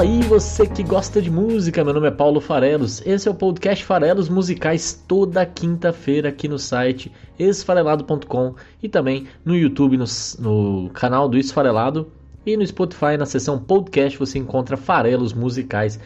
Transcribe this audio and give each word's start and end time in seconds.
Fala 0.00 0.10
aí, 0.10 0.22
você 0.22 0.66
que 0.66 0.82
gosta 0.82 1.20
de 1.20 1.30
música, 1.30 1.84
meu 1.84 1.92
nome 1.92 2.08
é 2.08 2.10
Paulo 2.10 2.40
Farelos. 2.40 3.02
Esse 3.04 3.28
é 3.28 3.30
o 3.30 3.34
podcast 3.34 3.84
Farelos 3.84 4.30
Musicais 4.30 5.04
toda 5.06 5.44
quinta-feira 5.44 6.30
aqui 6.30 6.48
no 6.48 6.58
site 6.58 7.12
esfarelado.com 7.38 8.54
e 8.82 8.88
também 8.88 9.26
no 9.44 9.54
YouTube, 9.54 9.98
no, 9.98 10.06
no 10.38 10.88
canal 10.94 11.28
do 11.28 11.36
Esfarelado 11.36 12.10
e 12.46 12.56
no 12.56 12.66
Spotify, 12.66 13.18
na 13.18 13.26
seção 13.26 13.58
podcast, 13.58 14.18
você 14.18 14.38
encontra 14.38 14.74
Farelos 14.74 15.34
Musicais. 15.34 16.00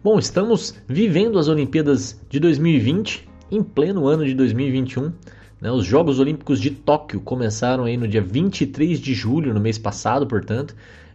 Bom, 0.00 0.16
estamos 0.16 0.76
vivendo 0.86 1.36
as 1.36 1.48
Olimpíadas 1.48 2.20
de 2.30 2.38
2020, 2.38 3.28
em 3.50 3.64
pleno 3.64 4.06
ano 4.06 4.24
de 4.24 4.32
2021. 4.32 5.12
Né? 5.60 5.72
Os 5.72 5.84
Jogos 5.84 6.20
Olímpicos 6.20 6.60
de 6.60 6.70
Tóquio 6.70 7.20
começaram 7.20 7.82
aí 7.82 7.96
no 7.96 8.06
dia 8.06 8.22
23 8.22 9.00
de 9.00 9.12
julho, 9.12 9.52
no 9.52 9.58
mês 9.58 9.76
passado, 9.76 10.24
portanto. 10.24 10.72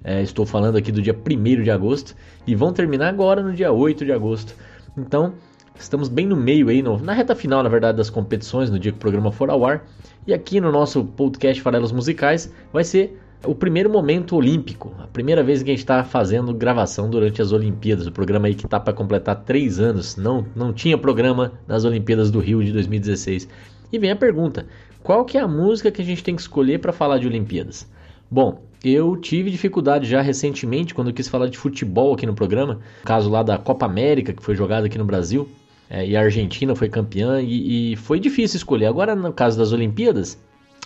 É, 0.07 0.21
estou 0.21 0.45
falando 0.45 0.77
aqui 0.77 0.91
do 0.91 1.01
dia 1.01 1.15
1 1.15 1.63
de 1.63 1.71
agosto 1.71 2.15
e 2.45 2.53
vão 2.53 2.71
terminar 2.71 3.09
agora 3.09 3.41
no 3.41 3.51
dia 3.51 3.71
8 3.71 4.05
de 4.05 4.11
agosto. 4.11 4.55
Então, 4.95 5.33
estamos 5.79 6.09
bem 6.09 6.27
no 6.27 6.35
meio 6.35 6.69
aí, 6.69 6.83
no, 6.83 6.99
na 6.99 7.11
reta 7.11 7.33
final, 7.33 7.63
na 7.63 7.69
verdade, 7.69 7.97
das 7.97 8.11
competições, 8.11 8.69
no 8.69 8.77
dia 8.77 8.91
que 8.91 8.99
o 8.99 9.01
programa 9.01 9.31
for 9.31 9.49
ao 9.49 9.65
ar. 9.65 9.83
E 10.27 10.31
aqui 10.31 10.61
no 10.61 10.71
nosso 10.71 11.03
podcast 11.03 11.59
Farelos 11.59 11.91
Musicais 11.91 12.53
vai 12.71 12.83
ser 12.83 13.19
o 13.43 13.55
primeiro 13.55 13.89
momento 13.89 14.35
olímpico, 14.35 14.93
a 14.99 15.07
primeira 15.07 15.41
vez 15.41 15.63
que 15.63 15.71
a 15.71 15.73
gente 15.73 15.79
está 15.79 16.03
fazendo 16.03 16.53
gravação 16.53 17.09
durante 17.09 17.41
as 17.41 17.51
Olimpíadas. 17.51 18.05
O 18.05 18.11
programa 18.11 18.45
aí 18.45 18.53
que 18.53 18.65
está 18.65 18.79
para 18.79 18.93
completar 18.93 19.43
três 19.43 19.79
anos, 19.79 20.15
não, 20.15 20.45
não 20.55 20.71
tinha 20.71 20.99
programa 20.99 21.53
nas 21.67 21.83
Olimpíadas 21.83 22.29
do 22.29 22.39
Rio 22.39 22.63
de 22.63 22.71
2016. 22.71 23.49
E 23.91 23.97
vem 23.97 24.11
a 24.11 24.15
pergunta: 24.15 24.67
qual 25.01 25.25
que 25.25 25.35
é 25.35 25.41
a 25.41 25.47
música 25.47 25.89
que 25.89 26.03
a 26.03 26.05
gente 26.05 26.23
tem 26.23 26.35
que 26.35 26.41
escolher 26.41 26.79
para 26.79 26.93
falar 26.93 27.17
de 27.17 27.25
Olimpíadas? 27.25 27.89
Bom, 28.29 28.63
eu 28.83 29.15
tive 29.17 29.49
dificuldade 29.49 30.07
já 30.07 30.21
recentemente 30.21 30.93
quando 30.93 31.09
eu 31.09 31.13
quis 31.13 31.27
falar 31.27 31.47
de 31.47 31.57
futebol 31.57 32.13
aqui 32.13 32.25
no 32.25 32.33
programa, 32.33 32.79
caso 33.03 33.29
lá 33.29 33.43
da 33.43 33.57
Copa 33.57 33.85
América 33.85 34.33
que 34.33 34.43
foi 34.43 34.55
jogada 34.55 34.87
aqui 34.87 34.97
no 34.97 35.05
Brasil, 35.05 35.47
é, 35.89 36.05
e 36.05 36.15
a 36.15 36.21
Argentina 36.21 36.75
foi 36.75 36.89
campeã 36.89 37.41
e, 37.41 37.93
e 37.93 37.95
foi 37.95 38.19
difícil 38.19 38.57
escolher. 38.57 38.87
Agora, 38.87 39.15
no 39.15 39.31
caso 39.31 39.57
das 39.57 39.71
Olimpíadas, 39.71 40.37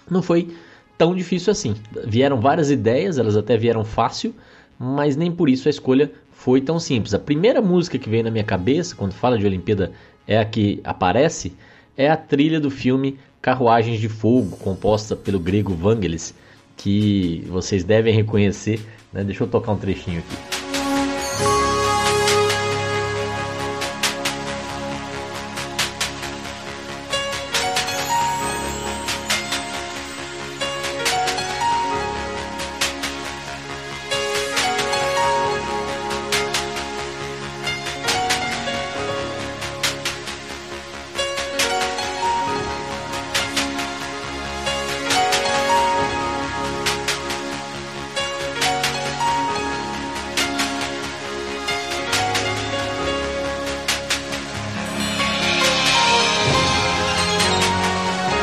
não 0.10 0.22
foi 0.22 0.50
tão 0.98 1.16
difícil 1.16 1.52
assim. 1.52 1.76
Vieram 2.06 2.42
várias 2.42 2.70
ideias, 2.70 3.18
elas 3.18 3.38
até 3.38 3.58
vieram 3.58 3.86
fácil, 3.86 4.36
mas 4.78 5.16
nem 5.16 5.32
por 5.32 5.50
isso 5.50 5.68
a 5.68 5.72
escolha 5.72 6.12
foi 6.32 6.62
tão 6.62 6.80
simples. 6.80 7.14
A 7.14 7.20
primeira 7.20 7.62
música 7.62 7.98
que 7.98 8.10
veio 8.10 8.24
na 8.24 8.32
minha 8.32 8.44
cabeça 8.44 8.96
quando 8.96 9.14
fala 9.14 9.38
de 9.38 9.46
Olimpíada 9.46 9.92
é 10.28 10.38
a 10.38 10.46
que 10.46 10.82
aparece, 10.84 11.54
é 11.98 12.10
a 12.10 12.18
trilha 12.18 12.60
do 12.60 12.70
filme 12.70 13.18
Carruagens 13.42 14.00
de 14.00 14.10
Fogo, 14.10 14.58
composta 14.58 15.16
pelo 15.16 15.40
grego 15.40 15.74
Vangelis 15.74 16.34
que 16.80 17.46
vocês 17.48 17.84
devem 17.84 18.14
reconhecer. 18.14 18.80
Né? 19.14 19.24
Deixa 19.24 19.44
eu 19.44 19.48
tocar 19.48 19.74
um 19.74 19.78
trechinho 19.78 20.20
aqui. 20.20 21.69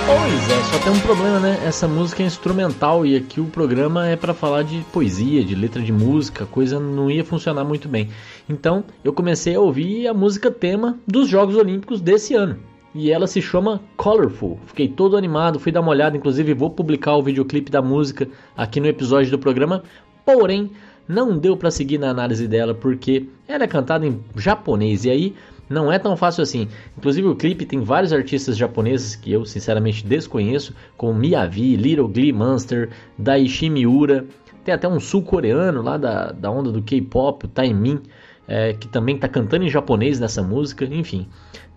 Pois 0.07 0.51
é, 0.51 0.63
só 0.63 0.79
tem 0.85 0.93
um 0.93 1.01
problema, 1.01 1.41
né? 1.41 1.61
Essa 1.65 1.89
música 1.89 2.23
é 2.23 2.27
instrumental 2.27 3.05
e 3.05 3.17
aqui 3.17 3.41
o 3.41 3.47
programa 3.47 4.07
é 4.07 4.15
para 4.15 4.33
falar 4.33 4.63
de 4.63 4.79
poesia, 4.93 5.45
de 5.45 5.57
letra 5.57 5.83
de 5.83 5.93
música, 5.93 6.47
coisa 6.47 6.79
não 6.79 7.11
ia 7.11 7.25
funcionar 7.25 7.65
muito 7.65 7.89
bem. 7.89 8.09
Então 8.49 8.85
eu 9.03 9.13
comecei 9.13 9.57
a 9.57 9.61
ouvir 9.61 10.07
a 10.07 10.15
música 10.15 10.49
tema 10.49 10.97
dos 11.05 11.29
Jogos 11.29 11.57
Olímpicos 11.57 12.01
desse 12.01 12.35
ano. 12.35 12.57
E 12.95 13.11
ela 13.11 13.27
se 13.27 13.43
chama 13.43 13.81
Colorful. 13.97 14.61
Fiquei 14.67 14.87
todo 14.87 15.17
animado, 15.17 15.59
fui 15.59 15.73
dar 15.73 15.81
uma 15.81 15.91
olhada, 15.91 16.17
inclusive 16.17 16.55
vou 16.55 16.71
publicar 16.71 17.17
o 17.17 17.23
videoclipe 17.25 17.69
da 17.69 17.83
música 17.83 18.29
aqui 18.57 18.79
no 18.79 18.87
episódio 18.87 19.33
do 19.33 19.41
programa. 19.41 19.83
Porém, 20.25 20.71
não 21.09 21.37
deu 21.37 21.57
para 21.57 21.71
seguir 21.71 21.99
na 21.99 22.11
análise 22.11 22.47
dela 22.47 22.75
porque 22.75 23.29
ela 23.49 23.65
é 23.65 23.67
cantada 23.67 24.07
em 24.07 24.21
japonês 24.37 25.05
e 25.05 25.11
aí 25.11 25.35
não 25.69 25.91
é 25.93 25.99
tão 25.99 26.17
fácil 26.17 26.43
assim. 26.43 26.69
Inclusive 26.97 27.29
o 27.29 27.37
clipe 27.37 27.67
tem 27.67 27.81
vários 27.81 28.13
artistas 28.13 28.57
japoneses 28.57 29.17
que 29.17 29.33
eu 29.33 29.45
sinceramente 29.45 30.07
desconheço, 30.07 30.75
como 30.97 31.19
Miyavi, 31.19 31.77
Little 31.77 32.09
Glee 32.09 32.33
Monster, 32.33 32.91
Daishi 33.19 33.69
Miura, 33.69 34.25
tem 34.67 34.75
até 34.75 34.89
um 34.89 34.99
sul-coreano 34.99 35.81
lá 35.81 35.97
da, 35.97 36.33
da 36.33 36.51
onda 36.51 36.73
do 36.73 36.83
K-pop, 36.83 37.45
o 37.45 37.49
Taimin, 37.49 38.03
é, 38.49 38.73
que 38.73 38.89
também 38.89 39.15
está 39.15 39.29
cantando 39.29 39.65
em 39.65 39.69
japonês 39.69 40.19
nessa 40.19 40.43
música, 40.43 40.85
enfim. 40.85 41.29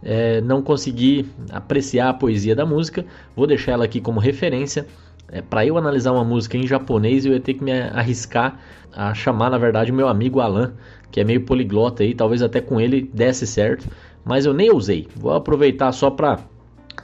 É, 0.01 0.41
não 0.41 0.61
consegui 0.61 1.29
apreciar 1.51 2.09
a 2.09 2.13
poesia 2.13 2.55
da 2.55 2.65
música, 2.65 3.05
vou 3.35 3.45
deixar 3.45 3.73
ela 3.73 3.85
aqui 3.85 4.01
como 4.01 4.19
referência. 4.19 4.87
É, 5.31 5.39
para 5.39 5.63
eu 5.63 5.77
analisar 5.77 6.11
uma 6.11 6.23
música 6.23 6.57
em 6.57 6.65
japonês, 6.65 7.25
eu 7.25 7.33
ia 7.33 7.39
ter 7.39 7.53
que 7.53 7.63
me 7.63 7.71
arriscar 7.71 8.59
a 8.93 9.13
chamar, 9.13 9.49
na 9.49 9.57
verdade, 9.57 9.91
o 9.91 9.95
meu 9.95 10.07
amigo 10.07 10.39
Alan, 10.39 10.73
que 11.11 11.19
é 11.19 11.23
meio 11.23 11.41
poliglota 11.41 12.03
aí, 12.03 12.13
talvez 12.13 12.41
até 12.41 12.61
com 12.61 12.79
ele 12.79 13.09
desse 13.13 13.45
certo, 13.47 13.87
mas 14.23 14.45
eu 14.45 14.53
nem 14.53 14.71
usei. 14.71 15.07
Vou 15.15 15.33
aproveitar 15.33 15.91
só 15.91 16.09
para 16.09 16.39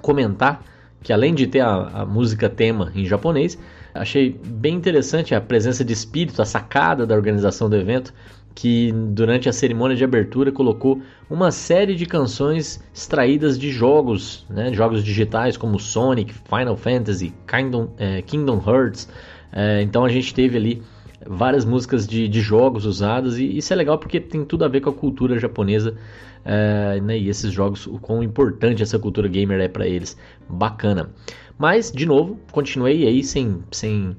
comentar 0.01 0.63
que 1.01 1.13
além 1.13 1.33
de 1.35 1.45
ter 1.45 1.59
a, 1.59 2.01
a, 2.01 2.05
música 2.05 2.49
tema 2.49 2.91
em 2.95 3.05
japonês, 3.05 3.57
achei 3.93 4.39
bem 4.43 4.73
interessante 4.73 5.35
a 5.35 5.41
presença 5.41 5.85
de 5.85 5.93
espírito, 5.93 6.41
a 6.41 6.45
sacada 6.45 7.05
da 7.05 7.13
organização 7.13 7.69
do 7.69 7.75
evento, 7.75 8.11
que 8.55 8.91
durante 9.09 9.47
a 9.47 9.53
cerimônia 9.53 9.95
de 9.95 10.03
abertura 10.03 10.51
colocou 10.51 11.01
uma 11.29 11.51
série 11.51 11.93
de 11.93 12.05
canções 12.05 12.81
extraídas 12.93 13.59
de 13.59 13.69
jogos, 13.69 14.45
né, 14.49 14.73
jogos 14.73 15.03
digitais 15.03 15.57
como 15.57 15.77
Sonic, 15.77 16.33
Final 16.33 16.77
Fantasy, 16.77 17.33
Kingdom, 17.45 17.89
é, 17.97 18.21
Kingdom 18.21 18.63
Hearts. 18.65 19.09
É, 19.51 19.81
então 19.81 20.05
a 20.05 20.09
gente 20.09 20.33
teve 20.33 20.57
ali 20.57 20.81
várias 21.27 21.65
músicas 21.65 22.07
de, 22.07 22.27
de 22.27 22.41
jogos 22.41 22.85
usadas 22.85 23.37
e 23.37 23.57
isso 23.57 23.73
é 23.73 23.75
legal 23.75 23.97
porque 23.97 24.19
tem 24.19 24.45
tudo 24.45 24.63
a 24.63 24.67
ver 24.67 24.81
com 24.81 24.89
a 24.89 24.93
cultura 24.93 25.39
japonesa 25.39 25.97
é, 26.45 27.01
né, 27.01 27.17
e 27.17 27.27
esses 27.27 27.51
jogos, 27.51 27.87
o 27.87 27.97
quão 27.97 28.21
importante 28.21 28.83
essa 28.83 28.99
cultura 28.99 29.27
gamer 29.27 29.59
é 29.59 29.67
para 29.67 29.87
eles. 29.87 30.15
Bacana. 30.47 31.09
Mas, 31.57 31.91
de 31.91 32.05
novo, 32.05 32.37
continuei 32.51 33.07
aí 33.07 33.23
sem, 33.23 33.63
sem 33.71 34.15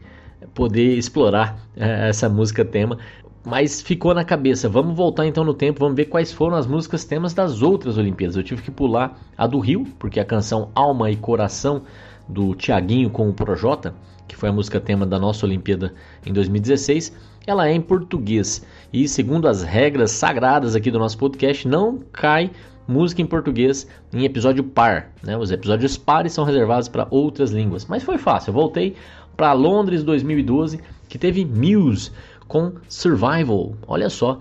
poder 0.52 0.96
explorar 0.96 1.56
é, 1.76 2.08
essa 2.08 2.28
música 2.28 2.64
tema, 2.64 2.98
mas 3.44 3.80
ficou 3.80 4.12
na 4.12 4.24
cabeça. 4.24 4.68
Vamos 4.68 4.96
voltar 4.96 5.24
então 5.24 5.44
no 5.44 5.54
tempo, 5.54 5.78
vamos 5.78 5.94
ver 5.94 6.06
quais 6.06 6.32
foram 6.32 6.56
as 6.56 6.66
músicas 6.66 7.04
temas 7.04 7.32
das 7.32 7.62
outras 7.62 7.96
Olimpíadas. 7.96 8.36
Eu 8.36 8.42
tive 8.42 8.60
que 8.60 8.72
pular 8.72 9.20
a 9.38 9.46
do 9.46 9.60
Rio, 9.60 9.86
porque 9.98 10.18
a 10.18 10.24
canção 10.24 10.70
Alma 10.74 11.10
e 11.10 11.16
Coração 11.16 11.82
do 12.28 12.56
Tiaguinho 12.56 13.08
com 13.08 13.28
o 13.28 13.32
Projota 13.32 13.94
que 14.26 14.36
foi 14.36 14.48
a 14.48 14.52
música 14.52 14.80
tema 14.80 15.06
da 15.06 15.18
nossa 15.18 15.46
Olimpíada 15.46 15.94
em 16.24 16.32
2016, 16.32 17.12
ela 17.46 17.68
é 17.68 17.72
em 17.72 17.80
português. 17.80 18.64
E 18.92 19.08
segundo 19.08 19.48
as 19.48 19.62
regras 19.62 20.10
sagradas 20.10 20.74
aqui 20.74 20.90
do 20.90 20.98
nosso 20.98 21.16
podcast, 21.18 21.66
não 21.66 21.98
cai 22.12 22.50
música 22.88 23.22
em 23.22 23.26
português 23.26 23.86
em 24.12 24.24
episódio 24.24 24.64
par. 24.64 25.12
Né? 25.22 25.36
Os 25.36 25.50
episódios 25.50 25.96
pares 25.96 26.32
são 26.32 26.44
reservados 26.44 26.88
para 26.88 27.06
outras 27.10 27.50
línguas. 27.50 27.86
Mas 27.86 28.02
foi 28.02 28.18
fácil, 28.18 28.50
eu 28.50 28.54
voltei 28.54 28.96
para 29.36 29.52
Londres 29.52 30.02
2012, 30.02 30.80
que 31.08 31.18
teve 31.18 31.44
Muse 31.44 32.10
com 32.48 32.72
Survival. 32.88 33.74
Olha 33.86 34.08
só, 34.08 34.38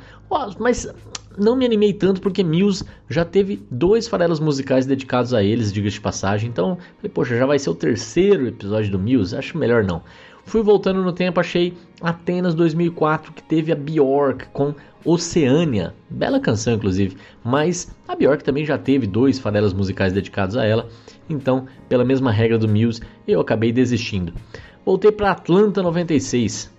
mas 0.59 0.87
não 1.37 1.55
me 1.55 1.65
animei 1.65 1.93
tanto 1.93 2.21
porque 2.21 2.43
Muse 2.43 2.83
já 3.09 3.25
teve 3.25 3.61
dois 3.69 4.07
farelos 4.07 4.39
musicais 4.39 4.85
dedicados 4.85 5.33
a 5.33 5.43
eles, 5.43 5.71
diga-se 5.71 5.95
de 5.95 6.01
passagem. 6.01 6.49
Então, 6.49 6.77
falei, 6.97 7.11
poxa, 7.13 7.37
já 7.37 7.45
vai 7.45 7.59
ser 7.59 7.69
o 7.69 7.75
terceiro 7.75 8.47
episódio 8.47 8.91
do 8.91 8.99
Muse, 8.99 9.35
acho 9.35 9.57
melhor 9.57 9.83
não. 9.83 10.01
Fui 10.45 10.61
voltando 10.61 11.03
no 11.03 11.11
tempo, 11.11 11.39
achei 11.39 11.73
Atenas 12.01 12.53
2004 12.53 13.33
que 13.33 13.41
teve 13.41 13.71
a 13.71 13.75
Bjork 13.75 14.45
com 14.53 14.75
Oceânia, 15.03 15.93
bela 16.09 16.39
canção 16.39 16.73
inclusive, 16.73 17.17
mas 17.43 17.95
a 18.07 18.15
Bjork 18.15 18.43
também 18.43 18.65
já 18.65 18.77
teve 18.77 19.07
dois 19.07 19.39
farelos 19.39 19.73
musicais 19.73 20.13
dedicados 20.13 20.55
a 20.55 20.65
ela, 20.65 20.87
então, 21.29 21.65
pela 21.89 22.05
mesma 22.05 22.31
regra 22.31 22.57
do 22.57 22.67
Muse, 22.67 23.01
eu 23.27 23.39
acabei 23.41 23.71
desistindo. 23.71 24.33
Voltei 24.85 25.11
para 25.11 25.31
Atlanta 25.31 25.81
96. 25.81 26.71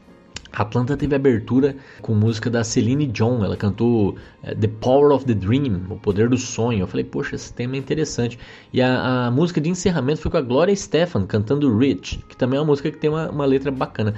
Atlanta 0.56 0.96
teve 0.96 1.14
abertura 1.14 1.76
com 2.00 2.14
música 2.14 2.48
da 2.48 2.64
Celine 2.64 3.06
Dion. 3.06 3.44
Ela 3.44 3.56
cantou 3.56 4.16
eh, 4.42 4.54
The 4.54 4.68
Power 4.80 5.12
of 5.12 5.26
the 5.26 5.34
Dream, 5.34 5.82
O 5.90 5.96
Poder 5.96 6.28
do 6.30 6.38
Sonho. 6.38 6.80
Eu 6.80 6.86
falei, 6.86 7.04
poxa, 7.04 7.36
esse 7.36 7.52
tema 7.52 7.76
é 7.76 7.78
interessante. 7.78 8.38
E 8.72 8.80
a, 8.80 9.26
a 9.26 9.30
música 9.30 9.60
de 9.60 9.68
encerramento 9.68 10.22
foi 10.22 10.30
com 10.30 10.38
a 10.38 10.42
Gloria 10.42 10.74
Stefan 10.74 11.26
cantando 11.26 11.76
Rich, 11.76 12.24
que 12.28 12.36
também 12.36 12.56
é 12.56 12.60
uma 12.60 12.66
música 12.66 12.90
que 12.90 12.96
tem 12.96 13.10
uma, 13.10 13.30
uma 13.30 13.44
letra 13.44 13.70
bacana. 13.70 14.14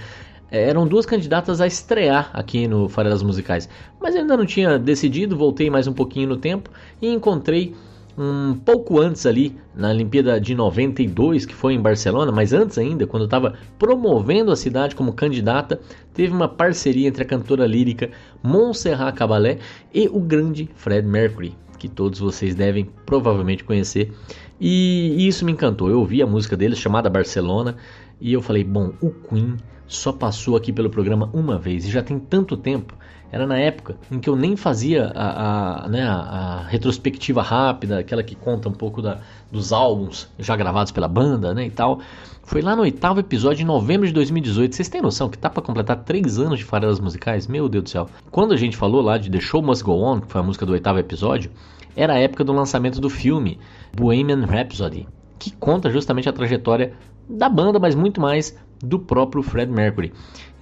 Eh, 0.51 0.69
eram 0.69 0.87
duas 0.87 1.05
candidatas 1.05 1.61
a 1.61 1.67
estrear 1.67 2.31
aqui 2.33 2.69
no 2.69 2.89
Farelas 2.89 3.23
Musicais, 3.23 3.69
mas 4.01 4.15
eu 4.15 4.21
ainda 4.21 4.37
não 4.37 4.47
tinha 4.47 4.79
decidido. 4.79 5.37
Voltei 5.37 5.69
mais 5.69 5.89
um 5.89 5.93
pouquinho 5.93 6.29
no 6.29 6.37
tempo 6.37 6.71
e 7.03 7.09
encontrei 7.09 7.75
um 8.19 8.55
pouco 8.55 8.99
antes 8.99 9.25
ali, 9.27 9.57
na 9.77 9.91
Olimpíada 9.91 10.41
de 10.41 10.53
92, 10.53 11.47
que 11.47 11.55
foi 11.55 11.75
em 11.75 11.81
Barcelona, 11.81 12.33
mas 12.33 12.53
antes 12.53 12.77
ainda, 12.77 13.07
quando 13.07 13.27
estava 13.27 13.55
promovendo 13.79 14.51
a 14.51 14.57
cidade 14.57 14.97
como 14.97 15.13
candidata, 15.13 15.81
teve 16.13 16.33
uma 16.33 16.49
parceria 16.49 17.07
entre 17.07 17.23
a 17.23 17.27
cantora 17.27 17.65
lírica 17.65 18.11
Montserrat 18.43 19.15
Caballé 19.15 19.59
e 19.95 20.09
o 20.09 20.19
grande 20.19 20.69
Fred 20.75 21.07
Mercury, 21.07 21.55
que 21.79 21.89
todos 21.89 22.19
vocês 22.19 22.57
devem 22.57 22.91
provavelmente 23.07 23.63
conhecer. 23.63 24.13
E 24.61 25.29
isso 25.29 25.45
me 25.45 25.53
encantou. 25.53 25.89
Eu 25.89 26.01
ouvi 26.01 26.21
a 26.21 26.27
música 26.27 26.57
deles 26.57 26.79
chamada 26.79 27.09
Barcelona 27.09 27.77
e 28.21 28.33
eu 28.33 28.43
falei: 28.43 28.65
bom, 28.65 28.93
o 29.01 29.11
Queen 29.11 29.57
só 29.87 30.13
passou 30.13 30.57
aqui 30.57 30.73
pelo 30.73 30.91
programa 30.91 31.31
uma 31.33 31.57
vez 31.57 31.87
e 31.87 31.91
já 31.91 32.03
tem 32.03 32.19
tanto 32.19 32.57
tempo 32.57 32.95
era 33.31 33.47
na 33.47 33.59
época 33.59 33.97
em 34.11 34.19
que 34.19 34.29
eu 34.29 34.37
nem 34.37 34.57
fazia 34.57 35.13
a, 35.15 35.85
a, 35.85 35.89
né, 35.89 36.03
a, 36.03 36.65
retrospectiva 36.69 37.43
rápida, 37.43 37.99
aquela 37.99 38.23
que 38.23 38.35
conta 38.35 38.69
um 38.69 38.73
pouco 38.73 39.03
da, 39.03 39.19
dos 39.53 39.73
álbuns 39.73 40.29
já 40.39 40.57
gravados 40.57 40.93
pela 40.93 41.09
banda 41.09 41.53
né, 41.53 41.67
e 41.67 41.71
tal. 41.71 42.01
Foi 42.43 42.63
lá 42.63 42.75
no 42.75 42.83
oitavo 42.83 43.21
episódio, 43.21 43.63
em 43.63 43.67
novembro 43.67 44.07
de 44.07 44.13
2018. 44.15 44.75
Vocês 44.75 44.89
têm 44.89 45.03
noção 45.03 45.29
que 45.29 45.37
tá 45.37 45.51
para 45.51 45.63
completar 45.63 45.97
três 46.05 46.39
anos 46.39 46.59
de 46.59 46.65
farelas 46.65 46.99
musicais? 46.99 47.47
Meu 47.47 47.69
Deus 47.69 47.85
do 47.85 47.91
céu. 47.91 48.09
Quando 48.31 48.55
a 48.55 48.57
gente 48.57 48.75
falou 48.75 49.03
lá 49.03 49.19
de 49.19 49.31
The 49.31 49.41
Show 49.41 49.63
Must 49.63 49.85
Go 49.85 50.03
On, 50.03 50.21
que 50.21 50.33
foi 50.33 50.41
a 50.41 50.45
música 50.45 50.65
do 50.65 50.73
oitavo 50.73 50.99
episódio, 50.99 51.51
era 51.95 52.15
a 52.15 52.19
época 52.19 52.43
do 52.45 52.53
lançamento 52.55 53.01
do 53.01 53.11
filme 53.11 53.59
Bohemian 53.95 54.47
Rhapsody, 54.47 55.07
que 55.39 55.51
conta 55.51 55.91
justamente 55.91 56.29
a 56.29 56.33
trajetória 56.33 56.95
da 57.29 57.51
banda, 57.51 57.79
mas 57.79 57.95
muito 57.95 58.19
mais 58.19 58.57
do 58.83 58.99
próprio 58.99 59.43
Fred 59.43 59.71
Mercury. 59.71 60.13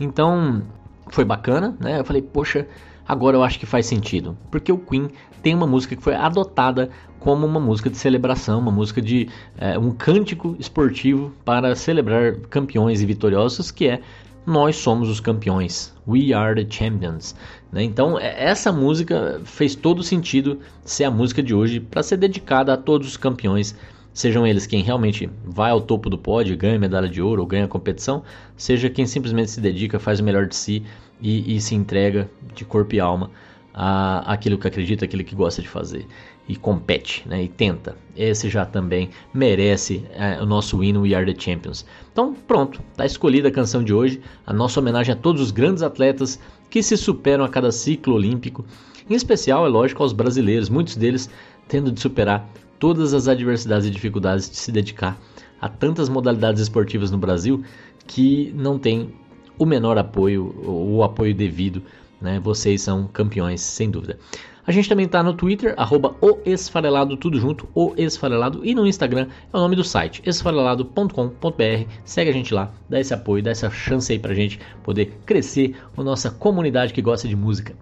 Então, 0.01 0.63
foi 1.09 1.25
bacana, 1.25 1.77
né? 1.81 2.01
Eu 2.01 2.05
falei, 2.05 2.23
poxa, 2.23 2.67
agora 3.07 3.37
eu 3.37 3.43
acho 3.43 3.59
que 3.59 3.67
faz 3.67 3.87
sentido, 3.87 4.37
porque 4.51 4.73
o 4.73 4.79
Queen 4.79 5.11
tem 5.43 5.55
uma 5.55 5.67
música 5.67 5.95
que 5.95 6.03
foi 6.03 6.15
adotada 6.15 6.91
como 7.21 7.47
uma 7.47 7.61
música 7.61 7.89
de 7.89 7.97
celebração, 7.97 8.59
uma 8.59 8.71
música 8.71 9.01
de 9.01 9.29
é, 9.59 9.79
um 9.79 9.91
cântico 9.91 10.57
esportivo 10.59 11.33
para 11.45 11.75
celebrar 11.75 12.37
campeões 12.51 13.01
e 13.01 13.07
vitoriosos, 13.07 13.71
que 13.71 13.89
é 13.89 14.01
nós 14.47 14.77
somos 14.77 15.09
os 15.09 15.19
campeões, 15.19 15.93
we 16.07 16.33
are 16.33 16.55
the 16.55 16.71
champions. 16.71 17.35
Né? 17.73 17.83
Então 17.83 18.19
essa 18.19 18.71
música 18.71 19.41
fez 19.45 19.75
todo 19.75 20.03
sentido 20.05 20.61
ser 20.85 21.05
a 21.05 21.11
música 21.11 21.43
de 21.43 21.53
hoje 21.53 21.81
para 21.81 22.03
ser 22.03 22.17
dedicada 22.17 22.73
a 22.73 22.77
todos 22.77 23.09
os 23.09 23.17
campeões 23.17 23.75
sejam 24.17 24.47
eles 24.47 24.67
quem 24.67 24.83
realmente 24.83 25.29
vai 25.45 25.71
ao 25.71 25.79
topo 25.79 26.09
do 26.09 26.17
pódio, 26.17 26.57
ganha 26.57 26.79
medalha 26.79 27.07
de 27.07 27.21
ouro 27.21 27.43
ou 27.43 27.47
ganha 27.47 27.69
competição, 27.69 28.23
seja 28.57 28.89
quem 28.89 29.05
simplesmente 29.05 29.51
se 29.51 29.61
dedica, 29.61 29.99
faz 29.99 30.21
o 30.21 30.25
melhor 30.25 30.47
de 30.47 30.57
si 30.57 30.83
e, 31.21 31.55
e 31.55 31.61
se 31.61 31.75
entrega 31.75 32.27
de 32.55 32.65
corpo 32.65 32.95
e 32.95 32.99
alma 32.99 33.31
a, 33.75 34.33
aquilo 34.33 34.57
que 34.57 34.67
acredita, 34.67 35.05
aquilo 35.05 35.23
que 35.23 35.35
gosta 35.35 35.61
de 35.61 35.69
fazer 35.69 36.07
e 36.49 36.57
compete, 36.57 37.29
né, 37.29 37.43
e 37.43 37.49
tenta. 37.49 37.95
Esse 38.17 38.49
já 38.49 38.65
também 38.65 39.11
merece 39.35 40.03
é, 40.15 40.41
o 40.41 40.47
nosso 40.47 40.83
hino 40.83 41.03
We 41.03 41.15
Are 41.15 41.31
The 41.31 41.39
Champions. 41.39 41.85
Então 42.11 42.33
pronto, 42.33 42.81
está 42.93 43.05
escolhida 43.05 43.49
a 43.49 43.53
canção 43.53 43.85
de 43.85 43.93
hoje, 43.93 44.23
a 44.47 44.53
nossa 44.53 44.81
homenagem 44.81 45.13
a 45.13 45.17
todos 45.17 45.43
os 45.43 45.51
grandes 45.51 45.83
atletas 45.83 46.41
que 46.71 46.83
se 46.83 46.97
superam 46.97 47.45
a 47.45 47.51
cada 47.51 47.71
ciclo 47.71 48.15
olímpico, 48.15 48.65
em 49.11 49.15
especial, 49.15 49.67
é 49.67 49.69
lógico, 49.69 50.03
aos 50.03 50.15
brasileiros, 50.15 50.71
muitos 50.71 50.97
deles 50.97 51.29
tendo 51.69 51.93
de 51.93 52.01
superar 52.01 52.49
todas 52.79 53.15
as 53.15 53.29
adversidades 53.29 53.87
e 53.87 53.91
dificuldades 53.91 54.51
de 54.51 54.57
se 54.57 54.71
dedicar 54.71 55.19
a 55.61 55.69
tantas 55.69 56.09
modalidades 56.09 56.61
esportivas 56.61 57.11
no 57.11 57.19
Brasil 57.19 57.65
que 58.07 58.53
não 58.57 58.79
tem 58.79 59.15
o 59.59 59.65
menor 59.65 59.99
apoio 59.99 60.55
ou 60.65 60.97
o 60.97 61.03
apoio 61.03 61.35
devido. 61.35 61.83
Né? 62.21 62.41
Vocês 62.41 62.83
são 62.83 63.07
campeões, 63.07 63.61
sem 63.61 63.91
dúvida. 63.91 64.19
A 64.67 64.73
gente 64.73 64.89
também 64.89 65.07
está 65.07 65.23
no 65.23 65.33
Twitter, 65.33 65.75
arroba 65.77 66.17
o 66.21 66.39
Esfarelado, 66.45 67.17
tudo 67.17 67.39
junto, 67.39 67.69
o 67.73 67.95
Esfarelado, 67.97 68.65
e 68.65 68.75
no 68.75 68.85
Instagram 68.85 69.29
é 69.53 69.57
o 69.57 69.61
nome 69.61 69.77
do 69.77 69.85
site, 69.85 70.21
esfarelado.com.br. 70.27 71.91
Segue 72.05 72.31
a 72.31 72.33
gente 72.33 72.53
lá, 72.53 72.73
dá 72.89 72.99
esse 72.99 73.15
apoio, 73.15 73.45
dá 73.45 73.53
essa 73.53 73.71
chance 73.71 74.13
aí 74.13 74.19
pra 74.19 74.35
gente 74.35 74.59
poder 74.83 75.21
crescer 75.25 75.77
a 75.97 76.03
nossa 76.03 76.33
comunidade 76.33 76.93
que 76.93 77.01
gosta 77.01 77.29
de 77.29 77.37
música. 77.37 77.77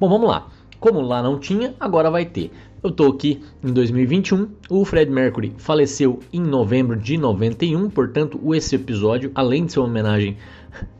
Bom, 0.00 0.08
vamos 0.08 0.30
lá. 0.30 0.48
Como 0.80 1.02
lá 1.02 1.22
não 1.22 1.38
tinha, 1.38 1.74
agora 1.78 2.10
vai 2.10 2.24
ter. 2.24 2.50
Eu 2.82 2.90
tô 2.90 3.08
aqui 3.08 3.42
em 3.62 3.70
2021. 3.70 4.48
O 4.70 4.82
Fred 4.86 5.10
Mercury 5.10 5.52
faleceu 5.58 6.20
em 6.32 6.40
novembro 6.40 6.96
de 6.96 7.18
91, 7.18 7.90
portanto, 7.90 8.40
esse 8.54 8.74
episódio, 8.74 9.30
além 9.34 9.66
de 9.66 9.72
ser 9.72 9.80
uma 9.80 9.88
homenagem 9.88 10.38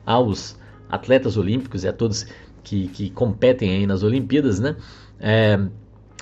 aos 0.05 0.59
atletas 0.91 1.39
olímpicos 1.39 1.83
e 1.85 1.89
a 1.89 1.93
todos 1.95 2.27
que, 2.63 2.89
que 2.89 3.09
competem 3.09 3.71
aí 3.71 3.87
nas 3.87 4.03
Olimpíadas, 4.03 4.61
né? 4.61 4.77
É, 5.19 5.59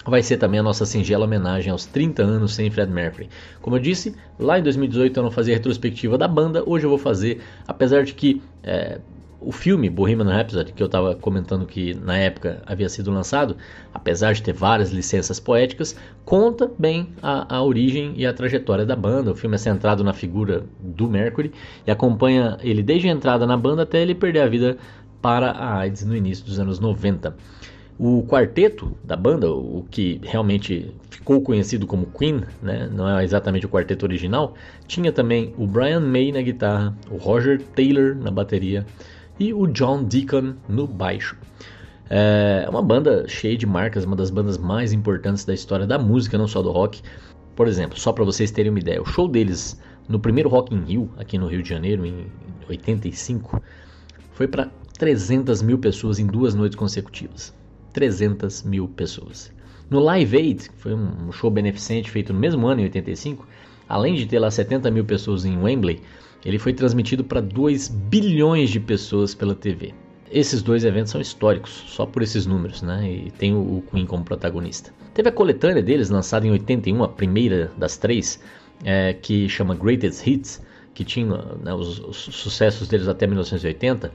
vai 0.06 0.22
ser 0.22 0.36
também 0.36 0.60
a 0.60 0.62
nossa 0.62 0.86
singela 0.86 1.24
homenagem 1.24 1.72
aos 1.72 1.84
30 1.84 2.22
anos 2.22 2.54
sem 2.54 2.70
Fred 2.70 2.92
Mercury. 2.92 3.28
Como 3.60 3.74
eu 3.74 3.80
disse, 3.80 4.14
lá 4.38 4.60
em 4.60 4.62
2018 4.62 5.16
eu 5.16 5.22
não 5.24 5.30
fazia 5.32 5.54
retrospectiva 5.54 6.16
da 6.16 6.28
banda, 6.28 6.62
hoje 6.64 6.86
eu 6.86 6.90
vou 6.90 6.98
fazer, 6.98 7.40
apesar 7.66 8.04
de 8.04 8.14
que 8.14 8.40
é, 8.62 9.00
o 9.40 9.52
filme 9.52 9.88
Bohemian 9.88 10.28
Rhapsody, 10.28 10.72
que 10.72 10.82
eu 10.82 10.86
estava 10.86 11.14
comentando 11.14 11.64
que 11.64 11.94
na 11.94 12.18
época 12.18 12.60
havia 12.66 12.88
sido 12.88 13.10
lançado, 13.10 13.56
apesar 13.94 14.32
de 14.32 14.42
ter 14.42 14.52
várias 14.52 14.90
licenças 14.90 15.38
poéticas, 15.38 15.94
conta 16.24 16.70
bem 16.78 17.10
a, 17.22 17.56
a, 17.56 17.62
origem 17.62 18.14
e 18.16 18.26
a 18.26 18.32
trajetória 18.32 18.84
da 18.84 18.96
banda. 18.96 19.30
O 19.30 19.36
filme 19.36 19.54
é 19.54 19.58
centrado 19.58 20.02
na 20.02 20.12
figura 20.12 20.64
do 20.80 21.08
Mercury 21.08 21.52
e 21.86 21.90
acompanha 21.90 22.58
ele 22.62 22.82
desde 22.82 23.08
a 23.08 23.12
entrada 23.12 23.46
na 23.46 23.56
banda 23.56 23.82
até 23.82 24.02
ele 24.02 24.14
perder 24.14 24.40
a 24.40 24.48
vida 24.48 24.76
para 25.22 25.52
a 25.52 25.78
AIDS 25.78 26.04
no 26.04 26.16
início 26.16 26.44
dos 26.44 26.58
anos 26.58 26.80
90. 26.80 27.36
O 27.98 28.24
quarteto 28.28 28.96
da 29.02 29.16
banda, 29.16 29.50
o 29.50 29.84
que 29.90 30.20
realmente 30.22 30.94
ficou 31.10 31.40
conhecido 31.40 31.84
como 31.84 32.06
Queen, 32.06 32.42
né? 32.62 32.88
não 32.92 33.18
é 33.18 33.24
exatamente 33.24 33.66
o 33.66 33.68
quarteto 33.68 34.06
original, 34.06 34.54
tinha 34.86 35.10
também 35.10 35.52
o 35.58 35.66
Brian 35.66 35.98
May 35.98 36.30
na 36.30 36.40
guitarra, 36.40 36.96
o 37.10 37.16
Roger 37.16 37.60
Taylor 37.74 38.14
na 38.14 38.30
bateria, 38.30 38.86
e 39.38 39.54
o 39.54 39.66
John 39.66 40.04
Deacon 40.04 40.54
no 40.68 40.86
baixo. 40.86 41.36
É 42.10 42.66
uma 42.68 42.82
banda 42.82 43.28
cheia 43.28 43.56
de 43.56 43.66
marcas, 43.66 44.04
uma 44.04 44.16
das 44.16 44.30
bandas 44.30 44.56
mais 44.56 44.92
importantes 44.92 45.44
da 45.44 45.52
história 45.52 45.86
da 45.86 45.98
música, 45.98 46.38
não 46.38 46.48
só 46.48 46.62
do 46.62 46.70
rock. 46.70 47.02
Por 47.54 47.68
exemplo, 47.68 47.98
só 47.98 48.12
para 48.12 48.24
vocês 48.24 48.50
terem 48.50 48.70
uma 48.70 48.78
ideia, 48.78 49.02
o 49.02 49.04
show 49.04 49.28
deles 49.28 49.80
no 50.08 50.18
primeiro 50.18 50.48
Rock 50.48 50.74
in 50.74 50.84
Rio, 50.84 51.10
aqui 51.18 51.36
no 51.36 51.46
Rio 51.46 51.62
de 51.62 51.68
Janeiro, 51.68 52.06
em 52.06 52.26
85, 52.68 53.62
foi 54.32 54.48
para 54.48 54.70
300 54.96 55.60
mil 55.60 55.78
pessoas 55.78 56.18
em 56.18 56.26
duas 56.26 56.54
noites 56.54 56.76
consecutivas. 56.76 57.52
300 57.92 58.62
mil 58.62 58.88
pessoas. 58.88 59.52
No 59.90 60.00
Live 60.00 60.36
Aid, 60.36 60.70
que 60.70 60.76
foi 60.78 60.94
um 60.94 61.30
show 61.32 61.50
beneficente 61.50 62.10
feito 62.10 62.32
no 62.32 62.38
mesmo 62.38 62.66
ano, 62.66 62.80
em 62.80 62.84
85, 62.84 63.46
além 63.88 64.14
de 64.14 64.26
ter 64.26 64.38
lá 64.38 64.50
70 64.50 64.90
mil 64.90 65.04
pessoas 65.04 65.44
em 65.44 65.58
Wembley, 65.58 66.00
ele 66.44 66.58
foi 66.58 66.72
transmitido 66.72 67.24
para 67.24 67.40
2 67.40 67.88
bilhões 67.88 68.70
de 68.70 68.80
pessoas 68.80 69.34
pela 69.34 69.54
TV. 69.54 69.92
Esses 70.30 70.62
dois 70.62 70.84
eventos 70.84 71.10
são 71.10 71.20
históricos, 71.20 71.84
só 71.86 72.04
por 72.04 72.22
esses 72.22 72.44
números, 72.44 72.82
né? 72.82 73.10
E 73.10 73.30
tem 73.30 73.54
o 73.54 73.82
Queen 73.90 74.04
como 74.04 74.24
protagonista. 74.24 74.92
Teve 75.14 75.30
a 75.30 75.32
coletânea 75.32 75.82
deles, 75.82 76.10
lançada 76.10 76.46
em 76.46 76.50
81, 76.50 77.02
a 77.02 77.08
primeira 77.08 77.72
das 77.78 77.96
três, 77.96 78.40
é, 78.84 79.14
que 79.14 79.48
chama 79.48 79.74
Greatest 79.74 80.26
Hits, 80.26 80.62
que 80.94 81.02
tinha 81.02 81.26
né, 81.62 81.72
os, 81.72 81.98
os 82.00 82.16
sucessos 82.16 82.88
deles 82.88 83.08
até 83.08 83.26
1980. 83.26 84.12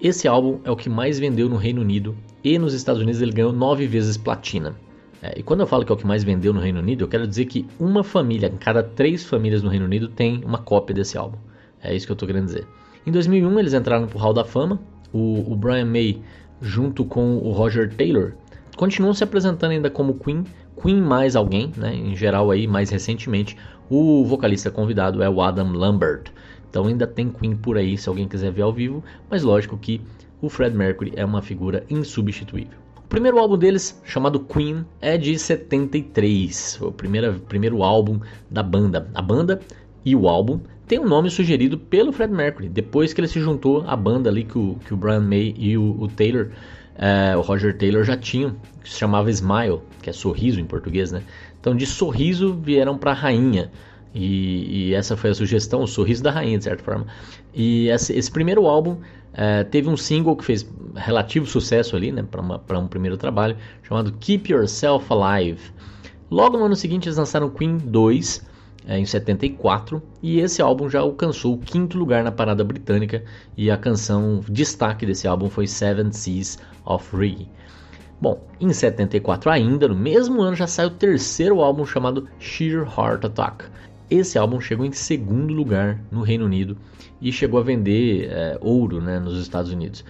Esse 0.00 0.28
álbum 0.28 0.60
é 0.64 0.70
o 0.70 0.76
que 0.76 0.88
mais 0.88 1.18
vendeu 1.18 1.48
no 1.48 1.56
Reino 1.56 1.80
Unido 1.80 2.14
e 2.44 2.58
nos 2.58 2.74
Estados 2.74 3.00
Unidos 3.00 3.20
ele 3.22 3.32
ganhou 3.32 3.52
nove 3.52 3.86
vezes 3.86 4.16
platina. 4.16 4.76
É, 5.22 5.38
e 5.38 5.42
quando 5.42 5.60
eu 5.60 5.66
falo 5.66 5.84
que 5.84 5.90
é 5.90 5.94
o 5.94 5.98
que 5.98 6.06
mais 6.06 6.22
vendeu 6.22 6.52
no 6.52 6.60
Reino 6.60 6.78
Unido, 6.78 7.04
eu 7.04 7.08
quero 7.08 7.26
dizer 7.26 7.46
que 7.46 7.66
uma 7.78 8.04
família, 8.04 8.52
cada 8.60 8.82
três 8.82 9.24
famílias 9.24 9.62
no 9.62 9.70
Reino 9.70 9.86
Unido 9.86 10.08
tem 10.08 10.44
uma 10.44 10.58
cópia 10.58 10.94
desse 10.94 11.18
álbum. 11.18 11.38
É 11.82 11.94
isso 11.94 12.06
que 12.06 12.12
eu 12.12 12.14
estou 12.14 12.26
querendo 12.26 12.46
dizer. 12.46 12.66
Em 13.06 13.12
2001 13.12 13.58
eles 13.58 13.74
entraram 13.74 14.06
pro 14.06 14.18
Hall 14.18 14.34
da 14.34 14.44
Fama. 14.44 14.80
O, 15.12 15.52
o 15.52 15.56
Brian 15.56 15.86
May, 15.86 16.20
junto 16.60 17.04
com 17.04 17.38
o 17.38 17.52
Roger 17.52 17.94
Taylor, 17.94 18.32
continuam 18.76 19.14
se 19.14 19.24
apresentando 19.24 19.70
ainda 19.70 19.90
como 19.90 20.14
Queen. 20.14 20.44
Queen 20.80 21.00
mais 21.00 21.34
alguém, 21.34 21.72
né? 21.76 21.94
Em 21.94 22.14
geral 22.14 22.50
aí, 22.50 22.66
mais 22.66 22.90
recentemente, 22.90 23.56
o 23.88 24.24
vocalista 24.24 24.70
convidado 24.70 25.22
é 25.22 25.30
o 25.30 25.40
Adam 25.40 25.72
Lambert. 25.72 26.30
Então 26.68 26.86
ainda 26.86 27.06
tem 27.06 27.30
Queen 27.30 27.56
por 27.56 27.78
aí, 27.78 27.96
se 27.96 28.08
alguém 28.08 28.28
quiser 28.28 28.52
ver 28.52 28.62
ao 28.62 28.72
vivo. 28.72 29.02
Mas 29.30 29.42
lógico 29.42 29.78
que 29.78 30.00
o 30.40 30.48
Fred 30.48 30.76
Mercury 30.76 31.12
é 31.16 31.24
uma 31.24 31.42
figura 31.42 31.84
insubstituível. 31.88 32.78
O 32.96 33.08
primeiro 33.08 33.38
álbum 33.38 33.56
deles, 33.56 34.00
chamado 34.04 34.40
Queen, 34.40 34.84
é 35.00 35.16
de 35.16 35.38
73. 35.38 36.76
Foi 36.76 36.88
o 36.88 36.92
primeiro, 36.92 37.40
primeiro 37.40 37.82
álbum 37.82 38.20
da 38.50 38.62
banda. 38.62 39.08
A 39.14 39.22
banda 39.22 39.60
e 40.04 40.14
o 40.14 40.28
álbum 40.28 40.60
tem 40.88 40.98
um 40.98 41.06
nome 41.06 41.30
sugerido 41.30 41.76
pelo 41.76 42.12
Fred 42.12 42.32
Mercury, 42.32 42.68
depois 42.68 43.12
que 43.12 43.20
ele 43.20 43.28
se 43.28 43.38
juntou 43.40 43.84
à 43.86 43.94
banda 43.94 44.30
ali 44.30 44.42
que 44.42 44.58
o, 44.58 44.76
que 44.86 44.94
o 44.94 44.96
Brian 44.96 45.20
May 45.20 45.54
e 45.56 45.76
o, 45.76 45.96
o 46.00 46.08
Taylor, 46.08 46.48
é, 46.96 47.36
o 47.36 47.42
Roger 47.42 47.76
Taylor 47.76 48.02
já 48.02 48.16
tinham, 48.16 48.56
que 48.82 48.90
se 48.90 48.98
chamava 48.98 49.30
Smile, 49.30 49.80
que 50.02 50.08
é 50.08 50.12
sorriso 50.12 50.58
em 50.58 50.64
português, 50.64 51.12
né? 51.12 51.22
Então 51.60 51.76
de 51.76 51.86
sorriso 51.86 52.54
vieram 52.54 52.96
para 52.96 53.12
rainha. 53.12 53.70
E, 54.14 54.88
e, 54.88 54.94
essa 54.94 55.16
foi 55.16 55.30
a 55.30 55.34
sugestão, 55.34 55.82
o 55.82 55.86
sorriso 55.86 56.22
da 56.22 56.30
rainha, 56.30 56.56
de 56.56 56.64
certa 56.64 56.82
forma. 56.82 57.06
E 57.54 57.88
esse, 57.88 58.12
esse 58.14 58.30
primeiro 58.30 58.66
álbum 58.66 58.96
é, 59.34 59.62
teve 59.64 59.88
um 59.88 59.96
single 59.96 60.34
que 60.34 60.44
fez 60.44 60.66
relativo 60.96 61.46
sucesso 61.46 61.94
ali, 61.94 62.10
né, 62.10 62.24
para 62.66 62.78
um 62.78 62.88
primeiro 62.88 63.18
trabalho, 63.18 63.56
chamado 63.82 64.12
Keep 64.18 64.50
Yourself 64.50 65.06
Alive. 65.12 65.60
Logo 66.30 66.56
no 66.56 66.64
ano 66.64 66.74
seguinte 66.74 67.06
eles 67.06 67.18
lançaram 67.18 67.50
Queen 67.50 67.76
2, 67.76 68.38
é, 68.38 68.47
em 68.96 69.04
74, 69.04 70.02
e 70.22 70.40
esse 70.40 70.62
álbum 70.62 70.88
já 70.88 71.00
alcançou 71.00 71.54
o 71.54 71.58
quinto 71.58 71.98
lugar 71.98 72.24
na 72.24 72.32
parada 72.32 72.64
britânica, 72.64 73.22
e 73.56 73.70
a 73.70 73.76
canção 73.76 74.40
destaque 74.48 75.04
desse 75.04 75.28
álbum 75.28 75.50
foi 75.50 75.66
Seven 75.66 76.12
Seas 76.12 76.58
of 76.86 77.14
Reggae. 77.14 77.48
Bom, 78.20 78.44
em 78.60 78.72
74 78.72 79.50
ainda, 79.50 79.86
no 79.86 79.94
mesmo 79.94 80.40
ano, 80.40 80.56
já 80.56 80.66
saiu 80.66 80.88
o 80.88 80.92
terceiro 80.92 81.60
álbum 81.60 81.84
chamado 81.84 82.28
Sheer 82.38 82.82
Heart 82.82 83.26
Attack. 83.26 83.66
Esse 84.10 84.38
álbum 84.38 84.60
chegou 84.60 84.86
em 84.86 84.92
segundo 84.92 85.52
lugar 85.52 86.00
no 86.10 86.22
Reino 86.22 86.46
Unido 86.46 86.76
e 87.20 87.30
chegou 87.30 87.60
a 87.60 87.62
vender 87.62 88.28
é, 88.30 88.58
ouro 88.60 89.00
né, 89.00 89.20
nos 89.20 89.38
Estados 89.40 89.70
Unidos. 89.70 90.04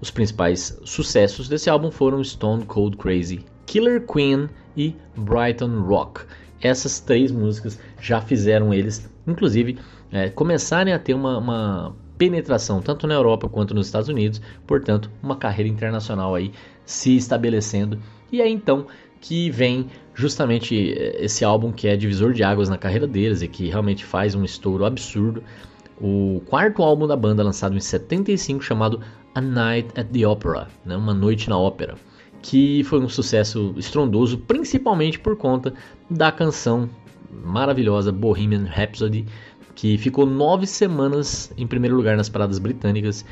Os 0.00 0.10
principais 0.10 0.78
sucessos 0.84 1.48
desse 1.48 1.70
álbum 1.70 1.90
foram 1.90 2.22
Stone 2.24 2.64
Cold 2.64 2.96
Crazy, 2.96 3.44
Killer 3.64 4.04
Queen 4.06 4.48
e 4.76 4.94
Brighton 5.16 5.80
Rock. 5.82 6.22
Essas 6.60 7.00
três 7.00 7.30
músicas 7.30 7.78
já 8.00 8.20
fizeram 8.20 8.72
eles, 8.72 9.10
inclusive, 9.26 9.78
é, 10.10 10.28
começarem 10.30 10.92
a 10.92 10.98
ter 10.98 11.14
uma, 11.14 11.38
uma 11.38 11.96
penetração 12.16 12.80
tanto 12.80 13.06
na 13.06 13.14
Europa 13.14 13.48
quanto 13.48 13.74
nos 13.74 13.86
Estados 13.86 14.08
Unidos, 14.08 14.40
portanto, 14.66 15.10
uma 15.22 15.36
carreira 15.36 15.70
internacional 15.70 16.34
aí 16.34 16.52
se 16.84 17.16
estabelecendo. 17.16 17.98
E 18.32 18.40
é 18.40 18.48
então 18.48 18.86
que 19.20 19.50
vem 19.50 19.86
justamente 20.14 20.92
é, 20.92 21.24
esse 21.24 21.44
álbum 21.44 21.72
que 21.72 21.88
é 21.88 21.96
divisor 21.96 22.32
de 22.32 22.42
águas 22.42 22.68
na 22.68 22.78
carreira 22.78 23.06
deles 23.06 23.42
e 23.42 23.48
que 23.48 23.68
realmente 23.68 24.04
faz 24.04 24.34
um 24.34 24.44
estouro 24.44 24.84
absurdo. 24.84 25.42
O 26.00 26.42
quarto 26.46 26.82
álbum 26.82 27.06
da 27.06 27.16
banda, 27.16 27.42
lançado 27.42 27.76
em 27.76 27.80
75, 27.80 28.62
chamado 28.62 29.00
A 29.34 29.40
Night 29.40 29.88
at 29.98 30.06
the 30.08 30.26
Opera, 30.26 30.68
né? 30.84 30.96
Uma 30.96 31.14
Noite 31.14 31.48
na 31.48 31.58
Ópera 31.58 31.96
que 32.48 32.84
foi 32.84 33.00
um 33.00 33.08
sucesso 33.08 33.74
estrondoso, 33.76 34.38
principalmente 34.38 35.18
por 35.18 35.36
conta 35.36 35.74
da 36.08 36.30
canção 36.30 36.88
maravilhosa 37.44 38.12
Bohemian 38.12 38.66
Rhapsody, 38.66 39.26
que 39.74 39.98
ficou 39.98 40.24
nove 40.24 40.64
semanas 40.64 41.52
em 41.58 41.66
primeiro 41.66 41.96
lugar 41.96 42.16
nas 42.16 42.28
paradas 42.28 42.60
britânicas. 42.60 43.24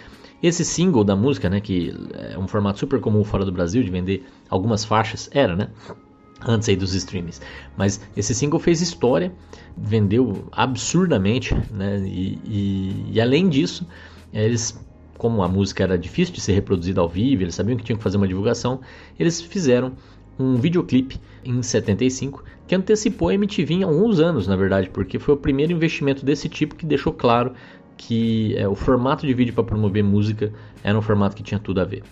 Esse 0.42 0.64
single 0.64 1.04
da 1.04 1.14
música, 1.14 1.48
né, 1.48 1.60
que 1.60 1.94
é 2.12 2.36
um 2.36 2.48
formato 2.48 2.80
super 2.80 3.00
comum 3.00 3.22
fora 3.22 3.44
do 3.44 3.52
Brasil 3.52 3.84
de 3.84 3.90
vender 3.90 4.26
algumas 4.50 4.84
faixas, 4.84 5.30
era, 5.32 5.54
né? 5.54 5.68
Antes 6.44 6.68
aí 6.68 6.74
dos 6.74 6.92
streams. 6.92 7.40
Mas 7.76 8.00
esse 8.16 8.34
single 8.34 8.58
fez 8.58 8.80
história, 8.80 9.32
vendeu 9.76 10.48
absurdamente, 10.50 11.54
né? 11.72 12.02
E, 12.04 12.38
e, 12.44 13.04
e 13.12 13.20
além 13.20 13.48
disso, 13.48 13.86
eles 14.32 14.76
como 15.18 15.42
a 15.42 15.48
música 15.48 15.82
era 15.82 15.98
difícil 15.98 16.34
de 16.34 16.40
ser 16.40 16.52
reproduzida 16.52 17.00
ao 17.00 17.08
vivo, 17.08 17.42
eles 17.42 17.54
sabiam 17.54 17.76
que 17.76 17.84
tinham 17.84 17.96
que 17.96 18.02
fazer 18.02 18.16
uma 18.16 18.28
divulgação, 18.28 18.80
eles 19.18 19.40
fizeram 19.40 19.92
um 20.38 20.56
videoclipe 20.56 21.20
em 21.44 21.62
75 21.62 22.42
que 22.66 22.74
antecipou 22.74 23.28
a 23.28 23.34
MTV 23.34 23.74
em 23.74 23.82
alguns 23.82 24.18
anos, 24.20 24.46
na 24.46 24.56
verdade, 24.56 24.90
porque 24.90 25.18
foi 25.18 25.34
o 25.34 25.36
primeiro 25.36 25.72
investimento 25.72 26.24
desse 26.24 26.48
tipo 26.48 26.74
que 26.74 26.86
deixou 26.86 27.12
claro 27.12 27.52
que 27.96 28.56
é, 28.56 28.66
o 28.66 28.74
formato 28.74 29.26
de 29.26 29.32
vídeo 29.32 29.54
para 29.54 29.64
promover 29.64 30.02
música 30.02 30.52
era 30.82 30.98
um 30.98 31.02
formato 31.02 31.36
que 31.36 31.42
tinha 31.42 31.60
tudo 31.60 31.80
a 31.80 31.84
ver. 31.84 32.02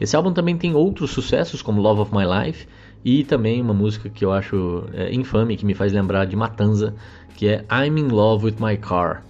Esse 0.00 0.16
álbum 0.16 0.32
também 0.32 0.56
tem 0.56 0.74
outros 0.74 1.10
sucessos, 1.10 1.62
como 1.62 1.80
Love 1.80 2.00
of 2.00 2.14
My 2.14 2.24
Life, 2.24 2.66
e 3.04 3.24
também 3.24 3.60
uma 3.60 3.74
música 3.74 4.08
que 4.08 4.24
eu 4.24 4.32
acho 4.32 4.84
é, 4.92 5.12
infame, 5.14 5.56
que 5.56 5.64
me 5.64 5.74
faz 5.74 5.92
lembrar 5.92 6.24
de 6.24 6.34
Matanza, 6.36 6.94
que 7.36 7.46
é 7.46 7.64
I'm 7.70 7.98
in 7.98 8.08
Love 8.08 8.46
with 8.46 8.56
My 8.58 8.76
Car. 8.76 9.22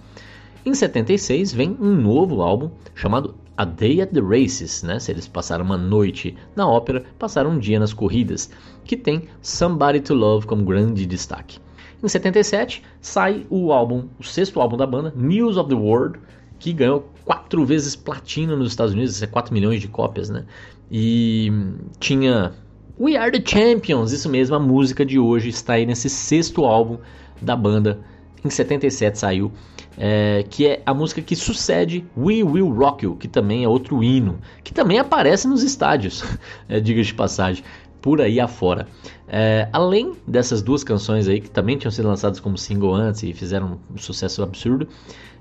Em 0.63 0.75
76 0.75 1.53
vem 1.53 1.75
um 1.79 1.95
novo 1.95 2.43
álbum 2.43 2.69
chamado 2.93 3.33
A 3.57 3.65
Day 3.65 3.99
at 3.99 4.11
the 4.11 4.21
Races, 4.21 4.83
né? 4.83 4.99
Se 4.99 5.11
eles 5.11 5.27
passaram 5.27 5.65
uma 5.65 5.77
noite 5.77 6.37
na 6.55 6.67
ópera, 6.67 7.03
passaram 7.17 7.51
um 7.51 7.57
dia 7.57 7.79
nas 7.79 7.93
corridas, 7.93 8.51
que 8.85 8.95
tem 8.95 9.23
Somebody 9.41 10.01
to 10.01 10.13
Love 10.13 10.45
como 10.45 10.63
grande 10.63 11.07
destaque. 11.07 11.57
Em 12.03 12.07
77 12.07 12.83
sai 12.99 13.47
o 13.49 13.71
álbum, 13.71 14.05
o 14.19 14.23
sexto 14.23 14.61
álbum 14.61 14.77
da 14.77 14.85
banda, 14.85 15.11
News 15.15 15.57
of 15.57 15.67
the 15.67 15.75
World, 15.75 16.19
que 16.59 16.73
ganhou 16.73 17.09
quatro 17.25 17.65
vezes 17.65 17.95
platina 17.95 18.55
nos 18.55 18.69
Estados 18.69 18.93
Unidos, 18.93 19.15
isso 19.15 19.23
é 19.23 19.27
4 19.27 19.51
milhões 19.51 19.81
de 19.81 19.87
cópias, 19.87 20.29
né? 20.29 20.45
E 20.91 21.51
tinha 21.99 22.53
We 22.99 23.17
Are 23.17 23.31
the 23.31 23.43
Champions, 23.43 24.11
isso 24.11 24.29
mesmo, 24.29 24.55
a 24.55 24.59
música 24.59 25.03
de 25.03 25.17
hoje 25.17 25.49
está 25.49 25.73
aí 25.73 25.87
nesse 25.87 26.07
sexto 26.07 26.65
álbum 26.65 26.99
da 27.41 27.55
banda. 27.55 27.99
Em 28.45 28.49
77 28.49 29.17
saiu 29.17 29.51
é, 29.97 30.45
que 30.49 30.67
é 30.67 30.81
a 30.85 30.93
música 30.93 31.21
que 31.21 31.35
sucede 31.35 32.05
We 32.17 32.43
Will 32.43 32.69
Rock 32.69 33.05
You, 33.05 33.15
que 33.15 33.27
também 33.27 33.63
é 33.63 33.67
outro 33.67 34.03
hino, 34.03 34.39
que 34.63 34.73
também 34.73 34.99
aparece 34.99 35.47
nos 35.47 35.63
estádios, 35.63 36.23
é, 36.69 36.79
diga 36.79 37.01
de 37.01 37.13
passagem, 37.13 37.63
por 38.01 38.19
aí 38.19 38.39
afora. 38.39 38.87
É, 39.27 39.69
além 39.71 40.13
dessas 40.27 40.61
duas 40.61 40.83
canções 40.83 41.27
aí, 41.27 41.39
que 41.39 41.49
também 41.49 41.77
tinham 41.77 41.91
sido 41.91 42.07
lançadas 42.07 42.39
como 42.39 42.57
single 42.57 42.93
antes 42.93 43.23
e 43.23 43.33
fizeram 43.33 43.79
um 43.93 43.97
sucesso 43.97 44.41
absurdo, 44.41 44.87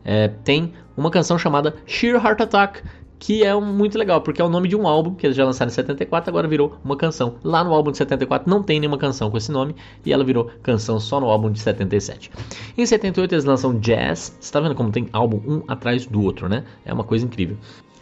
é, 0.04 0.28
tem 0.28 0.72
uma 0.96 1.10
canção 1.10 1.38
chamada 1.38 1.74
Sheer 1.86 2.14
Heart 2.14 2.40
Attack, 2.40 2.82
que 3.20 3.44
é 3.44 3.54
um, 3.54 3.60
muito 3.60 3.98
legal, 3.98 4.22
porque 4.22 4.40
é 4.40 4.44
o 4.44 4.48
nome 4.48 4.66
de 4.66 4.74
um 4.74 4.88
álbum 4.88 5.14
que 5.14 5.26
eles 5.26 5.36
já 5.36 5.44
lançaram 5.44 5.70
em 5.70 5.74
74, 5.74 6.30
agora 6.30 6.48
virou 6.48 6.76
uma 6.82 6.96
canção. 6.96 7.36
Lá 7.44 7.62
no 7.62 7.74
álbum 7.74 7.90
de 7.90 7.98
74 7.98 8.48
não 8.48 8.62
tem 8.62 8.80
nenhuma 8.80 8.96
canção 8.96 9.30
com 9.30 9.36
esse 9.36 9.52
nome, 9.52 9.76
e 10.04 10.10
ela 10.10 10.24
virou 10.24 10.50
canção 10.62 10.98
só 10.98 11.20
no 11.20 11.26
álbum 11.26 11.52
de 11.52 11.60
77. 11.60 12.30
Em 12.78 12.86
78 12.86 13.34
eles 13.34 13.44
lançam 13.44 13.78
Jazz, 13.78 14.34
você 14.40 14.50
tá 14.50 14.58
vendo 14.58 14.74
como 14.74 14.90
tem 14.90 15.06
álbum 15.12 15.38
um 15.46 15.62
atrás 15.68 16.06
do 16.06 16.22
outro, 16.22 16.48
né? 16.48 16.64
É 16.82 16.94
uma 16.94 17.04
coisa 17.04 17.26
incrível. 17.26 17.58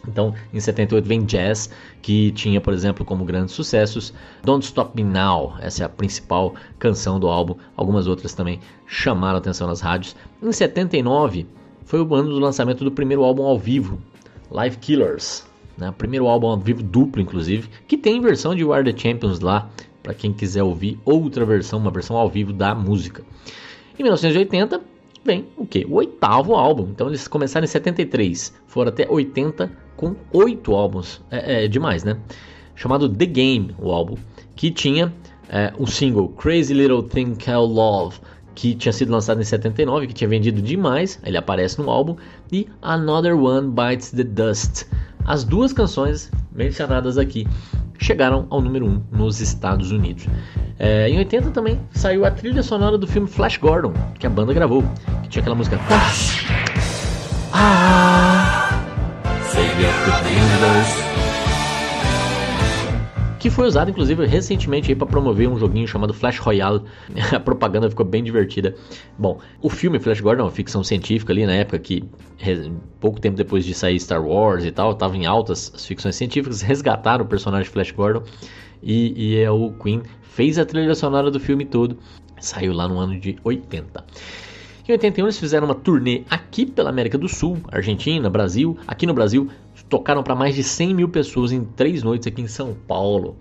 Então, 0.07 0.33
em 0.53 0.59
78 0.61 1.05
vem 1.05 1.25
Jazz, 1.25 1.69
que 2.01 2.31
tinha, 2.31 2.61
por 2.61 2.73
exemplo, 2.73 3.03
como 3.03 3.25
grandes 3.25 3.53
sucessos 3.53 4.13
Don't 4.41 4.65
Stop 4.65 4.95
Me 4.95 5.03
Now, 5.03 5.55
essa 5.59 5.83
é 5.83 5.85
a 5.85 5.89
principal 5.89 6.55
canção 6.79 7.19
do 7.19 7.27
álbum. 7.27 7.55
Algumas 7.75 8.07
outras 8.07 8.33
também 8.33 8.61
chamaram 8.87 9.37
atenção 9.37 9.67
nas 9.67 9.81
rádios. 9.81 10.15
Em 10.41 10.53
79 10.53 11.45
foi 11.83 12.01
o 12.01 12.15
ano 12.15 12.29
do 12.29 12.39
lançamento 12.39 12.85
do 12.85 12.91
primeiro 12.91 13.25
álbum 13.25 13.43
ao 13.43 13.59
vivo 13.59 13.99
Live 14.51 14.77
Killers, 14.77 15.45
né? 15.77 15.93
primeiro 15.97 16.27
álbum 16.27 16.47
ao 16.47 16.57
vivo 16.57 16.83
duplo, 16.83 17.21
inclusive, 17.21 17.69
que 17.87 17.97
tem 17.97 18.21
versão 18.21 18.55
de 18.55 18.63
War 18.63 18.83
the 18.83 18.95
Champions 18.95 19.39
lá, 19.39 19.69
para 20.01 20.13
quem 20.13 20.33
quiser 20.33 20.63
ouvir 20.63 20.99
outra 21.05 21.45
versão, 21.45 21.79
uma 21.79 21.91
versão 21.91 22.17
ao 22.17 22.29
vivo 22.29 22.51
da 22.51 22.73
música. 22.73 23.23
Em 23.97 24.03
1980 24.03 24.81
vem 25.23 25.45
o 25.57 25.65
que? 25.65 25.85
O 25.85 25.95
oitavo 25.95 26.55
álbum. 26.55 26.87
Então 26.89 27.07
eles 27.07 27.27
começaram 27.27 27.65
em 27.65 27.67
73, 27.67 28.53
foram 28.67 28.89
até 28.89 29.07
80 29.09 29.71
com 29.95 30.15
oito 30.31 30.73
álbuns. 30.73 31.21
É, 31.29 31.65
é, 31.65 31.67
demais, 31.67 32.03
né? 32.03 32.17
Chamado 32.75 33.09
The 33.09 33.25
Game, 33.25 33.75
o 33.77 33.91
álbum, 33.91 34.15
que 34.55 34.71
tinha 34.71 35.13
é, 35.49 35.73
o 35.77 35.85
single 35.85 36.29
Crazy 36.29 36.73
Little 36.73 37.03
Thing 37.03 37.35
Called 37.35 37.73
Love, 37.73 38.19
que 38.59 38.75
tinha 38.75 38.91
sido 38.91 39.09
lançado 39.09 39.39
em 39.39 39.43
79, 39.45 40.07
que 40.07 40.13
tinha 40.13 40.27
vendido 40.27 40.61
demais, 40.61 41.17
ele 41.23 41.37
aparece 41.37 41.79
no 41.79 41.89
álbum, 41.89 42.17
e 42.51 42.67
Another 42.81 43.33
One 43.33 43.71
Bites 43.71 44.11
the 44.11 44.25
Dust. 44.25 44.85
As 45.25 45.45
duas 45.45 45.71
canções 45.71 46.29
mencionadas 46.51 47.17
aqui 47.17 47.47
chegaram 47.97 48.47
ao 48.49 48.61
número 48.61 48.85
1 48.85 48.89
um 48.89 49.01
nos 49.13 49.39
Estados 49.39 49.91
Unidos. 49.91 50.27
É, 50.77 51.07
em 51.07 51.17
80 51.19 51.51
também 51.51 51.79
saiu 51.91 52.25
a 52.25 52.31
trilha 52.31 52.61
sonora 52.61 52.97
do 52.97 53.07
filme 53.07 53.29
Flash 53.29 53.55
Gordon, 53.55 53.93
que 54.19 54.27
a 54.27 54.29
banda 54.29 54.53
gravou, 54.53 54.83
que 55.23 55.29
tinha 55.29 55.39
aquela 55.39 55.55
música. 55.55 55.79
Ah, 57.53 58.83
que 63.39 63.49
foi 63.49 63.65
usado 63.65 63.89
inclusive 63.89 64.25
recentemente 64.25 64.93
para 64.93 65.07
promover 65.07 65.47
um 65.47 65.57
joguinho 65.57 65.87
chamado 65.87 66.13
Flash 66.13 66.37
Royale. 66.39 66.81
A 67.33 67.39
propaganda 67.39 67.89
ficou 67.89 68.05
bem 68.05 68.23
divertida. 68.23 68.75
Bom, 69.17 69.39
o 69.61 69.69
filme 69.69 69.99
Flash 69.99 70.19
Gordon 70.19 70.43
é 70.43 70.45
uma 70.45 70.51
ficção 70.51 70.83
científica 70.83 71.31
ali 71.31 71.45
na 71.45 71.53
época 71.53 71.79
que 71.79 72.03
pouco 72.99 73.19
tempo 73.19 73.37
depois 73.37 73.65
de 73.65 73.73
sair 73.73 73.99
Star 73.99 74.23
Wars 74.23 74.65
e 74.65 74.71
tal, 74.71 74.91
estava 74.91 75.15
em 75.15 75.25
altas 75.25 75.71
as 75.73 75.85
ficções 75.85 76.15
científicas, 76.15 76.61
resgataram 76.63 77.23
o 77.23 77.27
personagem 77.27 77.71
Flash 77.71 77.91
Gordon 77.91 78.23
e, 78.83 79.13
e 79.15 79.39
é 79.39 79.49
o 79.49 79.71
Queen 79.71 80.03
fez 80.21 80.57
a 80.57 80.65
trilha 80.65 80.95
sonora 80.95 81.31
do 81.31 81.39
filme 81.39 81.65
todo. 81.65 81.97
Saiu 82.39 82.73
lá 82.73 82.87
no 82.87 82.97
ano 82.97 83.19
de 83.19 83.37
80. 83.43 84.05
Em 84.87 84.91
81 84.93 85.25
eles 85.25 85.37
fizeram 85.37 85.67
uma 85.67 85.75
turnê 85.75 86.23
aqui 86.29 86.65
pela 86.65 86.89
América 86.89 87.17
do 87.17 87.27
Sul, 87.27 87.57
Argentina, 87.71 88.27
Brasil. 88.29 88.77
Aqui 88.87 89.05
no 89.05 89.13
Brasil 89.13 89.47
tocaram 89.89 90.23
para 90.23 90.35
mais 90.35 90.55
de 90.55 90.63
100 90.63 90.93
mil 90.93 91.09
pessoas 91.09 91.51
em 91.51 91.63
três 91.63 92.03
noites 92.03 92.27
aqui 92.27 92.41
em 92.41 92.47
São 92.47 92.75
Paulo. 92.87 93.35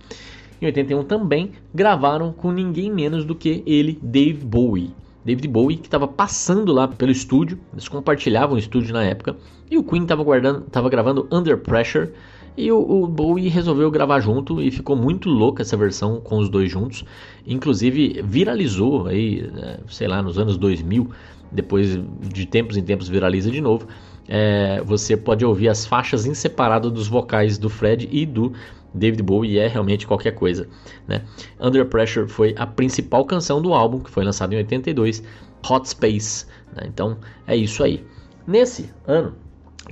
Em 0.61 0.67
81 0.67 1.05
também 1.05 1.53
gravaram 1.73 2.33
com 2.33 2.51
ninguém 2.51 2.91
menos 2.91 3.25
do 3.25 3.35
que 3.35 3.63
ele, 3.67 3.99
Dave 4.03 4.45
Bowie. 4.45 4.93
David 5.25 5.47
Bowie, 5.49 5.77
que 5.77 5.87
estava 5.87 6.09
passando 6.09 6.73
lá 6.73 6.89
pelo 6.89 7.13
estúdio, 7.13 7.59
eles 7.73 7.87
compartilhavam 7.87 8.57
o 8.57 8.59
estúdio 8.59 8.95
na 8.95 9.05
época, 9.05 9.37
e 9.71 9.77
o 9.77 9.85
Queen 9.85 10.05
estava 10.05 10.89
gravando 10.89 11.29
Under 11.31 11.59
Pressure, 11.59 12.11
e 12.57 12.73
o, 12.73 12.79
o, 12.79 13.07
Bowie 13.07 13.49
resolveu 13.49 13.91
gravar 13.91 14.19
junto 14.21 14.61
e 14.61 14.71
ficou 14.71 14.97
muito 14.97 15.29
louca 15.29 15.63
essa 15.63 15.77
versão 15.77 16.21
com 16.21 16.39
os 16.39 16.49
dois 16.49 16.69
juntos. 16.69 17.05
Inclusive 17.47 18.21
viralizou 18.25 19.07
aí, 19.07 19.43
né, 19.43 19.79
sei 19.89 20.09
lá, 20.09 20.21
nos 20.21 20.41
anos 20.41 20.57
2000, 20.57 21.09
depois 21.53 22.01
de 22.21 22.47
tempos 22.47 22.77
em 22.77 22.83
tempos 22.83 23.09
viraliza 23.09 23.49
de 23.51 23.61
novo. 23.61 23.87
É, 24.29 24.83
você 24.85 25.17
pode 25.17 25.45
ouvir 25.45 25.69
as 25.69 25.87
faixas 25.87 26.27
em 26.27 26.35
separado 26.35 26.91
dos 26.91 27.09
vocais 27.09 27.57
do 27.57 27.71
Fred 27.71 28.09
e 28.13 28.27
do 28.27 28.53
David 28.95 29.23
Bowie 29.23 29.59
é 29.59 29.67
realmente 29.67 30.07
qualquer 30.07 30.33
coisa. 30.33 30.69
Né? 31.07 31.23
Under 31.61 31.87
Pressure 31.87 32.29
foi 32.29 32.55
a 32.59 32.67
principal 32.67 33.25
canção 33.25 33.61
do 33.61 33.73
álbum, 33.73 34.01
que 34.01 34.11
foi 34.11 34.25
lançado 34.25 34.53
em 34.53 34.57
82, 34.57 35.23
Hot 35.69 35.89
Space. 35.89 36.47
Né? 36.75 36.85
Então 36.87 37.19
é 37.47 37.57
isso 37.57 37.83
aí. 37.83 38.05
Nesse 38.47 38.91
ano 39.07 39.35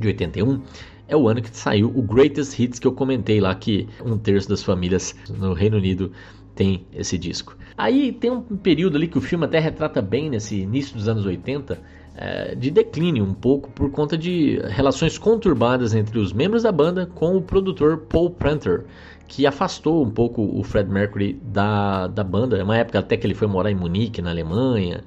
de 0.00 0.08
81, 0.08 0.62
é 1.08 1.16
o 1.16 1.28
ano 1.28 1.40
que 1.40 1.56
saiu 1.56 1.88
o 1.94 2.02
Greatest 2.02 2.58
Hits 2.58 2.78
que 2.78 2.86
eu 2.86 2.92
comentei 2.92 3.40
lá, 3.40 3.54
que 3.54 3.88
um 4.04 4.18
terço 4.18 4.48
das 4.48 4.62
famílias 4.62 5.14
no 5.28 5.52
Reino 5.52 5.76
Unido 5.76 6.12
tem 6.54 6.86
esse 6.92 7.16
disco. 7.18 7.56
Aí 7.76 8.10
tem 8.12 8.30
um 8.30 8.40
período 8.40 8.96
ali 8.96 9.06
que 9.06 9.18
o 9.18 9.20
filme 9.20 9.44
até 9.44 9.58
retrata 9.58 10.00
bem 10.00 10.30
nesse 10.30 10.56
início 10.60 10.96
dos 10.96 11.06
anos 11.06 11.26
80, 11.26 11.78
é, 12.16 12.54
de 12.54 12.70
declínio 12.70 13.24
um 13.24 13.34
pouco 13.34 13.70
por 13.70 13.90
conta 13.90 14.16
de 14.16 14.58
relações 14.68 15.18
conturbadas 15.18 15.94
entre 15.94 16.18
os 16.18 16.32
membros 16.32 16.62
da 16.62 16.72
banda 16.72 17.06
com 17.14 17.36
o 17.36 17.42
produtor 17.42 17.98
Paul 18.08 18.30
Pranter, 18.30 18.84
que 19.28 19.46
afastou 19.46 20.04
um 20.04 20.10
pouco 20.10 20.42
o 20.42 20.62
Fred 20.62 20.90
Mercury 20.90 21.38
da, 21.42 22.06
da 22.06 22.24
banda. 22.24 22.56
É 22.56 22.62
uma 22.62 22.76
época 22.76 23.00
até 23.00 23.16
que 23.16 23.26
ele 23.26 23.34
foi 23.34 23.46
morar 23.46 23.70
em 23.70 23.74
Munique, 23.74 24.22
na 24.22 24.30
Alemanha. 24.30 25.04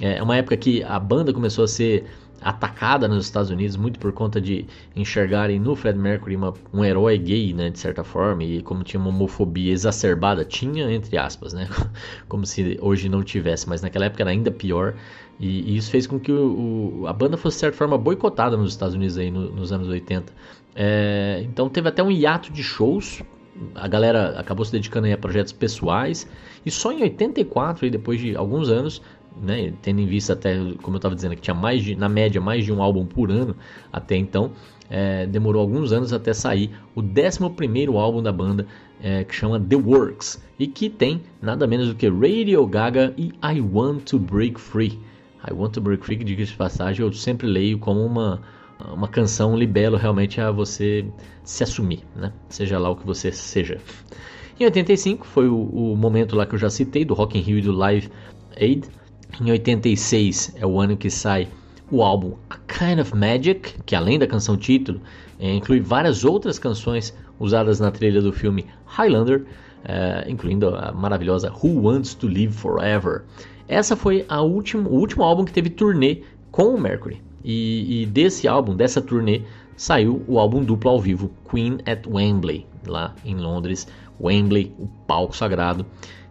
É 0.00 0.22
uma 0.22 0.36
época 0.36 0.56
que 0.56 0.82
a 0.82 0.98
banda 0.98 1.32
começou 1.32 1.64
a 1.64 1.68
ser 1.68 2.04
atacada 2.46 3.08
nos 3.08 3.24
Estados 3.24 3.50
Unidos 3.50 3.76
muito 3.76 3.98
por 3.98 4.12
conta 4.12 4.40
de 4.40 4.64
enxergarem 4.94 5.58
no 5.58 5.74
Fred 5.74 5.98
Mercury 5.98 6.36
uma, 6.36 6.54
um 6.72 6.84
herói 6.84 7.18
gay, 7.18 7.52
né, 7.52 7.70
de 7.70 7.78
certa 7.78 8.04
forma, 8.04 8.44
e 8.44 8.62
como 8.62 8.84
tinha 8.84 9.00
uma 9.00 9.08
homofobia 9.08 9.72
exacerbada, 9.72 10.44
tinha 10.44 10.92
entre 10.92 11.18
aspas, 11.18 11.52
né, 11.52 11.68
como 12.28 12.46
se 12.46 12.78
hoje 12.80 13.08
não 13.08 13.24
tivesse, 13.24 13.68
mas 13.68 13.82
naquela 13.82 14.04
época 14.04 14.22
era 14.22 14.30
ainda 14.30 14.52
pior, 14.52 14.94
e, 15.40 15.72
e 15.72 15.76
isso 15.76 15.90
fez 15.90 16.06
com 16.06 16.20
que 16.20 16.30
o, 16.30 17.00
o, 17.00 17.06
a 17.08 17.12
banda 17.12 17.36
fosse 17.36 17.56
de 17.56 17.60
certa 17.62 17.76
forma 17.76 17.98
boicotada 17.98 18.56
nos 18.56 18.70
Estados 18.70 18.94
Unidos 18.94 19.18
aí 19.18 19.28
no, 19.28 19.50
nos 19.50 19.72
anos 19.72 19.88
80. 19.88 20.32
É, 20.76 21.42
então 21.44 21.68
teve 21.68 21.88
até 21.88 22.00
um 22.00 22.12
hiato 22.12 22.52
de 22.52 22.62
shows, 22.62 23.24
a 23.74 23.88
galera 23.88 24.38
acabou 24.38 24.64
se 24.64 24.70
dedicando 24.70 25.12
a 25.12 25.16
projetos 25.16 25.52
pessoais, 25.52 26.28
e 26.64 26.70
só 26.70 26.92
em 26.92 27.02
84, 27.02 27.84
aí, 27.84 27.90
depois 27.90 28.20
de 28.20 28.36
alguns 28.36 28.68
anos, 28.68 29.02
né, 29.40 29.72
tendo 29.82 30.00
em 30.00 30.06
vista 30.06 30.32
até, 30.32 30.56
como 30.82 30.96
eu 30.96 30.98
estava 30.98 31.14
dizendo, 31.14 31.34
que 31.34 31.42
tinha 31.42 31.54
mais 31.54 31.82
de, 31.82 31.94
na 31.94 32.08
média 32.08 32.40
mais 32.40 32.64
de 32.64 32.72
um 32.72 32.82
álbum 32.82 33.04
por 33.04 33.30
ano 33.30 33.56
até 33.92 34.16
então, 34.16 34.52
é, 34.88 35.26
demorou 35.26 35.60
alguns 35.60 35.92
anos 35.92 36.12
até 36.12 36.32
sair 36.32 36.70
o 36.94 37.00
11 37.00 37.96
álbum 37.96 38.22
da 38.22 38.32
banda, 38.32 38.66
é, 39.02 39.24
que 39.24 39.34
chama 39.34 39.60
The 39.60 39.76
Works, 39.76 40.42
e 40.58 40.66
que 40.66 40.88
tem 40.88 41.22
nada 41.40 41.66
menos 41.66 41.88
do 41.88 41.94
que 41.94 42.08
Radio 42.08 42.66
Gaga 42.66 43.12
e 43.16 43.32
I 43.42 43.60
Want 43.60 44.04
to 44.04 44.18
Break 44.18 44.60
Free. 44.60 44.98
I 45.48 45.52
Want 45.52 45.72
to 45.74 45.80
Break 45.80 46.04
Free, 46.04 46.16
diga 46.16 46.44
de 46.44 46.52
passagem, 46.54 47.04
eu 47.04 47.12
sempre 47.12 47.46
leio 47.46 47.78
como 47.78 48.04
uma, 48.04 48.40
uma 48.92 49.08
canção 49.08 49.56
libelo 49.56 49.96
realmente 49.96 50.40
a 50.40 50.50
você 50.50 51.04
se 51.44 51.62
assumir, 51.62 52.00
né? 52.14 52.32
seja 52.48 52.78
lá 52.78 52.90
o 52.90 52.96
que 52.96 53.06
você 53.06 53.30
seja. 53.30 53.78
Em 54.58 54.64
85 54.64 55.26
foi 55.26 55.48
o, 55.48 55.56
o 55.56 55.96
momento 55.96 56.34
lá 56.34 56.46
que 56.46 56.54
eu 56.54 56.58
já 56.58 56.70
citei, 56.70 57.04
do 57.04 57.12
Rock 57.12 57.38
in 57.38 57.42
Rio 57.42 57.58
e 57.58 57.62
do 57.62 57.72
Live 57.72 58.10
Aid, 58.58 58.88
em 59.40 59.50
86 59.50 60.54
é 60.56 60.66
o 60.66 60.80
ano 60.80 60.96
que 60.96 61.10
sai 61.10 61.48
o 61.90 62.02
álbum 62.02 62.34
A 62.50 62.56
Kind 62.56 62.98
of 63.00 63.14
Magic, 63.14 63.74
que 63.84 63.94
além 63.94 64.18
da 64.18 64.26
canção 64.26 64.56
título, 64.56 65.00
é, 65.38 65.54
inclui 65.54 65.80
várias 65.80 66.24
outras 66.24 66.58
canções 66.58 67.14
usadas 67.38 67.78
na 67.78 67.90
trilha 67.90 68.20
do 68.20 68.32
filme 68.32 68.66
Highlander, 68.86 69.44
é, 69.84 70.24
incluindo 70.28 70.68
a 70.74 70.92
maravilhosa 70.92 71.52
Who 71.52 71.82
Wants 71.82 72.14
to 72.14 72.26
Live 72.26 72.52
Forever. 72.52 73.22
Essa 73.68 73.94
foi 73.94 74.24
a 74.28 74.42
último, 74.42 74.88
o 74.88 74.94
último 74.94 75.22
álbum 75.22 75.44
que 75.44 75.52
teve 75.52 75.70
turnê 75.70 76.22
com 76.50 76.74
o 76.74 76.80
Mercury. 76.80 77.22
E, 77.44 78.02
e 78.02 78.06
desse 78.06 78.48
álbum, 78.48 78.74
dessa 78.74 79.00
turnê, 79.00 79.42
saiu 79.76 80.24
o 80.26 80.38
álbum 80.38 80.64
duplo 80.64 80.90
ao 80.90 81.00
vivo, 81.00 81.30
Queen 81.48 81.78
at 81.86 82.06
Wembley, 82.06 82.66
lá 82.86 83.14
em 83.24 83.36
Londres. 83.36 83.86
Wembley, 84.20 84.74
o 84.78 84.86
palco 85.06 85.36
sagrado. 85.36 85.84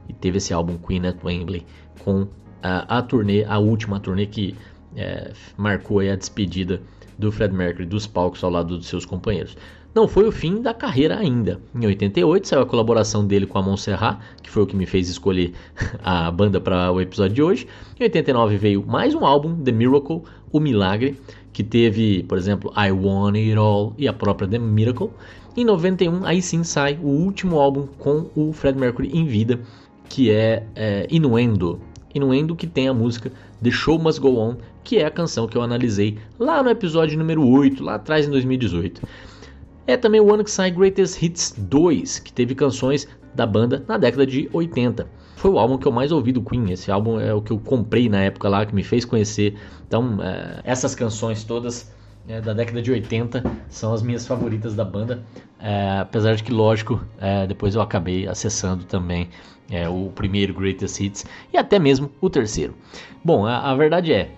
E 0.10 0.14
teve 0.14 0.38
esse 0.38 0.54
álbum 0.54 0.78
Queen 0.78 1.06
at 1.08 1.18
Wembley 1.24 1.66
com 2.04 2.28
a, 2.66 2.98
a 2.98 3.02
turnê, 3.04 3.44
a 3.44 3.60
última 3.60 4.00
turnê 4.00 4.26
que 4.26 4.56
é, 4.96 5.32
marcou 5.56 6.00
a 6.00 6.16
despedida 6.16 6.82
do 7.18 7.32
Fred 7.32 7.54
Mercury 7.54 7.86
dos 7.86 8.08
palcos 8.08 8.44
ao 8.44 8.50
lado 8.50 8.78
dos 8.78 8.88
seus 8.88 9.06
companheiros. 9.06 9.56
Não 9.94 10.08
foi 10.08 10.28
o 10.28 10.32
fim 10.32 10.62
da 10.62 10.74
carreira 10.74 11.18
ainda. 11.18 11.62
Em 11.74 11.86
88 11.86 12.48
saiu 12.48 12.64
a 12.64 12.66
colaboração 12.66 13.26
dele 13.26 13.46
com 13.46 13.60
a 13.60 13.62
Montserrat, 13.62 14.20
que 14.42 14.50
foi 14.50 14.64
o 14.64 14.66
que 14.66 14.76
me 14.76 14.86
fez 14.86 15.08
escolher 15.08 15.54
a 16.04 16.30
banda 16.32 16.60
para 16.60 16.92
o 16.92 17.00
episódio 17.00 17.36
de 17.36 17.44
hoje. 17.44 17.68
Em 18.00 18.04
89 18.04 18.58
veio 18.58 18.86
mais 18.86 19.14
um 19.14 19.24
álbum, 19.24 19.56
The 19.64 19.72
Miracle, 19.72 20.24
O 20.52 20.60
Milagre, 20.60 21.18
que 21.54 21.64
teve, 21.64 22.24
por 22.24 22.38
exemplo, 22.38 22.74
I 22.76 22.92
Want 22.92 23.36
It 23.36 23.56
All 23.56 23.94
e 23.98 24.08
a 24.08 24.14
própria 24.14 24.50
The 24.50 24.60
Miracle. 24.60 25.12
Em 25.56 25.64
91 25.64 26.26
aí 26.26 26.42
sim 26.42 26.64
sai 26.64 27.00
o 27.02 27.08
último 27.08 27.60
álbum 27.60 27.88
com 28.00 28.30
o 28.36 28.52
Fred 28.52 28.78
Mercury 28.78 29.12
em 29.14 29.26
vida, 29.26 29.62
que 30.10 30.32
é, 30.32 30.66
é 30.76 31.08
Inuendo, 31.10 31.80
Inuendo 32.16 32.56
que 32.56 32.66
tem 32.66 32.88
a 32.88 32.94
música 32.94 33.32
The 33.62 33.70
Show 33.70 34.00
Must 34.00 34.22
Go 34.22 34.40
On, 34.40 34.56
que 34.84 34.98
é 34.98 35.06
a 35.06 35.12
canção 35.12 35.48
que 35.48 35.58
eu 35.58 35.62
analisei 35.62 36.18
lá 36.40 36.64
no 36.64 36.70
episódio 36.70 37.20
número 37.20 37.46
8, 37.46 37.84
lá 37.84 37.96
atrás 37.96 38.26
em 38.26 38.32
2018. 38.32 39.02
É 39.86 39.98
também 39.98 40.22
o 40.22 40.34
ano 40.34 40.44
que 40.44 40.50
sai 40.50 40.72
Greatest 40.72 41.22
Hits 41.22 41.54
2, 41.58 42.20
que 42.20 42.32
teve 42.32 42.56
canções 42.56 43.08
da 43.36 43.46
banda 43.46 43.84
na 43.88 43.98
década 43.98 44.26
de 44.26 44.50
80. 44.52 45.08
Foi 45.36 45.52
o 45.52 45.60
álbum 45.60 45.78
que 45.78 45.86
eu 45.86 45.92
mais 45.92 46.12
ouvi 46.12 46.32
do 46.32 46.42
Queen. 46.42 46.72
Esse 46.72 46.90
álbum 46.90 47.20
é 47.20 47.34
o 47.34 47.42
que 47.42 47.52
eu 47.52 47.60
comprei 47.60 48.08
na 48.08 48.22
época 48.22 48.48
lá, 48.48 48.66
que 48.66 48.74
me 48.74 48.82
fez 48.82 49.04
conhecer. 49.06 49.56
Então, 49.86 50.18
é, 50.24 50.62
essas 50.64 50.96
canções 50.96 51.44
todas 51.44 51.94
é, 52.28 52.42
da 52.42 52.54
década 52.54 52.82
de 52.82 52.92
80 52.92 53.44
são 53.70 53.94
as 53.94 54.02
minhas 54.02 54.26
favoritas 54.26 54.76
da 54.76 54.84
banda. 54.84 55.24
É, 55.60 56.00
apesar 56.00 56.36
de 56.36 56.44
que, 56.44 56.52
lógico, 56.52 57.04
é, 57.20 57.46
depois 57.48 57.76
eu 57.76 57.82
acabei 57.82 58.28
acessando 58.28 58.84
também 58.84 59.30
é, 59.70 59.88
o 59.90 60.12
primeiro 60.14 60.54
Greatest 60.54 61.00
Hits 61.00 61.26
e 61.54 61.58
até 61.58 61.80
mesmo 61.80 62.12
o 62.22 62.30
terceiro. 62.30 62.76
Bom, 63.24 63.46
a, 63.46 63.72
a 63.72 63.76
verdade 63.76 64.14
é 64.14 64.32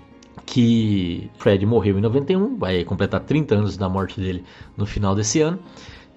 que 0.46 1.30
Fred 1.38 1.66
morreu 1.66 1.98
em 1.98 2.02
91, 2.02 2.58
vai 2.58 2.84
completar 2.84 3.20
30 3.20 3.56
anos 3.56 3.78
da 3.78 3.90
morte 3.90 4.20
dele 4.20 4.44
no 4.78 4.86
final 4.86 5.14
desse 5.14 5.42
ano. 5.42 5.60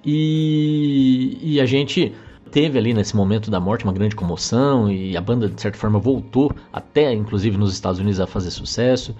E, 0.05 1.37
e, 1.43 1.61
a 1.61 1.67
gente 1.67 2.15
teve 2.51 2.79
ali 2.79 2.95
nesse 2.95 3.15
momento 3.15 3.51
da 3.51 3.61
morte 3.61 3.85
uma 3.85 3.93
grande 3.93 4.17
comoção 4.17 4.91
e 4.91 5.17
a 5.17 5.21
banda 5.21 5.49
de 5.49 5.61
certa 5.61 5.77
forma 5.79 5.99
voltou 5.99 6.51
até 6.73 7.13
inclusive 7.13 7.57
nos 7.57 7.73
Estados 7.73 8.01
Unidos 8.01 8.19
a 8.19 8.27
fazer 8.27 8.51
sucesso. 8.51 9.15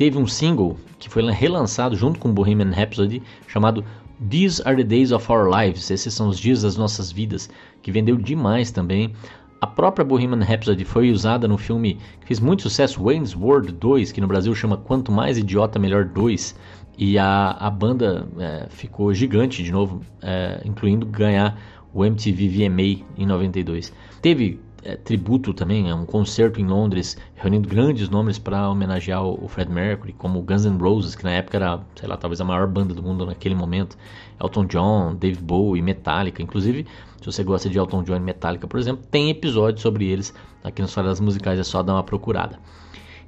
Teve 0.00 0.16
um 0.16 0.26
single 0.26 0.78
que 0.98 1.10
foi 1.10 1.30
relançado 1.30 1.94
junto 1.94 2.18
com 2.18 2.32
Bohemian 2.32 2.70
Rhapsody 2.70 3.22
chamado 3.46 3.84
These 4.30 4.62
Are 4.64 4.74
the 4.74 4.82
Days 4.82 5.12
of 5.12 5.30
Our 5.30 5.46
Lives. 5.54 5.90
Esses 5.90 6.14
são 6.14 6.30
os 6.30 6.38
dias 6.38 6.62
das 6.62 6.74
nossas 6.74 7.12
vidas, 7.12 7.50
que 7.82 7.92
vendeu 7.92 8.16
demais 8.16 8.70
também. 8.70 9.12
A 9.60 9.66
própria 9.66 10.02
Bohemian 10.02 10.42
Rhapsody 10.42 10.86
foi 10.86 11.10
usada 11.10 11.46
no 11.46 11.58
filme 11.58 11.98
que 12.18 12.28
fez 12.28 12.40
muito 12.40 12.62
sucesso, 12.62 13.04
Wayne's 13.04 13.36
World 13.36 13.72
2, 13.72 14.10
que 14.10 14.22
no 14.22 14.26
Brasil 14.26 14.54
chama 14.54 14.78
Quanto 14.78 15.12
Mais 15.12 15.36
Idiota 15.36 15.78
Melhor 15.78 16.06
2. 16.06 16.56
E 16.96 17.18
a, 17.18 17.50
a 17.60 17.68
banda 17.68 18.26
é, 18.38 18.68
ficou 18.70 19.12
gigante 19.12 19.62
de 19.62 19.70
novo, 19.70 20.00
é, 20.22 20.62
incluindo 20.64 21.04
ganhar 21.04 21.60
o 21.92 22.06
MTV 22.06 22.48
VMA 22.48 23.04
em 23.18 23.26
92. 23.26 23.92
Teve 24.22 24.60
é, 24.82 24.96
tributo 24.96 25.52
também, 25.52 25.90
é 25.90 25.94
um 25.94 26.06
concerto 26.06 26.60
em 26.60 26.66
Londres, 26.66 27.16
reunindo 27.34 27.68
grandes 27.68 28.08
nomes 28.08 28.38
para 28.38 28.68
homenagear 28.68 29.24
o, 29.24 29.46
Fred 29.48 29.70
Mercury, 29.70 30.12
como 30.12 30.40
Guns 30.42 30.64
N' 30.64 30.78
Roses, 30.78 31.14
que 31.14 31.24
na 31.24 31.32
época 31.32 31.58
era, 31.58 31.80
sei 31.96 32.08
lá, 32.08 32.16
talvez 32.16 32.40
a 32.40 32.44
maior 32.44 32.66
banda 32.66 32.94
do 32.94 33.02
mundo 33.02 33.26
naquele 33.26 33.54
momento, 33.54 33.96
Elton 34.40 34.66
John, 34.66 35.14
David 35.14 35.42
Bowie, 35.42 35.82
Metallica, 35.82 36.42
inclusive, 36.42 36.86
se 37.20 37.26
você 37.26 37.44
gosta 37.44 37.68
de 37.68 37.78
Elton 37.78 38.02
John 38.02 38.16
e 38.16 38.20
Metallica, 38.20 38.66
por 38.66 38.80
exemplo, 38.80 39.04
tem 39.10 39.30
episódio 39.30 39.80
sobre 39.80 40.06
eles 40.06 40.34
aqui 40.64 40.80
nas 40.80 40.92
Falas 40.92 41.20
Musicais, 41.20 41.58
é 41.58 41.64
só 41.64 41.82
dar 41.82 41.94
uma 41.94 42.02
procurada. 42.02 42.58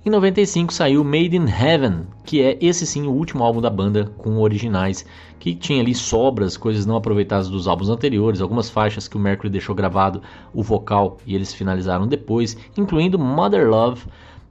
Em 0.04 0.10
95 0.10 0.72
saiu 0.72 1.04
Made 1.04 1.36
in 1.36 1.46
Heaven, 1.46 2.08
que 2.24 2.42
é 2.42 2.58
esse 2.60 2.84
sim 2.84 3.06
o 3.06 3.12
último 3.12 3.44
álbum 3.44 3.60
da 3.60 3.70
banda 3.70 4.12
com 4.18 4.36
originais, 4.40 5.06
que 5.38 5.54
tinha 5.54 5.80
ali 5.80 5.94
sobras, 5.94 6.56
coisas 6.56 6.84
não 6.84 6.96
aproveitadas 6.96 7.48
dos 7.48 7.68
álbuns 7.68 7.88
anteriores, 7.88 8.40
algumas 8.40 8.68
faixas 8.68 9.06
que 9.06 9.16
o 9.16 9.20
Mercury 9.20 9.48
deixou 9.48 9.76
gravado, 9.76 10.20
o 10.52 10.60
vocal 10.60 11.18
e 11.24 11.36
eles 11.36 11.54
finalizaram 11.54 12.08
depois, 12.08 12.56
incluindo 12.76 13.16
Mother 13.16 13.68
Love, 13.68 14.02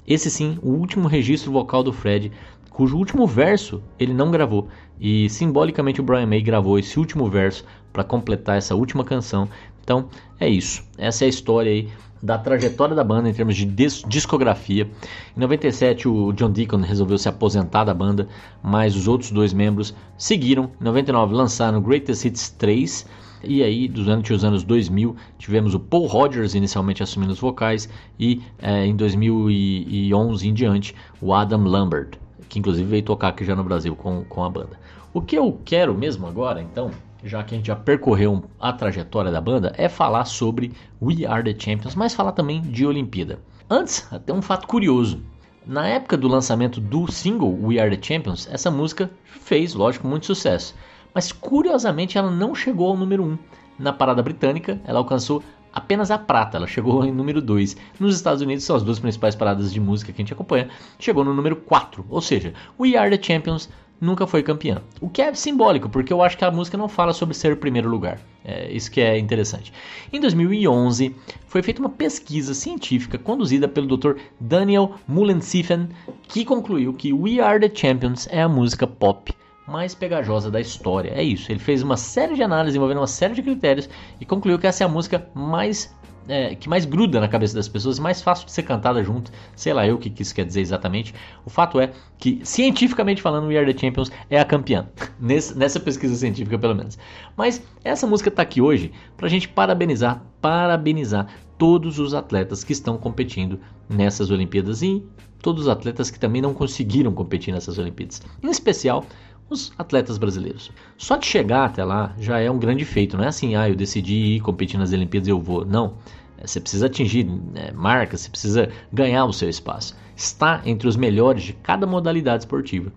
esse 0.07 0.31
sim 0.31 0.57
o 0.63 0.69
último 0.69 1.09
registro 1.09 1.51
vocal 1.51 1.83
do 1.83 1.91
Fred, 1.91 2.31
cujo 2.69 2.95
último 2.95 3.27
verso 3.27 3.83
ele 3.99 4.13
não 4.13 4.31
gravou. 4.31 4.69
E 5.01 5.29
simbolicamente 5.29 5.99
o 5.99 6.03
Brian 6.03 6.27
May 6.27 6.41
gravou 6.41 6.79
esse 6.79 6.97
último 6.97 7.29
verso 7.29 7.65
para 7.91 8.05
completar 8.05 8.57
essa 8.57 8.73
última 8.73 9.03
canção 9.03 9.49
Então 9.84 10.10
é 10.39 10.48
isso. 10.50 10.84
Essa 10.98 11.24
é 11.24 11.28
a 11.28 11.30
história 11.30 11.72
aí 11.72 11.89
da 12.22 12.38
trajetória 12.38 12.96
da 12.96 13.04
banda 13.04 13.30
em 13.30 13.34
termos 13.34 13.56
de 13.56 13.65
discografia. 13.65 14.88
Em 15.36 15.39
97 15.39 16.08
o 16.08 16.32
John 16.34 16.52
Deacon 16.52 16.78
resolveu 16.78 17.17
se 17.17 17.28
aposentar 17.28 17.84
da 17.84 17.94
banda, 17.94 18.28
mas 18.62 18.96
os 18.96 19.08
outros 19.08 19.32
dois 19.32 19.54
membros 19.54 19.96
seguiram. 20.17 20.72
Em 20.80 20.84
99 20.84 21.34
lançaram 21.34 21.82
Greatest 21.82 22.26
Hits 22.26 22.50
3 22.50 23.06
e 23.44 23.63
aí 23.63 23.88
durante 23.88 24.32
os 24.34 24.44
anos 24.44 24.63
2000 24.63 25.15
tivemos 25.39 25.74
o 25.74 25.80
Paul 25.80 26.06
Rogers 26.06 26.54
inicialmente 26.54 27.02
assumindo 27.02 27.34
os 27.34 27.39
vocais 27.39 27.89
e 28.20 28.41
é, 28.60 28.86
em 28.86 28.96
2011 28.96 30.48
em 30.48 30.54
diante 30.54 30.96
o 31.20 31.34
Adam 31.34 31.63
Lambert, 31.63 32.12
que 32.48 32.60
inclusive 32.60 32.88
veio 32.88 33.04
tocar 33.04 33.30
aqui 33.30 33.44
já 33.44 33.56
no 33.56 33.63
Brasil 33.63 33.96
com, 33.96 34.24
com 34.26 34.44
a 34.44 34.50
banda. 34.50 34.80
O 35.13 35.22
que 35.22 35.36
eu 35.36 35.60
quero 35.65 35.94
mesmo 35.94 36.28
agora, 36.28 36.62
então, 36.62 36.91
já 37.23 37.43
que 37.43 37.53
a 37.53 37.57
gente 37.57 37.67
já 37.67 37.75
percorreu 37.75 38.43
a 38.60 38.73
trajetória 38.73 39.31
da 39.31 39.41
banda, 39.41 39.73
é 39.77 39.88
falar 39.88 40.25
sobre 40.25 40.71
We 41.01 41.25
Are 41.25 41.43
the 41.43 41.57
Champions, 41.57 41.95
mas 41.95 42.13
falar 42.13 42.31
também 42.31 42.62
de 42.62 42.86
Olimpíada. 42.86 43.39
Antes, 43.69 44.07
até 44.12 44.34
um 44.34 44.41
fato 44.41 44.67
curioso. 44.67 45.21
Na 45.65 45.88
época 45.88 46.17
do 46.17 46.27
lançamento 46.27 46.81
do 46.81 47.12
single 47.12 47.57
We 47.62 47.79
Are 47.79 47.95
the 47.95 48.01
Champions, 48.01 48.47
essa 48.51 48.71
música 48.71 49.12
fez, 49.23 49.73
lógico, 49.73 50.07
muito 50.07 50.25
sucesso. 50.25 50.75
Mas 51.13 51.31
curiosamente 51.31 52.17
ela 52.17 52.31
não 52.31 52.55
chegou 52.55 52.89
ao 52.89 52.97
número 52.97 53.23
1. 53.23 53.38
Na 53.77 53.93
parada 53.93 54.23
britânica, 54.23 54.81
ela 54.86 54.99
alcançou 54.99 55.43
apenas 55.73 56.12
a 56.12 56.17
prata, 56.17 56.57
ela 56.57 56.67
chegou 56.67 57.05
em 57.05 57.12
número 57.12 57.41
2. 57.41 57.77
Nos 57.99 58.15
Estados 58.15 58.41
Unidos, 58.41 58.63
são 58.63 58.75
as 58.75 58.84
duas 58.84 58.99
principais 58.99 59.36
paradas 59.36 59.71
de 59.71 59.79
música 59.79 60.12
que 60.12 60.21
a 60.21 60.23
gente 60.23 60.34
acompanha, 60.34 60.69
chegou 60.99 61.23
no 61.23 61.34
número 61.34 61.55
4. 61.55 62.05
Ou 62.10 62.21
seja, 62.21 62.53
We 62.79 62.97
Are 62.97 63.15
the 63.15 63.21
Champions 63.21 63.69
nunca 64.01 64.25
foi 64.25 64.41
campeã. 64.41 64.81
O 64.99 65.07
que 65.07 65.21
é 65.21 65.31
simbólico, 65.35 65.87
porque 65.87 66.11
eu 66.11 66.23
acho 66.23 66.37
que 66.37 66.43
a 66.43 66.49
música 66.49 66.77
não 66.77 66.89
fala 66.89 67.13
sobre 67.13 67.35
ser 67.35 67.57
primeiro 67.57 67.87
lugar. 67.87 68.19
É 68.43 68.71
isso 68.71 68.89
que 68.89 68.99
é 68.99 69.19
interessante. 69.19 69.71
Em 70.11 70.19
2011, 70.19 71.15
foi 71.45 71.61
feita 71.61 71.79
uma 71.79 71.89
pesquisa 71.89 72.55
científica 72.55 73.19
conduzida 73.19 73.67
pelo 73.67 73.95
Dr. 73.95 74.19
Daniel 74.39 74.95
Mullensiefen, 75.07 75.89
que 76.27 76.43
concluiu 76.43 76.91
que 76.93 77.13
We 77.13 77.39
Are 77.39 77.59
the 77.59 77.73
Champions 77.73 78.27
é 78.31 78.41
a 78.41 78.49
música 78.49 78.87
pop 78.87 79.31
mais 79.67 79.95
pegajosa 79.95 80.51
da 80.51 80.59
história. 80.59 81.13
É 81.15 81.23
isso. 81.23 81.51
Ele 81.51 81.59
fez 81.59 81.81
uma 81.81 81.95
série 81.95 82.35
de 82.35 82.43
análises 82.43 82.75
envolvendo 82.75 82.97
uma 82.97 83.07
série 83.07 83.33
de 83.33 83.41
critérios 83.41 83.89
e 84.19 84.25
concluiu 84.25 84.59
que 84.59 84.67
essa 84.67 84.83
é 84.83 84.85
a 84.85 84.89
música 84.89 85.29
mais 85.33 85.95
é, 86.32 86.56
que 86.56 86.70
mais 86.70 86.86
gruda 86.86 87.20
na 87.20 87.28
cabeça 87.28 87.54
das 87.54 87.67
pessoas, 87.67 88.00
mais 88.00 88.22
fácil 88.22 88.46
de 88.46 88.54
ser 88.54 88.63
cantada 88.63 89.04
junto. 89.04 89.30
Sei 89.54 89.74
lá 89.74 89.86
eu 89.86 89.96
o 89.96 89.98
que, 89.98 90.13
isso 90.22 90.34
quer 90.34 90.46
dizer 90.46 90.62
exatamente. 90.62 91.13
O 91.46 91.50
fato 91.50 91.78
é 91.78 91.91
que, 92.17 92.39
cientificamente 92.44 93.22
falando, 93.22 93.48
We 93.48 93.58
Are 93.58 93.74
the 93.74 93.78
Champions 93.78 94.10
é 94.30 94.39
a 94.39 94.46
campeã. 94.46 94.88
Nesse, 95.20 95.58
nessa 95.58 95.78
pesquisa 95.78 96.15
científica, 96.15 96.58
pelo 96.58 96.74
menos. 96.74 96.98
Mas 97.36 97.62
essa 97.84 98.08
música 98.08 98.30
está 98.30 98.41
aqui 98.41 98.62
hoje 98.62 98.94
para 99.17 99.28
a 99.28 99.30
gente 99.30 99.50
parabenizar, 99.50 100.24
parabenizar 100.39 101.28
todos 101.58 102.00
os 102.00 102.13
atletas 102.13 102.63
que 102.63 102.72
estão 102.72 102.98
competindo 102.98 103.60
nessas 103.89 104.32
Olimpíadas 104.32 104.82
e 104.82 105.04
todos 105.41 105.63
os 105.63 105.67
atletas 105.67 106.10
que 106.10 106.17
também 106.17 106.41
não 106.41 106.54
conseguiram 106.54 107.12
competir 107.12 107.54
nessas 107.54 107.78
Olimpíadas. 107.78 108.22
Em 108.41 108.50
especial, 108.50 109.06
os 109.52 109.74
atletas 109.78 110.17
brasileiros. 110.17 110.72
Só 110.98 111.17
de 111.17 111.26
chegar 111.26 111.65
até 111.65 111.84
lá 111.84 112.15
já 112.17 112.39
é 112.39 112.50
um 112.50 112.58
grande 112.58 112.86
feito, 112.86 113.17
não 113.17 113.26
é 113.26 113.28
assim, 113.28 113.56
ah, 113.56 113.70
eu 113.70 113.76
decidi 113.76 114.36
ir 114.36 114.39
competir 114.39 114.80
nas 114.80 114.94
Olimpíadas 114.94 115.28
eu 115.28 115.39
vou. 115.39 115.65
Não. 115.65 115.96
É, 116.41 116.47
você 116.47 116.60
precisa 116.60 116.88
atingir 116.88 117.23
né, 117.23 117.71
marcas, 117.73 118.21
você 118.21 118.30
precisa 118.30 118.69
ganhar 118.91 119.25
o 119.25 119.34
seu 119.34 119.49
espaço. 119.49 119.95
Está 120.15 120.62
entre 120.65 120.88
os 120.88 120.95
melhores 120.95 121.43
de 121.43 121.54
cada 121.54 121.86
modalidade 121.86 122.43
esportiva. 122.43 122.91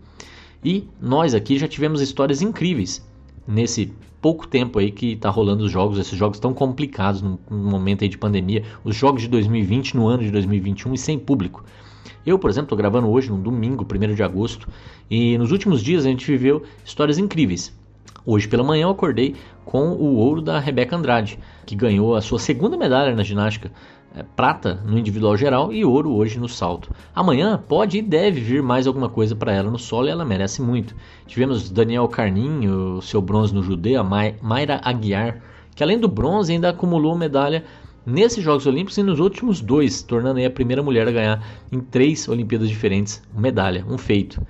E 0.64 0.88
nós 1.00 1.34
aqui 1.34 1.58
já 1.58 1.68
tivemos 1.68 2.00
histórias 2.00 2.40
incríveis 2.40 3.06
nesse 3.46 3.92
pouco 4.20 4.48
tempo 4.48 4.78
aí 4.78 4.90
que 4.90 5.12
está 5.12 5.28
rolando 5.28 5.64
os 5.64 5.70
jogos, 5.70 5.98
esses 5.98 6.18
jogos 6.18 6.38
tão 6.38 6.54
complicados 6.54 7.20
no, 7.20 7.38
momento 7.50 8.02
aí 8.02 8.08
de 8.08 8.16
pandemia, 8.16 8.64
os 8.82 8.96
jogos 8.96 9.20
de 9.20 9.28
2020 9.28 9.94
no 9.94 10.08
ano 10.08 10.22
de 10.22 10.30
2021 10.30 10.94
e 10.94 10.98
sem 10.98 11.18
público. 11.18 11.62
Eu, 12.24 12.38
por 12.38 12.48
exemplo, 12.48 12.66
estou 12.66 12.78
gravando 12.78 13.10
hoje, 13.10 13.30
no 13.30 13.36
domingo, 13.36 13.84
1 13.84 14.14
de 14.14 14.22
agosto, 14.22 14.66
e 15.10 15.36
nos 15.36 15.52
últimos 15.52 15.82
dias 15.82 16.06
a 16.06 16.08
gente 16.08 16.26
viveu 16.26 16.62
histórias 16.82 17.18
incríveis. 17.18 17.76
Hoje 18.26 18.48
pela 18.48 18.64
manhã 18.64 18.84
eu 18.84 18.90
acordei 18.90 19.34
com 19.66 19.90
o 19.90 20.16
ouro 20.16 20.40
da 20.40 20.58
Rebeca 20.58 20.96
Andrade, 20.96 21.38
que 21.66 21.76
ganhou 21.76 22.14
a 22.14 22.22
sua 22.22 22.38
segunda 22.38 22.74
medalha 22.74 23.14
na 23.14 23.22
ginástica, 23.22 23.70
é, 24.16 24.22
prata 24.22 24.80
no 24.86 24.98
individual 24.98 25.36
geral 25.36 25.70
e 25.70 25.84
ouro 25.84 26.10
hoje 26.10 26.38
no 26.38 26.48
salto. 26.48 26.90
Amanhã 27.14 27.62
pode 27.68 27.98
e 27.98 28.02
deve 28.02 28.40
vir 28.40 28.62
mais 28.62 28.86
alguma 28.86 29.10
coisa 29.10 29.36
para 29.36 29.52
ela 29.52 29.70
no 29.70 29.78
solo 29.78 30.06
e 30.06 30.10
ela 30.10 30.24
merece 30.24 30.62
muito. 30.62 30.94
Tivemos 31.26 31.68
Daniel 31.68 32.08
Carninho, 32.08 33.02
seu 33.02 33.20
bronze 33.20 33.54
no 33.54 33.62
judeu, 33.62 34.00
a 34.00 34.04
Mayra 34.04 34.80
Aguiar, 34.82 35.42
que 35.76 35.82
além 35.82 35.98
do 35.98 36.08
bronze 36.08 36.50
ainda 36.50 36.70
acumulou 36.70 37.14
medalha 37.18 37.62
nesses 38.06 38.42
Jogos 38.42 38.66
Olímpicos 38.66 38.96
e 38.96 39.02
nos 39.02 39.20
últimos 39.20 39.60
dois, 39.60 40.02
tornando 40.02 40.42
a 40.42 40.48
primeira 40.48 40.82
mulher 40.82 41.06
a 41.08 41.12
ganhar 41.12 41.46
em 41.70 41.80
três 41.80 42.26
Olimpíadas 42.26 42.70
diferentes 42.70 43.22
medalha, 43.36 43.84
um 43.86 43.98
feito. 43.98 44.40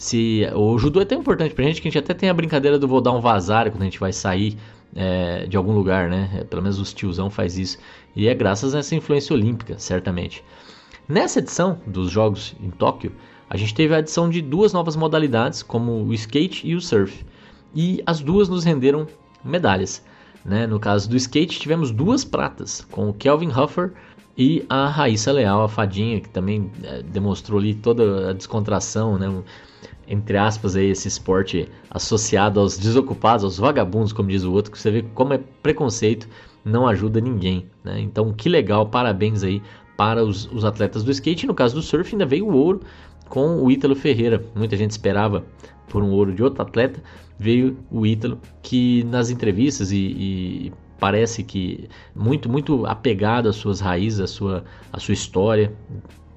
Se, 0.00 0.48
o 0.54 0.78
judô 0.78 1.02
é 1.02 1.04
tão 1.04 1.18
importante 1.18 1.54
pra 1.54 1.62
gente 1.62 1.82
que 1.82 1.86
a 1.86 1.90
gente 1.90 1.98
até 1.98 2.14
tem 2.14 2.30
a 2.30 2.32
brincadeira 2.32 2.78
do 2.78 2.88
vou 2.88 3.02
dar 3.02 3.12
um 3.12 3.20
vazar 3.20 3.70
quando 3.70 3.82
a 3.82 3.84
gente 3.84 4.00
vai 4.00 4.14
sair 4.14 4.56
é, 4.96 5.44
de 5.44 5.58
algum 5.58 5.74
lugar, 5.74 6.08
né? 6.08 6.30
É, 6.38 6.44
pelo 6.44 6.62
menos 6.62 6.78
os 6.78 6.94
tiozão 6.94 7.28
faz 7.28 7.58
isso. 7.58 7.76
E 8.16 8.26
é 8.26 8.34
graças 8.34 8.74
a 8.74 8.78
essa 8.78 8.94
influência 8.94 9.34
olímpica, 9.34 9.78
certamente. 9.78 10.42
Nessa 11.06 11.40
edição 11.40 11.82
dos 11.86 12.10
Jogos 12.10 12.56
em 12.62 12.70
Tóquio, 12.70 13.12
a 13.50 13.58
gente 13.58 13.74
teve 13.74 13.94
a 13.94 13.98
adição 13.98 14.30
de 14.30 14.40
duas 14.40 14.72
novas 14.72 14.96
modalidades, 14.96 15.62
como 15.62 15.92
o 15.92 16.14
skate 16.14 16.66
e 16.66 16.74
o 16.74 16.80
surf. 16.80 17.22
E 17.74 18.02
as 18.06 18.20
duas 18.20 18.48
nos 18.48 18.64
renderam 18.64 19.06
medalhas. 19.44 20.02
Né? 20.42 20.66
No 20.66 20.80
caso 20.80 21.10
do 21.10 21.16
skate, 21.18 21.60
tivemos 21.60 21.90
duas 21.90 22.24
pratas, 22.24 22.86
com 22.90 23.10
o 23.10 23.12
Kelvin 23.12 23.50
Huffer 23.50 23.92
e 24.40 24.64
a 24.70 24.88
Raíssa 24.88 25.30
Leal, 25.30 25.64
a 25.64 25.68
fadinha, 25.68 26.18
que 26.18 26.30
também 26.30 26.70
é, 26.82 27.02
demonstrou 27.02 27.60
ali 27.60 27.74
toda 27.74 28.30
a 28.30 28.32
descontração, 28.32 29.18
né? 29.18 29.28
entre 30.08 30.38
aspas, 30.38 30.74
aí, 30.74 30.86
esse 30.86 31.08
esporte 31.08 31.68
associado 31.90 32.58
aos 32.58 32.78
desocupados, 32.78 33.44
aos 33.44 33.58
vagabundos, 33.58 34.14
como 34.14 34.30
diz 34.30 34.42
o 34.42 34.50
outro, 34.50 34.72
que 34.72 34.78
você 34.78 34.90
vê 34.90 35.02
como 35.14 35.34
é 35.34 35.40
preconceito, 35.62 36.26
não 36.64 36.88
ajuda 36.88 37.20
ninguém. 37.20 37.66
Né? 37.84 38.00
Então, 38.00 38.32
que 38.32 38.48
legal, 38.48 38.86
parabéns 38.86 39.42
aí 39.42 39.60
para 39.94 40.24
os, 40.24 40.50
os 40.50 40.64
atletas 40.64 41.04
do 41.04 41.10
skate. 41.10 41.46
No 41.46 41.52
caso 41.52 41.74
do 41.74 41.82
surf, 41.82 42.10
ainda 42.14 42.24
veio 42.24 42.46
o 42.46 42.56
ouro 42.56 42.80
com 43.28 43.62
o 43.62 43.70
Ítalo 43.70 43.94
Ferreira. 43.94 44.42
Muita 44.54 44.74
gente 44.74 44.92
esperava 44.92 45.44
por 45.86 46.02
um 46.02 46.12
ouro 46.12 46.32
de 46.34 46.42
outro 46.42 46.62
atleta, 46.62 47.02
veio 47.38 47.76
o 47.90 48.06
Ítalo, 48.06 48.40
que 48.62 49.04
nas 49.04 49.28
entrevistas 49.28 49.92
e, 49.92 49.98
e 49.98 50.72
parece 51.00 51.42
que 51.42 51.88
muito 52.14 52.48
muito 52.48 52.86
apegado 52.86 53.48
às 53.48 53.56
suas 53.56 53.80
raízes, 53.80 54.20
à 54.20 54.26
sua, 54.26 54.64
à 54.92 55.00
sua 55.00 55.14
história, 55.14 55.72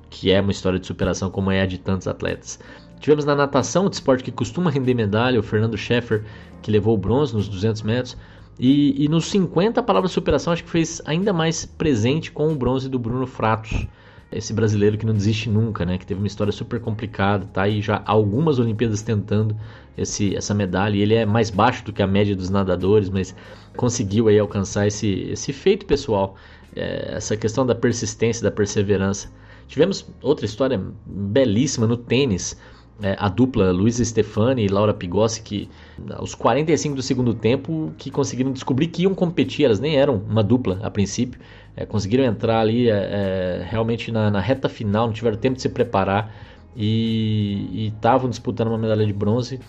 que 0.10 0.32
é 0.32 0.39
uma 0.39 0.52
história 0.52 0.80
de 0.80 0.88
superação 0.88 1.30
como 1.30 1.52
é 1.52 1.62
a 1.62 1.65
de 1.65 1.78
tantos 1.78 2.08
atletas. 2.08 2.60
Tivemos 2.99 3.26
na 3.26 3.36
natação, 3.36 3.89
de 3.89 3.95
esporte 3.95 4.23
que 4.23 4.32
costuma 4.32 4.71
render 4.71 4.93
medalha, 4.93 5.38
o 5.39 5.43
Fernando 5.43 5.78
Scheffer, 5.78 6.23
que 6.62 6.71
levou 6.71 6.93
o 6.95 6.97
bronze 6.97 7.34
nos 7.34 7.49
200 7.49 7.82
metros. 7.82 8.17
E, 8.58 9.04
e 9.04 9.10
nos 9.10 9.26
50 9.26 9.80
a 9.80 9.84
palavra 9.84 10.08
superação 10.08 10.54
acho 10.54 10.63
que 10.63 10.69
fez 10.69 11.02
ainda 11.06 11.34
mais 11.34 11.65
presente 11.65 12.32
com 12.32 12.52
o 12.52 12.56
bronze 12.56 12.88
do 12.88 12.97
Bruno 12.97 13.26
Fratos, 13.26 13.88
esse 14.36 14.54
brasileiro 14.54 14.98
que 14.98 15.06
não 15.06 15.13
desiste 15.13 15.50
nunca, 15.50 15.86
né? 15.86 15.98
Que 15.98 16.06
teve 16.06 16.19
uma 16.19 16.28
história 16.28 16.52
super 16.52 16.80
complicada, 16.80 17.46
tá 17.46 17.63
aí 17.63 17.82
já 17.82 18.02
algumas 18.06 18.60
Olimpíadas 18.60 19.02
tentando 19.02 19.56
esse, 19.98 20.36
essa 20.36 20.54
medalha. 20.54 20.96
E 20.96 21.02
ele 21.02 21.13
é 21.13 21.26
mais 21.26 21.50
baixo 21.50 21.86
do 21.86 21.93
que 21.93 22.02
a 22.02 22.08
média 22.08 22.36
dos 22.36 22.50
nadadores, 22.50 23.10
mas 23.10 23.36
conseguiu 23.76 24.28
aí 24.28 24.39
alcançar 24.39 24.88
esse, 24.88 25.30
esse 25.30 25.54
feito 25.54 25.86
pessoal, 25.86 26.36
é, 26.76 27.15
essa 27.15 27.38
questão 27.38 27.65
da 27.65 27.76
persistência, 27.76 28.43
da 28.43 28.52
perseverança. 28.52 29.32
Tivemos 29.67 30.06
outra 30.22 30.46
história 30.46 30.82
belíssima 31.06 31.88
no 31.88 31.98
tênis. 31.98 32.58
É, 33.01 33.15
a 33.19 33.27
dupla 33.27 33.71
Luiz 33.71 33.97
Stefani 33.97 34.65
e 34.65 34.67
Laura 34.67 34.93
Pigossi, 34.93 35.41
que 35.41 35.67
aos 36.12 36.36
45 36.36 36.95
do 36.95 37.01
segundo 37.01 37.34
tempo, 37.34 37.91
que 37.97 38.12
conseguiram 38.12 38.51
descobrir 38.51 38.88
que 38.88 39.01
iam 39.01 39.15
competir, 39.15 39.65
elas 39.65 39.79
nem 39.79 39.97
eram 39.97 40.21
uma 40.29 40.43
dupla 40.43 40.79
a 40.84 40.91
princípio, 40.91 41.39
é, 41.75 41.86
conseguiram 41.86 42.23
entrar 42.23 42.60
ali 42.60 42.89
é, 42.89 42.93
é, 42.93 43.67
realmente 43.67 44.12
na, 44.12 44.29
na, 44.29 44.39
reta 44.39 44.69
final, 44.69 45.08
não 45.08 45.13
tiveram 45.13 45.38
tempo 45.38 45.56
de 45.56 45.63
se 45.63 45.69
preparar 45.69 46.34
e 46.75 47.91
estavam 47.95 48.29
disputando 48.29 48.67
uma 48.67 48.77
medalha 48.77 49.06
de 49.06 49.13
bronze 49.13 49.60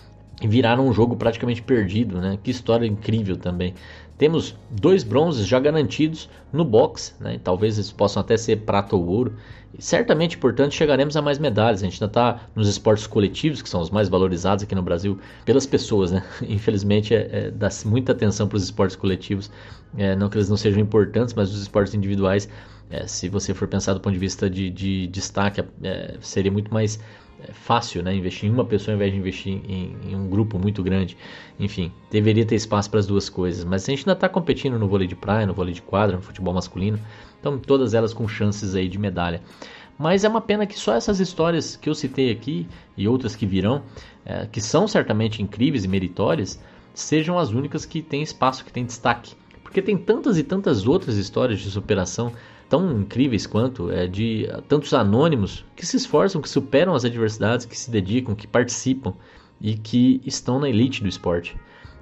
e 0.41 0.47
viraram 0.47 0.87
um 0.87 0.93
jogo 0.93 1.15
praticamente 1.15 1.61
perdido, 1.61 2.19
né? 2.19 2.37
Que 2.43 2.51
história 2.51 2.85
incrível 2.85 3.37
também. 3.37 3.73
Temos 4.17 4.55
dois 4.69 5.03
bronzes 5.03 5.45
já 5.45 5.59
garantidos 5.59 6.29
no 6.51 6.63
box, 6.63 7.13
né? 7.19 7.39
Talvez 7.43 7.77
eles 7.77 7.91
possam 7.91 8.21
até 8.21 8.37
ser 8.37 8.61
prata 8.61 8.95
ou 8.95 9.05
ouro. 9.05 9.35
E 9.77 9.81
certamente, 9.81 10.37
portanto, 10.37 10.73
chegaremos 10.73 11.17
a 11.17 11.21
mais 11.21 11.37
medalhas. 11.37 11.81
A 11.81 11.85
gente 11.85 11.95
ainda 11.95 12.05
está 12.05 12.47
nos 12.55 12.69
esportes 12.69 13.05
coletivos, 13.07 13.61
que 13.61 13.67
são 13.67 13.81
os 13.81 13.89
mais 13.89 14.07
valorizados 14.07 14.63
aqui 14.63 14.73
no 14.73 14.81
Brasil 14.81 15.19
pelas 15.43 15.65
pessoas, 15.65 16.11
né? 16.11 16.23
Infelizmente, 16.47 17.13
é, 17.13 17.29
é, 17.31 17.51
dá 17.51 17.67
muita 17.85 18.13
atenção 18.13 18.47
para 18.47 18.55
os 18.55 18.63
esportes 18.63 18.95
coletivos. 18.95 19.51
É, 19.97 20.15
não 20.15 20.29
que 20.29 20.37
eles 20.37 20.49
não 20.49 20.57
sejam 20.57 20.79
importantes, 20.79 21.33
mas 21.33 21.53
os 21.53 21.61
esportes 21.61 21.93
individuais, 21.93 22.47
é, 22.89 23.05
se 23.07 23.27
você 23.27 23.53
for 23.53 23.67
pensar 23.67 23.93
do 23.93 23.99
ponto 23.99 24.13
de 24.13 24.19
vista 24.19 24.49
de, 24.49 24.69
de 24.69 25.07
destaque, 25.07 25.61
é, 25.83 26.15
seria 26.21 26.51
muito 26.51 26.73
mais 26.73 26.99
fácil, 27.53 28.03
né? 28.03 28.15
Investir 28.15 28.49
em 28.49 28.53
uma 28.53 28.65
pessoa 28.65 28.93
ao 28.93 28.95
invés 28.95 29.11
de 29.11 29.17
investir 29.17 29.61
em, 29.67 29.95
em 30.07 30.15
um 30.15 30.27
grupo 30.29 30.57
muito 30.57 30.83
grande. 30.83 31.17
Enfim, 31.59 31.91
deveria 32.11 32.45
ter 32.45 32.55
espaço 32.55 32.89
para 32.89 32.99
as 32.99 33.07
duas 33.07 33.29
coisas. 33.29 33.63
Mas 33.63 33.83
a 33.83 33.91
gente 33.91 33.99
ainda 34.01 34.13
está 34.13 34.29
competindo 34.29 34.77
no 34.77 34.87
vôlei 34.87 35.07
de 35.07 35.15
praia, 35.15 35.45
no 35.45 35.53
vôlei 35.53 35.73
de 35.73 35.81
quadra, 35.81 36.15
no 36.15 36.21
futebol 36.21 36.53
masculino. 36.53 36.99
Então, 37.39 37.57
todas 37.57 37.93
elas 37.93 38.13
com 38.13 38.27
chances 38.27 38.75
aí 38.75 38.87
de 38.87 38.97
medalha. 38.97 39.41
Mas 39.97 40.23
é 40.23 40.29
uma 40.29 40.41
pena 40.41 40.65
que 40.65 40.77
só 40.77 40.93
essas 40.93 41.19
histórias 41.19 41.75
que 41.75 41.89
eu 41.89 41.95
citei 41.95 42.31
aqui 42.31 42.67
e 42.97 43.07
outras 43.07 43.35
que 43.35 43.45
virão, 43.45 43.83
é, 44.25 44.45
que 44.45 44.59
são 44.59 44.87
certamente 44.87 45.41
incríveis 45.41 45.85
e 45.85 45.87
meritórias, 45.87 46.61
sejam 46.93 47.37
as 47.37 47.51
únicas 47.51 47.85
que 47.85 48.01
têm 48.01 48.21
espaço, 48.21 48.65
que 48.65 48.73
têm 48.73 48.85
destaque. 48.85 49.33
Porque 49.63 49.81
tem 49.81 49.97
tantas 49.97 50.37
e 50.37 50.43
tantas 50.43 50.87
outras 50.87 51.17
histórias 51.17 51.59
de 51.59 51.69
superação 51.69 52.31
tão 52.69 52.99
incríveis 52.99 53.45
quanto, 53.45 53.91
é, 53.91 54.07
de 54.07 54.47
tantos 54.67 54.93
anônimos 54.93 55.65
que 55.75 55.85
se 55.85 55.97
esforçam, 55.97 56.41
que 56.41 56.49
superam 56.49 56.93
as 56.93 57.05
adversidades, 57.05 57.65
que 57.65 57.77
se 57.77 57.91
dedicam, 57.91 58.35
que 58.35 58.47
participam 58.47 59.13
e 59.61 59.75
que 59.75 60.21
estão 60.25 60.59
na 60.59 60.69
elite 60.69 61.01
do 61.01 61.09
esporte. 61.09 61.55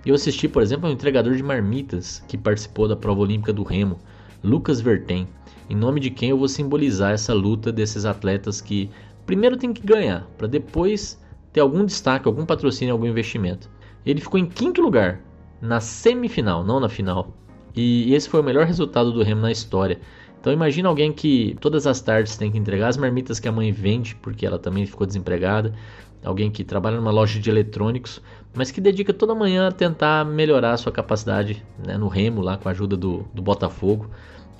Eu 0.05 0.15
assisti, 0.15 0.47
por 0.47 0.61
exemplo, 0.61 0.89
um 0.89 0.91
entregador 0.91 1.35
de 1.35 1.43
marmitas 1.43 2.23
que 2.27 2.37
participou 2.37 2.87
da 2.87 2.95
prova 2.95 3.21
olímpica 3.21 3.53
do 3.53 3.63
remo, 3.63 3.99
Lucas 4.43 4.81
Vertem, 4.81 5.27
em 5.69 5.75
nome 5.75 5.99
de 5.99 6.09
quem 6.09 6.29
eu 6.29 6.37
vou 6.37 6.47
simbolizar 6.49 7.13
essa 7.13 7.33
luta 7.33 7.71
desses 7.71 8.03
atletas 8.05 8.59
que 8.59 8.89
primeiro 9.25 9.55
tem 9.55 9.71
que 9.71 9.85
ganhar, 9.85 10.27
para 10.37 10.47
depois 10.47 11.21
ter 11.53 11.61
algum 11.61 11.85
destaque, 11.85 12.27
algum 12.27 12.45
patrocínio, 12.45 12.93
algum 12.93 13.05
investimento. 13.05 13.69
Ele 14.05 14.19
ficou 14.19 14.39
em 14.39 14.45
quinto 14.45 14.81
lugar 14.81 15.21
na 15.61 15.79
semifinal, 15.79 16.63
não 16.63 16.79
na 16.79 16.89
final. 16.89 17.33
E 17.73 18.13
esse 18.13 18.27
foi 18.27 18.41
o 18.41 18.43
melhor 18.43 18.65
resultado 18.65 19.11
do 19.11 19.23
remo 19.23 19.41
na 19.41 19.51
história. 19.51 19.99
Então 20.43 20.51
imagina 20.51 20.89
alguém 20.89 21.13
que 21.13 21.55
todas 21.61 21.87
as 21.87 22.01
tardes 22.01 22.35
tem 22.35 22.51
que 22.51 22.57
entregar 22.57 22.89
as 22.89 22.97
marmitas 22.97 23.39
que 23.39 23.47
a 23.47 23.51
mãe 23.51 23.71
vende, 23.71 24.13
porque 24.15 24.45
ela 24.45 24.59
também 24.59 24.85
ficou 24.85 25.07
desempregada. 25.07 25.73
Alguém 26.21 26.51
que 26.51 26.65
trabalha 26.65 26.97
numa 26.97 27.11
loja 27.11 27.39
de 27.39 27.49
eletrônicos, 27.49 28.21
mas 28.53 28.69
que 28.69 28.81
dedica 28.81 29.13
toda 29.13 29.33
manhã 29.33 29.69
a 29.69 29.71
tentar 29.71 30.25
melhorar 30.25 30.73
a 30.73 30.77
sua 30.77 30.91
capacidade 30.91 31.63
né, 31.87 31.97
no 31.97 32.09
remo, 32.09 32.41
lá 32.41 32.57
com 32.57 32.67
a 32.67 32.73
ajuda 32.73 32.97
do, 32.97 33.25
do 33.33 33.41
Botafogo, 33.41 34.09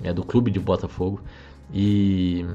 né, 0.00 0.10
do 0.10 0.24
clube 0.24 0.50
de 0.50 0.58
Botafogo. 0.58 1.20
E, 1.70 2.46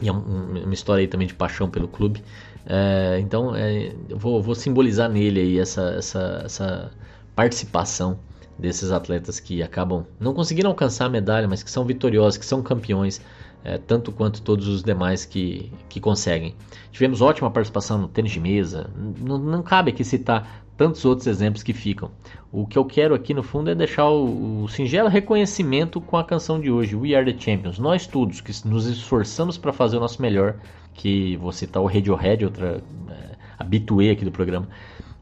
e 0.00 0.08
é 0.08 0.12
um, 0.12 0.62
uma 0.64 0.72
história 0.72 1.02
aí 1.02 1.06
também 1.06 1.26
de 1.26 1.34
paixão 1.34 1.68
pelo 1.68 1.86
clube. 1.86 2.24
É, 2.64 3.18
então 3.20 3.54
é, 3.54 3.92
eu 4.08 4.16
vou, 4.16 4.40
vou, 4.40 4.54
simbolizar 4.54 5.10
nele 5.10 5.40
aí 5.40 5.58
essa, 5.58 5.90
essa, 5.98 6.42
essa 6.42 6.90
participação 7.36 8.18
desses 8.62 8.92
atletas 8.92 9.40
que 9.40 9.60
acabam 9.60 10.06
não 10.20 10.32
conseguindo 10.32 10.68
alcançar 10.68 11.06
a 11.06 11.08
medalha, 11.08 11.48
mas 11.48 11.64
que 11.64 11.70
são 11.70 11.84
vitoriosos, 11.84 12.38
que 12.38 12.46
são 12.46 12.62
campeões, 12.62 13.20
é, 13.64 13.76
tanto 13.76 14.12
quanto 14.12 14.40
todos 14.40 14.68
os 14.68 14.84
demais 14.84 15.24
que, 15.24 15.72
que 15.88 16.00
conseguem. 16.00 16.54
Tivemos 16.92 17.20
ótima 17.20 17.50
participação 17.50 17.98
no 17.98 18.06
tênis 18.06 18.30
de 18.30 18.38
mesa, 18.38 18.88
não, 19.18 19.36
não 19.36 19.62
cabe 19.64 19.90
aqui 19.90 20.04
citar 20.04 20.64
tantos 20.76 21.04
outros 21.04 21.26
exemplos 21.26 21.64
que 21.64 21.72
ficam. 21.72 22.12
O 22.52 22.64
que 22.64 22.78
eu 22.78 22.84
quero 22.84 23.16
aqui 23.16 23.34
no 23.34 23.42
fundo 23.42 23.68
é 23.68 23.74
deixar 23.74 24.08
o, 24.08 24.62
o 24.62 24.68
singelo 24.68 25.08
reconhecimento 25.08 26.00
com 26.00 26.16
a 26.16 26.24
canção 26.24 26.60
de 26.60 26.70
hoje, 26.70 26.94
We 26.94 27.14
Are 27.16 27.30
the 27.30 27.38
Champions. 27.38 27.80
Nós 27.80 28.06
todos 28.06 28.40
que 28.40 28.52
nos 28.66 28.86
esforçamos 28.86 29.58
para 29.58 29.72
fazer 29.72 29.96
o 29.96 30.00
nosso 30.00 30.22
melhor, 30.22 30.54
que 30.94 31.36
vou 31.36 31.50
citar 31.50 31.82
o 31.82 31.86
Radiohead, 31.86 32.44
outra 32.44 32.80
é, 33.10 33.36
habituê 33.58 34.10
aqui 34.10 34.24
do 34.24 34.30
programa, 34.30 34.68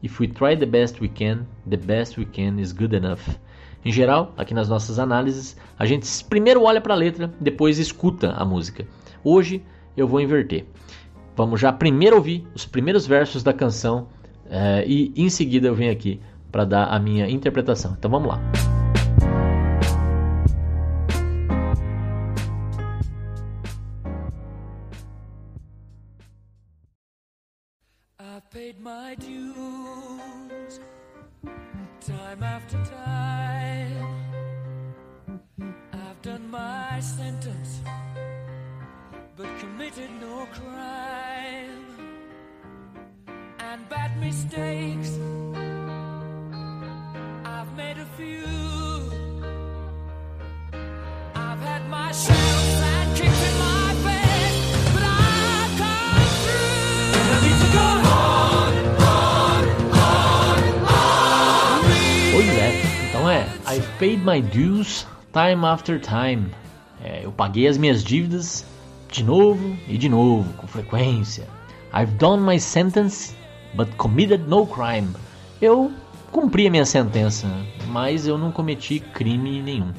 If 0.03 0.19
we 0.19 0.27
try 0.27 0.55
the 0.55 0.65
best 0.65 0.99
we 0.99 1.07
can, 1.07 1.45
the 1.67 1.77
best 1.77 2.17
we 2.17 2.25
can 2.25 2.59
is 2.59 2.71
good 2.71 2.95
enough. 2.95 3.21
Em 3.83 3.91
geral, 3.91 4.33
aqui 4.37 4.53
nas 4.53 4.69
nossas 4.69 4.99
análises, 4.99 5.55
a 5.77 5.85
gente 5.85 6.07
primeiro 6.25 6.63
olha 6.63 6.81
para 6.81 6.93
a 6.93 6.97
letra, 6.97 7.31
depois 7.39 7.79
escuta 7.79 8.31
a 8.31 8.45
música. 8.45 8.85
Hoje 9.23 9.63
eu 9.95 10.07
vou 10.07 10.21
inverter. 10.21 10.65
Vamos 11.35 11.59
já 11.59 11.71
primeiro 11.71 12.15
ouvir 12.15 12.45
os 12.53 12.65
primeiros 12.65 13.07
versos 13.07 13.41
da 13.43 13.53
canção 13.53 14.07
uh, 14.45 14.83
e 14.85 15.13
em 15.15 15.29
seguida 15.29 15.67
eu 15.67 15.75
venho 15.75 15.91
aqui 15.91 16.19
para 16.51 16.65
dar 16.65 16.85
a 16.85 16.99
minha 16.99 17.29
interpretação. 17.29 17.95
Então 17.97 18.11
vamos 18.11 18.27
lá. 18.27 18.41
paid 18.41 18.80
dues 64.51 65.07
time 65.33 65.65
after 65.65 65.99
time. 65.99 66.51
É, 67.03 67.25
eu 67.25 67.31
paguei 67.31 67.67
as 67.67 67.77
minhas 67.77 68.03
dívidas 68.03 68.65
de 69.09 69.23
novo 69.23 69.75
e 69.87 69.97
de 69.97 70.07
novo, 70.07 70.53
com 70.53 70.67
frequência. 70.67 71.47
I've 71.93 72.13
done 72.17 72.43
my 72.43 72.59
sentence, 72.59 73.35
but 73.73 73.89
committed 73.97 74.47
no 74.47 74.65
crime. 74.67 75.09
Eu 75.61 75.91
cumpri 76.31 76.67
a 76.67 76.71
minha 76.71 76.85
sentença, 76.85 77.47
mas 77.87 78.27
eu 78.27 78.37
não 78.37 78.51
cometi 78.51 78.99
crime 78.99 79.61
nenhum. 79.61 79.93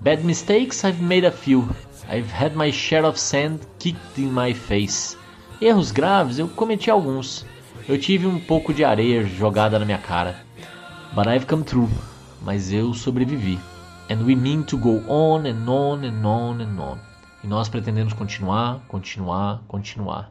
Bad 0.00 0.24
mistakes, 0.24 0.84
I've 0.84 1.02
made 1.02 1.26
a 1.26 1.32
few. 1.32 1.68
I've 2.08 2.30
had 2.32 2.54
my 2.54 2.70
share 2.70 3.06
of 3.06 3.18
sand 3.18 3.60
kicked 3.78 4.18
in 4.18 4.30
my 4.32 4.52
face. 4.52 5.16
Erros 5.60 5.92
graves, 5.92 6.38
eu 6.38 6.48
cometi 6.48 6.90
alguns. 6.90 7.46
Eu 7.88 7.98
tive 7.98 8.26
um 8.26 8.38
pouco 8.38 8.72
de 8.72 8.84
areia 8.84 9.24
jogada 9.24 9.78
na 9.78 9.84
minha 9.84 9.98
cara. 9.98 10.42
But 11.14 11.26
I've 11.26 11.46
come 11.46 11.62
through 11.62 11.88
mas 12.44 12.72
eu 12.72 12.92
sobrevivi. 12.94 13.58
And 14.10 14.24
we 14.24 14.34
mean 14.34 14.62
to 14.62 14.76
go 14.76 15.02
on 15.08 15.46
and 15.46 15.68
on 15.68 16.04
and 16.04 16.26
on 16.26 16.60
and 16.60 16.80
on. 16.80 16.98
E 17.42 17.46
nós 17.46 17.68
pretendemos 17.68 18.12
continuar, 18.12 18.80
continuar, 18.88 19.62
continuar. 19.66 20.30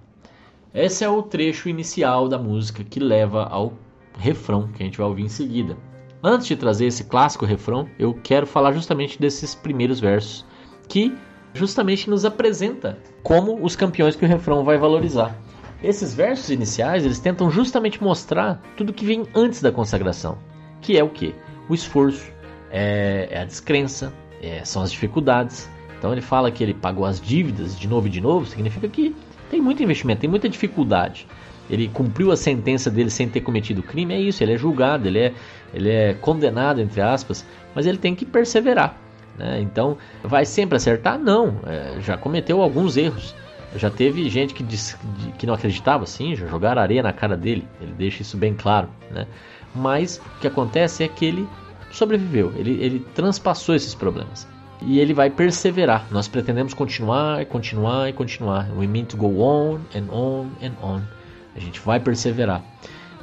Esse 0.73 1.03
é 1.03 1.09
o 1.09 1.21
trecho 1.21 1.67
inicial 1.67 2.29
da 2.29 2.37
música 2.37 2.83
que 2.83 2.99
leva 2.99 3.43
ao 3.45 3.73
refrão 4.17 4.69
que 4.69 4.83
a 4.83 4.85
gente 4.85 4.97
vai 4.97 5.07
ouvir 5.07 5.23
em 5.23 5.29
seguida. 5.29 5.75
Antes 6.23 6.47
de 6.47 6.55
trazer 6.55 6.85
esse 6.85 7.03
clássico 7.05 7.45
refrão, 7.45 7.89
eu 7.97 8.13
quero 8.13 8.45
falar 8.45 8.71
justamente 8.71 9.19
desses 9.19 9.55
primeiros 9.55 9.99
versos 9.99 10.45
que 10.87 11.17
justamente 11.53 12.09
nos 12.09 12.23
apresenta 12.23 12.97
como 13.23 13.63
os 13.63 13.75
campeões 13.75 14.15
que 14.15 14.23
o 14.23 14.27
refrão 14.27 14.63
vai 14.63 14.77
valorizar. 14.77 15.35
Esses 15.83 16.13
versos 16.13 16.49
iniciais, 16.49 17.03
eles 17.03 17.19
tentam 17.19 17.49
justamente 17.49 18.01
mostrar 18.01 18.61
tudo 18.77 18.93
que 18.93 19.03
vem 19.03 19.25
antes 19.33 19.61
da 19.61 19.71
consagração, 19.71 20.37
que 20.79 20.97
é 20.97 21.03
o 21.03 21.09
que? 21.09 21.33
O 21.71 21.73
esforço, 21.73 22.29
é, 22.69 23.29
é 23.31 23.39
a 23.39 23.45
descrença, 23.45 24.11
é, 24.41 24.63
são 24.65 24.81
as 24.81 24.91
dificuldades. 24.91 25.69
Então 25.97 26.11
ele 26.11 26.21
fala 26.21 26.51
que 26.51 26.61
ele 26.61 26.73
pagou 26.73 27.05
as 27.05 27.21
dívidas 27.21 27.79
de 27.79 27.87
novo 27.87 28.07
e 28.07 28.09
de 28.09 28.19
novo, 28.19 28.45
significa 28.45 28.89
que 28.89 29.15
tem 29.49 29.61
muito 29.61 29.81
investimento, 29.81 30.19
tem 30.19 30.29
muita 30.29 30.49
dificuldade. 30.49 31.25
Ele 31.69 31.87
cumpriu 31.87 32.29
a 32.29 32.35
sentença 32.35 32.91
dele 32.91 33.09
sem 33.09 33.29
ter 33.29 33.39
cometido 33.39 33.81
crime, 33.81 34.13
é 34.13 34.19
isso, 34.19 34.43
ele 34.43 34.53
é 34.53 34.57
julgado, 34.57 35.07
ele 35.07 35.19
é, 35.19 35.33
ele 35.73 35.89
é 35.89 36.13
condenado, 36.15 36.81
entre 36.81 36.99
aspas, 36.99 37.45
mas 37.73 37.85
ele 37.85 37.97
tem 37.97 38.13
que 38.13 38.25
perseverar. 38.25 38.97
Né? 39.37 39.61
Então, 39.61 39.97
vai 40.21 40.43
sempre 40.43 40.75
acertar? 40.75 41.17
Não, 41.17 41.55
é, 41.65 42.01
já 42.01 42.17
cometeu 42.17 42.61
alguns 42.61 42.97
erros. 42.97 43.33
Já 43.77 43.89
teve 43.89 44.29
gente 44.29 44.53
que, 44.53 44.61
disse, 44.61 44.97
que 45.37 45.47
não 45.47 45.53
acreditava, 45.53 46.05
sim, 46.05 46.35
já 46.35 46.45
jogaram 46.47 46.81
areia 46.81 47.01
na 47.01 47.13
cara 47.13 47.37
dele, 47.37 47.65
ele 47.79 47.93
deixa 47.93 48.21
isso 48.21 48.35
bem 48.35 48.53
claro. 48.53 48.89
Né? 49.09 49.25
Mas 49.73 50.17
o 50.17 50.39
que 50.41 50.47
acontece 50.47 51.03
é 51.05 51.07
que 51.07 51.23
ele 51.25 51.47
sobreviveu, 51.91 52.53
ele, 52.55 52.71
ele 52.81 52.99
transpassou 53.13 53.75
esses 53.75 53.93
problemas. 53.93 54.47
E 54.81 54.99
ele 54.99 55.13
vai 55.13 55.29
perseverar. 55.29 56.07
Nós 56.09 56.27
pretendemos 56.27 56.73
continuar, 56.73 57.45
continuar 57.45 58.09
e 58.09 58.13
continuar. 58.13 58.67
We 58.75 58.87
mean 58.87 59.05
to 59.05 59.17
go 59.17 59.39
on 59.41 59.81
and 59.95 60.11
on 60.11 60.47
and 60.61 60.73
on. 60.81 61.01
A 61.55 61.59
gente 61.59 61.79
vai 61.81 61.99
perseverar. 61.99 62.63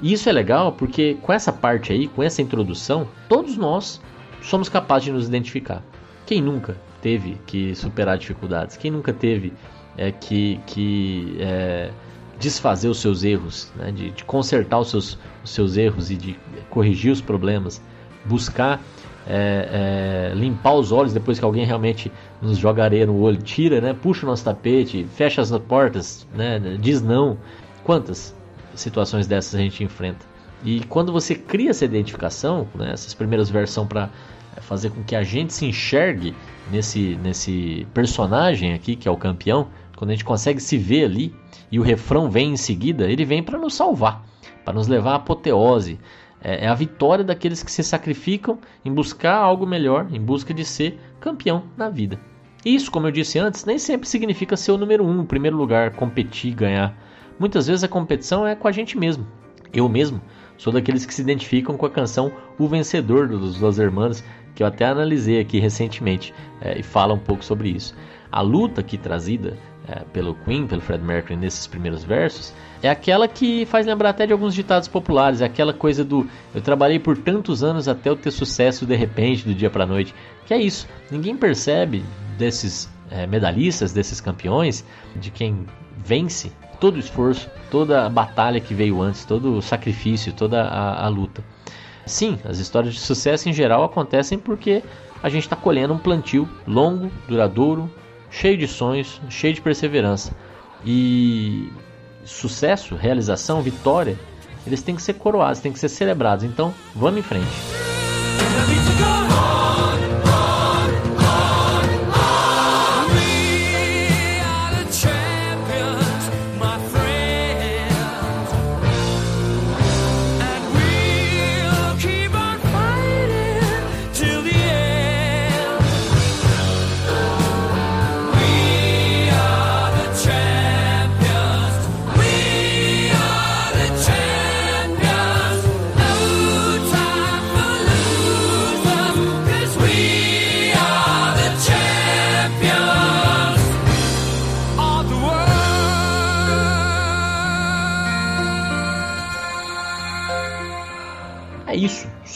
E 0.00 0.12
isso 0.12 0.28
é 0.28 0.32
legal 0.32 0.72
porque 0.72 1.16
com 1.20 1.32
essa 1.32 1.52
parte 1.52 1.92
aí, 1.92 2.06
com 2.06 2.22
essa 2.22 2.40
introdução, 2.40 3.08
todos 3.28 3.56
nós 3.56 4.00
somos 4.40 4.68
capazes 4.68 5.06
de 5.06 5.12
nos 5.12 5.26
identificar. 5.26 5.82
Quem 6.24 6.40
nunca 6.40 6.76
teve 7.02 7.36
que 7.46 7.74
superar 7.74 8.16
dificuldades? 8.18 8.76
Quem 8.76 8.90
nunca 8.90 9.12
teve 9.12 9.52
é, 9.96 10.12
que, 10.12 10.60
que 10.66 11.36
é, 11.40 11.90
desfazer 12.38 12.88
os 12.88 13.00
seus 13.00 13.24
erros, 13.24 13.72
né? 13.74 13.90
de, 13.90 14.10
de 14.10 14.24
consertar 14.24 14.78
os 14.78 14.90
seus, 14.90 15.18
os 15.42 15.50
seus 15.50 15.76
erros 15.76 16.10
e 16.10 16.16
de 16.16 16.38
corrigir 16.70 17.10
os 17.10 17.20
problemas? 17.20 17.82
Buscar 18.24 18.80
é, 19.26 20.30
é, 20.30 20.34
limpar 20.34 20.72
os 20.72 20.90
olhos 20.90 21.12
depois 21.12 21.38
que 21.38 21.44
alguém 21.44 21.66
realmente 21.66 22.10
nos 22.40 22.56
joga 22.56 22.82
areia 22.82 23.06
no 23.06 23.20
olho, 23.20 23.36
tira, 23.36 23.80
né, 23.80 23.92
puxa 23.92 24.24
o 24.24 24.28
nosso 24.28 24.42
tapete, 24.42 25.06
fecha 25.14 25.42
as 25.42 25.50
portas, 25.58 26.26
né, 26.34 26.58
diz 26.80 27.02
não. 27.02 27.36
Quantas 27.84 28.34
situações 28.74 29.26
dessas 29.26 29.54
a 29.54 29.58
gente 29.58 29.84
enfrenta? 29.84 30.24
E 30.64 30.80
quando 30.84 31.12
você 31.12 31.34
cria 31.34 31.70
essa 31.70 31.84
identificação, 31.84 32.66
né, 32.74 32.90
essas 32.92 33.12
primeiras 33.12 33.50
versões 33.50 33.86
para 33.86 34.08
é, 34.56 34.60
fazer 34.60 34.90
com 34.90 35.04
que 35.04 35.14
a 35.14 35.22
gente 35.22 35.52
se 35.52 35.66
enxergue 35.66 36.34
nesse, 36.70 37.18
nesse 37.22 37.86
personagem 37.92 38.72
aqui, 38.72 38.96
que 38.96 39.06
é 39.06 39.10
o 39.10 39.16
campeão, 39.16 39.68
quando 39.94 40.10
a 40.10 40.14
gente 40.14 40.24
consegue 40.24 40.60
se 40.60 40.78
ver 40.78 41.04
ali 41.04 41.34
e 41.70 41.78
o 41.78 41.82
refrão 41.82 42.30
vem 42.30 42.52
em 42.52 42.56
seguida, 42.56 43.10
ele 43.10 43.24
vem 43.24 43.42
para 43.42 43.58
nos 43.58 43.74
salvar, 43.74 44.24
para 44.64 44.72
nos 44.72 44.88
levar 44.88 45.12
à 45.12 45.16
apoteose. 45.16 45.98
É, 46.42 46.64
é 46.64 46.68
a 46.68 46.74
vitória 46.74 47.24
daqueles 47.24 47.62
que 47.62 47.70
se 47.70 47.82
sacrificam 47.82 48.58
em 48.84 48.92
buscar 48.92 49.36
algo 49.36 49.66
melhor, 49.66 50.06
em 50.10 50.20
busca 50.20 50.54
de 50.54 50.64
ser 50.64 50.98
campeão 51.20 51.64
na 51.76 51.88
vida. 51.88 52.18
Isso, 52.64 52.90
como 52.90 53.06
eu 53.06 53.12
disse 53.12 53.38
antes, 53.38 53.64
nem 53.64 53.78
sempre 53.78 54.08
significa 54.08 54.56
ser 54.56 54.72
o 54.72 54.78
número 54.78 55.04
um, 55.04 55.20
o 55.20 55.26
primeiro 55.26 55.56
lugar, 55.56 55.92
competir, 55.92 56.54
ganhar. 56.54 56.96
Muitas 57.38 57.66
vezes 57.66 57.84
a 57.84 57.88
competição 57.88 58.46
é 58.46 58.54
com 58.54 58.66
a 58.66 58.72
gente 58.72 58.98
mesmo. 58.98 59.26
Eu 59.72 59.88
mesmo 59.88 60.20
sou 60.56 60.72
daqueles 60.72 61.06
que 61.06 61.14
se 61.14 61.22
identificam 61.22 61.76
com 61.76 61.86
a 61.86 61.90
canção 61.90 62.32
O 62.58 62.66
Vencedor 62.66 63.28
dos 63.28 63.60
Los 63.60 63.78
Hermanos, 63.78 64.24
que 64.54 64.62
eu 64.62 64.66
até 64.66 64.86
analisei 64.86 65.38
aqui 65.40 65.60
recentemente 65.60 66.34
é, 66.60 66.78
e 66.78 66.82
fala 66.82 67.14
um 67.14 67.18
pouco 67.18 67.44
sobre 67.44 67.68
isso. 67.68 67.94
A 68.30 68.40
luta 68.40 68.80
aqui 68.80 68.98
trazida 68.98 69.56
é, 69.88 70.00
pelo 70.12 70.34
Queen, 70.34 70.66
pelo 70.66 70.82
Fred 70.82 71.02
Mercury 71.02 71.36
nesses 71.36 71.66
primeiros 71.66 72.04
versos, 72.04 72.52
é 72.82 72.90
aquela 72.90 73.26
que 73.26 73.64
faz 73.66 73.86
lembrar 73.86 74.10
até 74.10 74.26
de 74.26 74.32
alguns 74.32 74.54
ditados 74.54 74.86
populares, 74.86 75.40
é 75.40 75.46
aquela 75.46 75.72
coisa 75.72 76.04
do 76.04 76.28
eu 76.54 76.60
trabalhei 76.60 76.98
por 76.98 77.16
tantos 77.16 77.64
anos 77.64 77.88
até 77.88 78.10
eu 78.10 78.16
ter 78.16 78.30
sucesso 78.30 78.84
de 78.84 78.94
repente, 78.94 79.44
do 79.44 79.54
dia 79.54 79.70
para 79.70 79.86
noite, 79.86 80.14
que 80.46 80.52
é 80.52 80.58
isso. 80.58 80.86
Ninguém 81.10 81.36
percebe 81.36 82.04
desses 82.36 82.88
é, 83.10 83.26
medalhistas, 83.26 83.92
desses 83.92 84.20
campeões, 84.20 84.84
de 85.16 85.30
quem 85.30 85.66
vence 86.04 86.52
todo 86.78 86.96
o 86.96 87.00
esforço, 87.00 87.50
toda 87.70 88.06
a 88.06 88.08
batalha 88.08 88.60
que 88.60 88.74
veio 88.74 89.00
antes, 89.00 89.24
todo 89.24 89.56
o 89.56 89.62
sacrifício, 89.62 90.32
toda 90.32 90.62
a, 90.62 91.06
a 91.06 91.08
luta. 91.08 91.42
Sim, 92.06 92.38
as 92.44 92.58
histórias 92.58 92.94
de 92.94 93.00
sucesso 93.00 93.48
em 93.48 93.52
geral 93.52 93.84
acontecem 93.84 94.38
porque 94.38 94.82
a 95.22 95.28
gente 95.28 95.42
está 95.42 95.56
colhendo 95.56 95.92
um 95.92 95.98
plantio 95.98 96.48
longo, 96.66 97.10
duradouro, 97.26 97.90
cheio 98.30 98.56
de 98.56 98.68
sonhos, 98.68 99.20
cheio 99.28 99.54
de 99.54 99.60
perseverança. 99.60 100.32
E 100.84 101.70
sucesso, 102.24 102.94
realização, 102.94 103.62
vitória, 103.62 104.18
eles 104.66 104.82
têm 104.82 104.94
que 104.94 105.02
ser 105.02 105.14
coroados, 105.14 105.60
têm 105.60 105.72
que 105.72 105.78
ser 105.78 105.88
celebrados. 105.88 106.44
Então, 106.44 106.74
vamos 106.94 107.20
em 107.20 107.22
frente. 107.22 107.97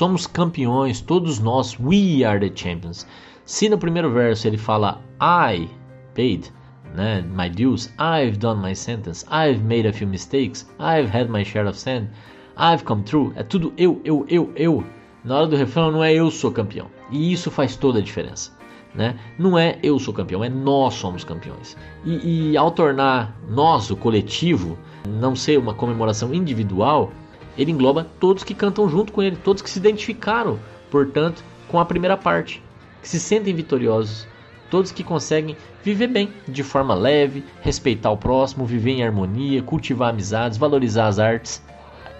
Somos 0.02 0.26
campeões, 0.26 1.00
todos 1.00 1.38
nós, 1.38 1.78
we 1.78 2.24
are 2.24 2.40
the 2.40 2.50
champions. 2.52 3.06
Se 3.44 3.68
no 3.68 3.78
primeiro 3.78 4.10
verso 4.10 4.48
ele 4.48 4.56
fala 4.56 5.00
I 5.20 5.68
paid, 6.12 6.52
né, 6.92 7.22
my 7.22 7.48
dues, 7.48 7.88
I've 8.00 8.36
done 8.36 8.60
my 8.60 8.74
sentence, 8.74 9.24
I've 9.30 9.62
made 9.62 9.86
a 9.86 9.92
few 9.92 10.08
mistakes, 10.08 10.68
I've 10.80 11.08
had 11.08 11.30
my 11.30 11.44
share 11.44 11.68
of 11.68 11.78
sand, 11.78 12.08
I've 12.56 12.84
come 12.84 13.04
through, 13.04 13.32
é 13.36 13.44
tudo 13.44 13.72
eu, 13.78 14.00
eu, 14.04 14.26
eu, 14.28 14.52
eu. 14.56 14.84
Na 15.22 15.36
hora 15.36 15.46
do 15.46 15.54
refrão 15.54 15.92
não 15.92 16.02
é 16.02 16.12
eu 16.12 16.32
sou 16.32 16.50
campeão. 16.50 16.88
E 17.12 17.32
isso 17.32 17.48
faz 17.48 17.76
toda 17.76 18.00
a 18.00 18.02
diferença. 18.02 18.50
Né? 18.96 19.16
Não 19.38 19.56
é 19.56 19.78
eu 19.84 20.00
sou 20.00 20.12
campeão, 20.12 20.42
é 20.42 20.48
nós 20.48 20.94
somos 20.94 21.22
campeões. 21.22 21.76
E, 22.04 22.50
e 22.50 22.56
ao 22.56 22.72
tornar 22.72 23.38
nós, 23.48 23.88
o 23.88 23.96
coletivo, 23.96 24.76
não 25.08 25.36
ser 25.36 25.60
uma 25.60 25.74
comemoração 25.74 26.34
individual, 26.34 27.12
ele 27.56 27.70
engloba 27.70 28.06
todos 28.18 28.44
que 28.44 28.54
cantam 28.54 28.88
junto 28.88 29.12
com 29.12 29.22
ele, 29.22 29.36
todos 29.36 29.62
que 29.62 29.70
se 29.70 29.78
identificaram, 29.78 30.58
portanto, 30.90 31.42
com 31.68 31.78
a 31.78 31.84
primeira 31.84 32.16
parte, 32.16 32.62
que 33.00 33.08
se 33.08 33.18
sentem 33.18 33.54
vitoriosos, 33.54 34.26
todos 34.70 34.92
que 34.92 35.04
conseguem 35.04 35.56
viver 35.84 36.06
bem, 36.06 36.32
de 36.48 36.62
forma 36.62 36.94
leve, 36.94 37.44
respeitar 37.60 38.10
o 38.10 38.16
próximo, 38.16 38.64
viver 38.64 38.92
em 38.92 39.04
harmonia, 39.04 39.62
cultivar 39.62 40.10
amizades, 40.10 40.58
valorizar 40.58 41.08
as 41.08 41.18
artes. 41.18 41.62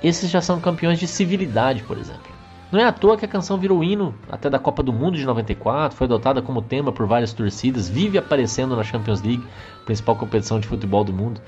Esses 0.02 0.30
já 0.30 0.40
são 0.40 0.60
campeões 0.60 0.98
de 0.98 1.06
civilidade, 1.06 1.82
por 1.82 1.96
exemplo. 1.96 2.32
Não 2.72 2.80
é 2.80 2.84
à 2.84 2.92
toa 2.92 3.18
que 3.18 3.24
a 3.26 3.28
canção 3.28 3.58
virou 3.58 3.84
hino 3.84 4.14
até 4.30 4.48
da 4.48 4.58
Copa 4.58 4.82
do 4.82 4.94
Mundo 4.94 5.18
de 5.18 5.26
94, 5.26 5.96
foi 5.96 6.06
adotada 6.06 6.40
como 6.40 6.62
tema 6.62 6.90
por 6.90 7.06
várias 7.06 7.32
torcidas, 7.34 7.86
vive 7.86 8.16
aparecendo 8.16 8.74
na 8.74 8.82
Champions 8.82 9.20
League, 9.20 9.46
principal 9.84 10.16
competição 10.16 10.58
de 10.58 10.66
futebol 10.66 11.04
do 11.04 11.12
mundo. 11.12 11.38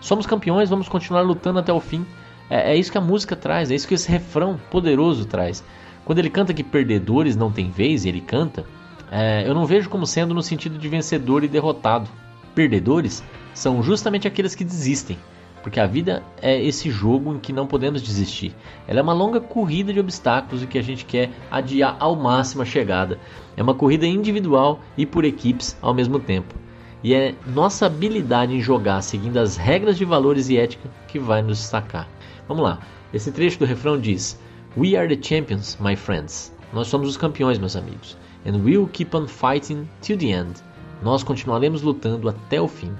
Somos 0.00 0.26
campeões, 0.26 0.68
vamos 0.68 0.88
continuar 0.88 1.22
lutando 1.22 1.60
até 1.60 1.72
o 1.72 1.78
fim. 1.78 2.04
É, 2.48 2.72
é 2.72 2.76
isso 2.76 2.92
que 2.92 2.98
a 2.98 3.00
música 3.00 3.34
traz, 3.34 3.70
é 3.70 3.74
isso 3.74 3.88
que 3.88 3.94
esse 3.94 4.10
refrão 4.10 4.58
poderoso 4.70 5.24
traz. 5.24 5.64
Quando 6.04 6.18
ele 6.18 6.30
canta 6.30 6.52
que 6.52 6.62
perdedores 6.62 7.36
não 7.36 7.50
têm 7.50 7.70
vez, 7.70 8.04
e 8.04 8.08
ele 8.08 8.20
canta, 8.20 8.64
é, 9.10 9.48
eu 9.48 9.54
não 9.54 9.64
vejo 9.64 9.88
como 9.88 10.06
sendo 10.06 10.34
no 10.34 10.42
sentido 10.42 10.78
de 10.78 10.88
vencedor 10.88 11.44
e 11.44 11.48
derrotado. 11.48 12.08
Perdedores 12.54 13.22
são 13.54 13.82
justamente 13.82 14.28
aqueles 14.28 14.54
que 14.54 14.64
desistem, 14.64 15.16
porque 15.62 15.80
a 15.80 15.86
vida 15.86 16.22
é 16.42 16.62
esse 16.62 16.90
jogo 16.90 17.34
em 17.34 17.38
que 17.38 17.52
não 17.52 17.66
podemos 17.66 18.02
desistir. 18.02 18.54
Ela 18.86 19.00
é 19.00 19.02
uma 19.02 19.12
longa 19.12 19.40
corrida 19.40 19.92
de 19.92 20.00
obstáculos 20.00 20.62
e 20.62 20.66
que 20.66 20.78
a 20.78 20.82
gente 20.82 21.04
quer 21.04 21.30
adiar 21.50 21.96
ao 21.98 22.14
máximo 22.14 22.62
a 22.62 22.66
chegada. 22.66 23.18
É 23.56 23.62
uma 23.62 23.74
corrida 23.74 24.06
individual 24.06 24.80
e 24.96 25.06
por 25.06 25.24
equipes 25.24 25.76
ao 25.80 25.94
mesmo 25.94 26.18
tempo. 26.18 26.54
E 27.02 27.14
é 27.14 27.34
nossa 27.46 27.86
habilidade 27.86 28.54
em 28.54 28.60
jogar 28.60 29.00
seguindo 29.02 29.38
as 29.38 29.56
regras 29.56 29.96
de 29.96 30.04
valores 30.04 30.48
e 30.48 30.56
ética 30.56 30.90
que 31.06 31.18
vai 31.18 31.42
nos 31.42 31.58
destacar. 31.58 32.08
Vamos 32.48 32.64
lá. 32.64 32.78
Esse 33.12 33.32
trecho 33.32 33.58
do 33.58 33.64
refrão 33.64 33.98
diz: 33.98 34.38
We 34.76 34.96
are 34.96 35.08
the 35.08 35.22
champions, 35.22 35.78
my 35.80 35.96
friends. 35.96 36.52
Nós 36.72 36.88
somos 36.88 37.08
os 37.08 37.16
campeões, 37.16 37.58
meus 37.58 37.76
amigos. 37.76 38.16
And 38.46 38.58
we'll 38.64 38.88
keep 38.88 39.16
on 39.16 39.26
fighting 39.26 39.88
till 40.00 40.18
the 40.18 40.32
end. 40.32 40.60
Nós 41.02 41.22
continuaremos 41.22 41.82
lutando 41.82 42.28
até 42.28 42.60
o 42.60 42.68
fim. 42.68 42.92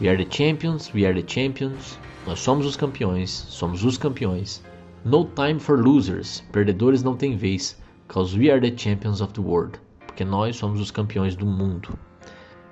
We 0.00 0.08
are 0.08 0.16
the 0.16 0.30
champions, 0.30 0.92
we 0.92 1.06
are 1.06 1.14
the 1.14 1.26
champions. 1.26 1.98
Nós 2.26 2.40
somos 2.40 2.66
os 2.66 2.76
campeões, 2.76 3.30
somos 3.30 3.84
os 3.84 3.96
campeões. 3.96 4.62
No 5.04 5.24
time 5.24 5.58
for 5.58 5.78
losers. 5.78 6.42
Perdedores 6.52 7.02
não 7.02 7.16
têm 7.16 7.36
vez. 7.36 7.80
Cause 8.08 8.38
we 8.38 8.50
are 8.50 8.60
the 8.60 8.76
champions 8.76 9.20
of 9.20 9.32
the 9.32 9.40
world. 9.40 9.78
Porque 10.06 10.24
nós 10.24 10.56
somos 10.56 10.80
os 10.80 10.90
campeões 10.90 11.36
do 11.36 11.46
mundo. 11.46 11.98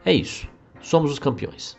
É 0.04 0.12
isso. 0.12 0.48
Somos 0.82 1.12
os 1.12 1.18
campeões. 1.18 1.76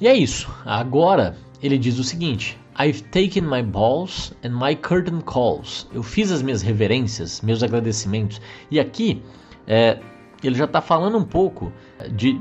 E 0.00 0.08
é 0.08 0.14
isso. 0.14 0.50
Agora 0.64 1.36
ele 1.62 1.78
diz 1.78 1.98
o 1.98 2.04
seguinte: 2.04 2.58
I've 2.78 3.02
taken 3.10 3.46
my 3.46 3.62
balls 3.62 4.32
and 4.42 4.50
my 4.50 4.74
curtain 4.74 5.20
calls. 5.20 5.86
Eu 5.92 6.02
fiz 6.02 6.32
as 6.32 6.42
minhas 6.42 6.62
reverências, 6.62 7.40
meus 7.40 7.62
agradecimentos. 7.62 8.40
E 8.70 8.80
aqui 8.80 9.22
é, 9.66 9.98
ele 10.42 10.56
já 10.56 10.64
está 10.64 10.80
falando 10.80 11.18
um 11.18 11.24
pouco 11.24 11.72
de 12.10 12.40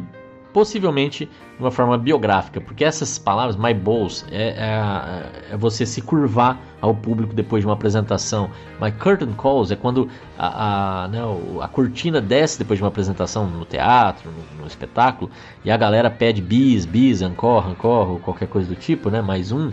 possivelmente 0.54 1.30
uma 1.60 1.72
forma 1.72 1.98
biográfica, 1.98 2.60
porque 2.60 2.84
essas 2.84 3.18
palavras, 3.18 3.56
my 3.56 3.74
balls, 3.74 4.26
é, 4.32 4.50
é, 4.50 5.54
é, 5.54 5.58
você 5.58 5.86
se 5.86 6.02
curvar 6.02 6.60
ao 6.82 6.94
público 6.94 7.34
depois 7.34 7.62
de 7.62 7.68
uma 7.68 7.74
apresentação. 7.74 8.50
My 8.82 8.92
curtain 8.92 9.34
calls 9.34 9.72
é 9.72 9.76
quando 9.76 10.10
a, 10.38 11.04
a, 11.04 11.08
né, 11.08 11.20
a 11.62 11.68
cortina 11.68 12.20
desce 12.20 12.60
depois 12.60 12.80
de 12.80 12.84
uma 12.84 12.90
apresentação 12.90 13.48
no 13.48 13.64
teatro, 13.64 14.32
no, 14.32 14.62
no 14.62 14.68
espetáculo, 14.68 15.30
e 15.64 15.72
a 15.72 15.78
galera 15.78 16.10
pede 16.10 16.42
bis, 16.42 16.86
bis, 16.86 17.22
encore, 17.22 17.70
encore, 17.70 18.12
ou 18.12 18.20
qualquer 18.20 18.48
coisa 18.48 18.68
do 18.68 18.76
tipo, 18.76 19.10
né, 19.10 19.22
mais 19.22 19.52
um 19.52 19.72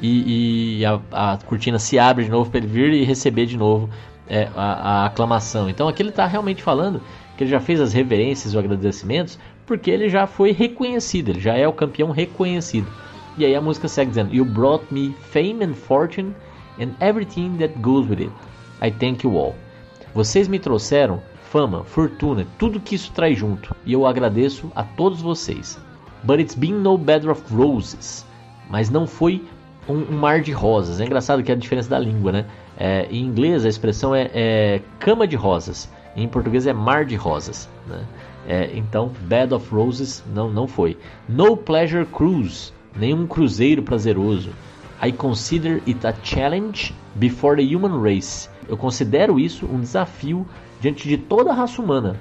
e, 0.00 0.78
e 0.80 0.84
a, 0.84 1.00
a, 1.12 1.38
cortina 1.44 1.78
se 1.78 1.98
abre 1.98 2.24
de 2.24 2.30
novo 2.30 2.50
para 2.50 2.58
ele 2.58 2.66
vir 2.66 2.92
e 2.92 3.04
receber 3.04 3.46
de 3.46 3.56
novo 3.56 3.88
é, 4.28 4.48
a, 4.56 4.72
a, 5.02 5.06
aclamação. 5.06 5.68
Então 5.68 5.88
aqui 5.88 6.02
ele 6.02 6.10
está 6.10 6.26
realmente 6.26 6.62
falando 6.62 7.00
que 7.36 7.44
ele 7.44 7.50
já 7.50 7.60
fez 7.60 7.80
as 7.80 7.92
reverências 7.92 8.54
os 8.54 8.58
agradecimentos 8.58 9.38
porque 9.66 9.90
ele 9.90 10.08
já 10.08 10.26
foi 10.26 10.52
reconhecido, 10.52 11.30
ele 11.30 11.40
já 11.40 11.56
é 11.56 11.66
o 11.66 11.72
campeão 11.72 12.10
reconhecido. 12.10 12.88
E 13.38 13.44
aí 13.44 13.54
a 13.54 13.60
música 13.60 13.88
segue 13.88 14.10
dizendo: 14.10 14.34
You 14.34 14.44
brought 14.44 14.84
me 14.92 15.14
fame 15.30 15.64
and 15.64 15.74
fortune 15.74 16.34
and 16.80 16.90
everything 17.00 17.56
that 17.58 17.78
goes 17.78 18.08
with 18.08 18.20
it. 18.20 18.32
I 18.82 18.90
thank 18.90 19.24
you 19.24 19.36
all. 19.36 19.54
Vocês 20.14 20.48
me 20.48 20.58
trouxeram 20.58 21.22
fama, 21.50 21.84
fortuna, 21.84 22.46
tudo 22.58 22.80
que 22.80 22.94
isso 22.94 23.12
traz 23.12 23.38
junto, 23.38 23.74
e 23.84 23.92
eu 23.92 24.06
agradeço 24.06 24.70
a 24.74 24.82
todos 24.82 25.20
vocês. 25.20 25.78
But 26.22 26.40
it's 26.40 26.54
been 26.54 26.74
no 26.74 26.98
bed 26.98 27.28
of 27.28 27.42
roses. 27.54 28.26
Mas 28.68 28.90
não 28.90 29.06
foi 29.06 29.42
um, 29.88 29.94
um, 29.94 30.18
mar 30.18 30.40
de 30.40 30.52
rosas. 30.52 31.00
É 31.00 31.04
engraçado 31.04 31.42
que 31.42 31.50
é 31.50 31.54
a 31.54 31.58
diferença 31.58 31.88
da 31.88 31.98
língua, 31.98 32.32
né? 32.32 32.46
É, 32.76 33.06
em 33.10 33.24
inglês 33.24 33.64
a 33.64 33.68
expressão 33.68 34.14
é, 34.14 34.30
é, 34.32 34.80
cama 34.98 35.26
de 35.26 35.36
rosas, 35.36 35.90
em 36.16 36.26
português 36.28 36.66
é 36.66 36.72
mar 36.72 37.04
de 37.04 37.16
rosas. 37.16 37.68
Né? 37.86 38.04
É, 38.48 38.70
então, 38.74 39.12
Bed 39.22 39.54
of 39.54 39.72
Roses 39.72 40.24
não, 40.34 40.50
não 40.50 40.66
foi. 40.66 40.96
No 41.28 41.56
Pleasure 41.56 42.06
Cruise, 42.06 42.72
nenhum 42.96 43.26
cruzeiro 43.26 43.82
prazeroso. 43.82 44.50
I 45.02 45.12
consider 45.12 45.82
it 45.86 46.06
a 46.06 46.12
challenge 46.22 46.94
before 47.14 47.56
the 47.56 47.74
human 47.74 48.02
race. 48.02 48.48
Eu 48.68 48.76
considero 48.76 49.38
isso 49.38 49.66
um 49.66 49.80
desafio 49.80 50.46
diante 50.80 51.08
de 51.08 51.16
toda 51.16 51.50
a 51.50 51.54
raça 51.54 51.80
humana. 51.80 52.16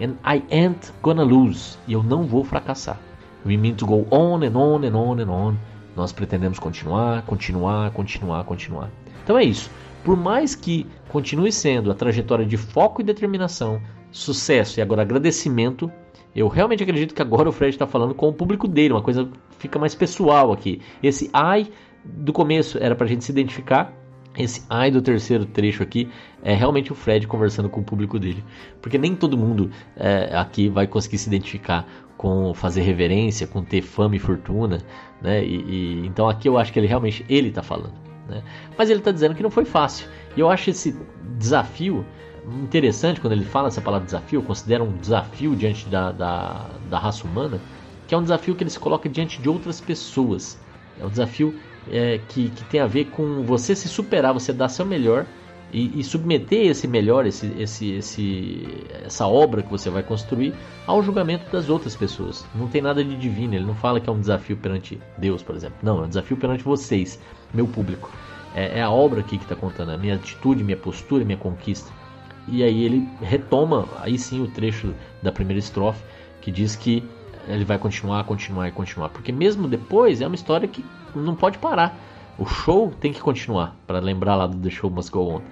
And 0.00 0.14
I 0.24 0.42
ain't 0.50 0.92
gonna 1.02 1.22
lose. 1.22 1.76
E 1.86 1.92
eu 1.92 2.02
não 2.02 2.24
vou 2.24 2.44
fracassar. 2.44 2.98
We 3.44 3.56
mean 3.56 3.74
to 3.74 3.86
go 3.86 4.06
on 4.10 4.44
and 4.44 4.56
on 4.56 4.84
and 4.84 4.96
on 4.96 5.20
and 5.20 5.30
on. 5.30 5.56
Nós 5.98 6.12
pretendemos 6.12 6.60
continuar, 6.60 7.22
continuar, 7.22 7.90
continuar, 7.90 8.44
continuar. 8.44 8.88
Então 9.24 9.36
é 9.36 9.42
isso. 9.42 9.68
Por 10.04 10.16
mais 10.16 10.54
que 10.54 10.86
continue 11.08 11.50
sendo 11.50 11.90
a 11.90 11.94
trajetória 11.94 12.46
de 12.46 12.56
foco 12.56 13.00
e 13.00 13.04
determinação, 13.04 13.82
sucesso 14.12 14.78
e 14.78 14.82
agora 14.82 15.02
agradecimento, 15.02 15.90
eu 16.36 16.46
realmente 16.46 16.84
acredito 16.84 17.12
que 17.12 17.20
agora 17.20 17.48
o 17.48 17.52
Fred 17.52 17.74
está 17.74 17.84
falando 17.84 18.14
com 18.14 18.28
o 18.28 18.32
público 18.32 18.68
dele, 18.68 18.94
uma 18.94 19.02
coisa 19.02 19.28
fica 19.58 19.76
mais 19.76 19.92
pessoal 19.92 20.52
aqui. 20.52 20.80
Esse 21.02 21.28
ai 21.32 21.66
do 22.04 22.32
começo 22.32 22.78
era 22.78 22.94
para 22.94 23.04
a 23.04 23.08
gente 23.08 23.24
se 23.24 23.32
identificar, 23.32 23.92
esse 24.38 24.62
ai 24.70 24.92
do 24.92 25.02
terceiro 25.02 25.44
trecho 25.46 25.82
aqui 25.82 26.08
é 26.44 26.54
realmente 26.54 26.92
o 26.92 26.94
Fred 26.94 27.26
conversando 27.26 27.68
com 27.68 27.80
o 27.80 27.84
público 27.84 28.20
dele. 28.20 28.44
Porque 28.80 28.96
nem 28.96 29.16
todo 29.16 29.36
mundo 29.36 29.68
é, 29.96 30.30
aqui 30.36 30.68
vai 30.68 30.86
conseguir 30.86 31.18
se 31.18 31.28
identificar 31.28 31.88
com 32.18 32.52
fazer 32.52 32.82
reverência, 32.82 33.46
com 33.46 33.62
ter 33.62 33.80
fama 33.80 34.16
e 34.16 34.18
fortuna, 34.18 34.82
né? 35.22 35.42
E, 35.42 35.54
e 35.56 36.06
então 36.06 36.28
aqui 36.28 36.48
eu 36.48 36.58
acho 36.58 36.72
que 36.72 36.78
ele 36.78 36.88
realmente 36.88 37.24
ele 37.28 37.48
está 37.48 37.62
falando, 37.62 37.94
né? 38.28 38.42
Mas 38.76 38.90
ele 38.90 38.98
está 38.98 39.12
dizendo 39.12 39.36
que 39.36 39.42
não 39.42 39.50
foi 39.50 39.64
fácil. 39.64 40.08
E 40.36 40.40
eu 40.40 40.50
acho 40.50 40.68
esse 40.68 40.94
desafio 41.38 42.04
interessante 42.62 43.20
quando 43.20 43.32
ele 43.34 43.44
fala 43.44 43.68
essa 43.68 43.80
palavra 43.80 44.04
desafio. 44.04 44.40
Eu 44.40 44.44
considero 44.44 44.84
um 44.84 44.96
desafio 44.96 45.54
diante 45.54 45.88
da, 45.88 46.10
da, 46.10 46.66
da 46.90 46.98
raça 46.98 47.24
humana, 47.24 47.60
que 48.08 48.14
é 48.14 48.18
um 48.18 48.22
desafio 48.22 48.56
que 48.56 48.64
ele 48.64 48.70
se 48.70 48.80
coloca 48.80 49.08
diante 49.08 49.40
de 49.40 49.48
outras 49.48 49.80
pessoas. 49.80 50.58
É 51.00 51.06
um 51.06 51.10
desafio 51.10 51.54
é, 51.88 52.20
que, 52.28 52.50
que 52.50 52.64
tem 52.64 52.80
a 52.80 52.86
ver 52.86 53.06
com 53.06 53.44
você 53.44 53.76
se 53.76 53.88
superar, 53.88 54.34
você 54.34 54.52
dar 54.52 54.68
seu 54.68 54.84
melhor 54.84 55.24
e, 55.72 56.00
e, 56.00 56.04
submeter 56.04 56.66
esse 56.66 56.88
melhor, 56.88 57.26
esse, 57.26 57.46
esse, 57.58 57.92
esse, 57.92 58.66
essa 59.04 59.26
obra 59.26 59.62
que 59.62 59.70
você 59.70 59.90
vai 59.90 60.02
construir 60.02 60.54
ao 60.86 61.02
julgamento 61.02 61.50
das 61.52 61.68
outras 61.68 61.94
pessoas. 61.94 62.44
Não 62.54 62.68
tem 62.68 62.80
nada 62.80 63.04
de 63.04 63.16
divino, 63.16 63.54
ele 63.54 63.64
não 63.64 63.74
fala 63.74 64.00
que 64.00 64.08
é 64.08 64.12
um 64.12 64.20
desafio 64.20 64.56
perante 64.56 64.98
Deus, 65.18 65.42
por 65.42 65.54
exemplo. 65.54 65.76
Não, 65.82 66.02
é 66.02 66.06
um 66.06 66.08
desafio 66.08 66.36
perante 66.36 66.64
vocês, 66.64 67.20
meu 67.52 67.66
público. 67.66 68.10
É, 68.54 68.78
é 68.78 68.82
a 68.82 68.90
obra 68.90 69.20
aqui 69.20 69.36
que 69.36 69.44
está 69.44 69.54
contando, 69.54 69.90
a 69.90 69.98
minha 69.98 70.14
atitude, 70.14 70.64
minha 70.64 70.76
postura, 70.76 71.24
minha 71.24 71.38
conquista. 71.38 71.92
E 72.46 72.62
aí 72.62 72.82
ele 72.82 73.06
retoma, 73.20 73.86
aí 74.00 74.18
sim, 74.18 74.42
o 74.42 74.48
trecho 74.48 74.94
da 75.22 75.30
primeira 75.30 75.58
estrofe, 75.58 76.02
que 76.40 76.50
diz 76.50 76.74
que 76.74 77.04
ele 77.46 77.64
vai 77.64 77.78
continuar, 77.78 78.24
continuar 78.24 78.68
e 78.68 78.72
continuar. 78.72 79.10
Porque 79.10 79.32
mesmo 79.32 79.68
depois 79.68 80.20
é 80.20 80.26
uma 80.26 80.34
história 80.34 80.66
que 80.66 80.84
não 81.14 81.34
pode 81.34 81.58
parar. 81.58 81.98
O 82.38 82.46
show 82.46 82.92
tem 83.00 83.12
que 83.12 83.20
continuar, 83.20 83.74
para 83.86 83.98
lembrar 83.98 84.36
lá 84.36 84.46
do 84.46 84.56
The 84.58 84.70
Show 84.70 84.88
Must 84.88 85.10
Go 85.10 85.28
On. 85.28 85.42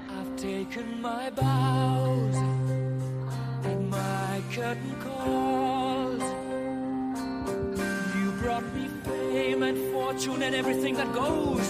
and 10.47 10.55
everything 10.55 10.95
that 10.95 11.12
goes 11.12 11.66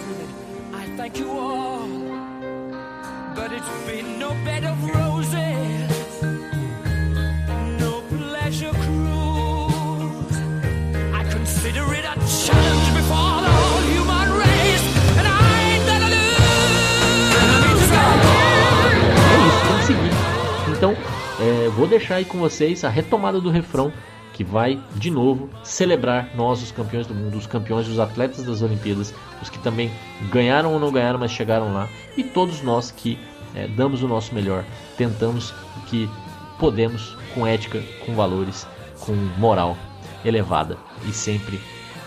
Então, 20.77 20.95
é, 21.41 21.69
vou 21.71 21.87
deixar 21.87 22.17
aí 22.17 22.25
com 22.27 22.37
vocês 22.37 22.85
a 22.85 22.91
retomada 22.91 23.41
do 23.41 23.49
refrão 23.49 23.91
que 24.35 24.45
vai 24.45 24.79
de 24.95 25.11
novo 25.11 25.49
celebrar 25.65 26.29
nós, 26.35 26.63
os 26.63 26.71
campeões 26.71 27.07
do 27.07 27.15
mundo, 27.15 27.39
os 27.39 27.47
campeões 27.47 27.87
dos 27.87 27.99
atletas 27.99 28.45
das 28.45 28.61
Olimpíadas, 28.61 29.15
os 29.41 29.49
que 29.49 29.59
também 29.59 29.91
ganharam 30.31 30.75
ou 30.75 30.79
não 30.79 30.93
ganharam, 30.93 31.19
mas 31.19 31.31
chegaram 31.31 31.73
lá, 31.73 31.89
e 32.15 32.23
todos 32.23 32.61
nós 32.61 32.91
que 32.91 33.19
é, 33.55 33.67
damos 33.67 34.03
o 34.03 34.09
nosso 34.09 34.35
melhor, 34.35 34.67
tentamos 34.99 35.51
o 35.79 35.81
que 35.87 36.11
podemos 36.59 37.17
com 37.35 37.47
ética, 37.47 37.83
com 38.05 38.15
valores, 38.15 38.67
com 39.01 39.15
moral 39.39 39.79
elevada 40.23 40.77
e 41.09 41.13
sempre 41.13 41.59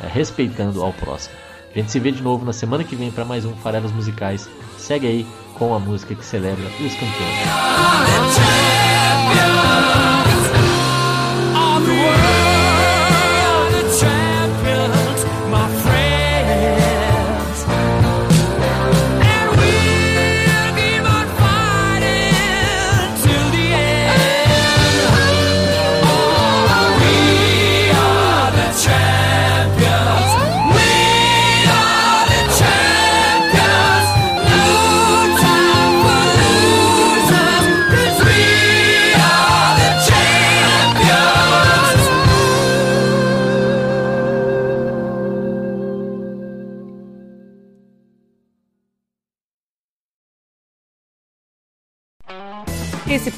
é, 0.04 0.08
respeitando 0.08 0.84
ao 0.84 0.94
próximo. 0.94 1.34
A 1.74 1.80
gente 1.80 1.92
se 1.92 2.00
vê 2.00 2.12
de 2.12 2.22
novo 2.22 2.46
na 2.46 2.54
semana 2.54 2.84
que 2.84 2.96
vem 2.96 3.10
para 3.10 3.26
mais 3.26 3.46
um 3.46 3.54
Farelas 3.56 3.92
Musicais. 3.92 4.48
Segue 4.78 5.08
aí 5.08 5.28
com 5.60 5.76
a 5.76 5.80
música 5.80 6.16
que 6.16 6.26
celebra 6.26 6.66
os 6.66 6.94
campeões. 6.96 7.50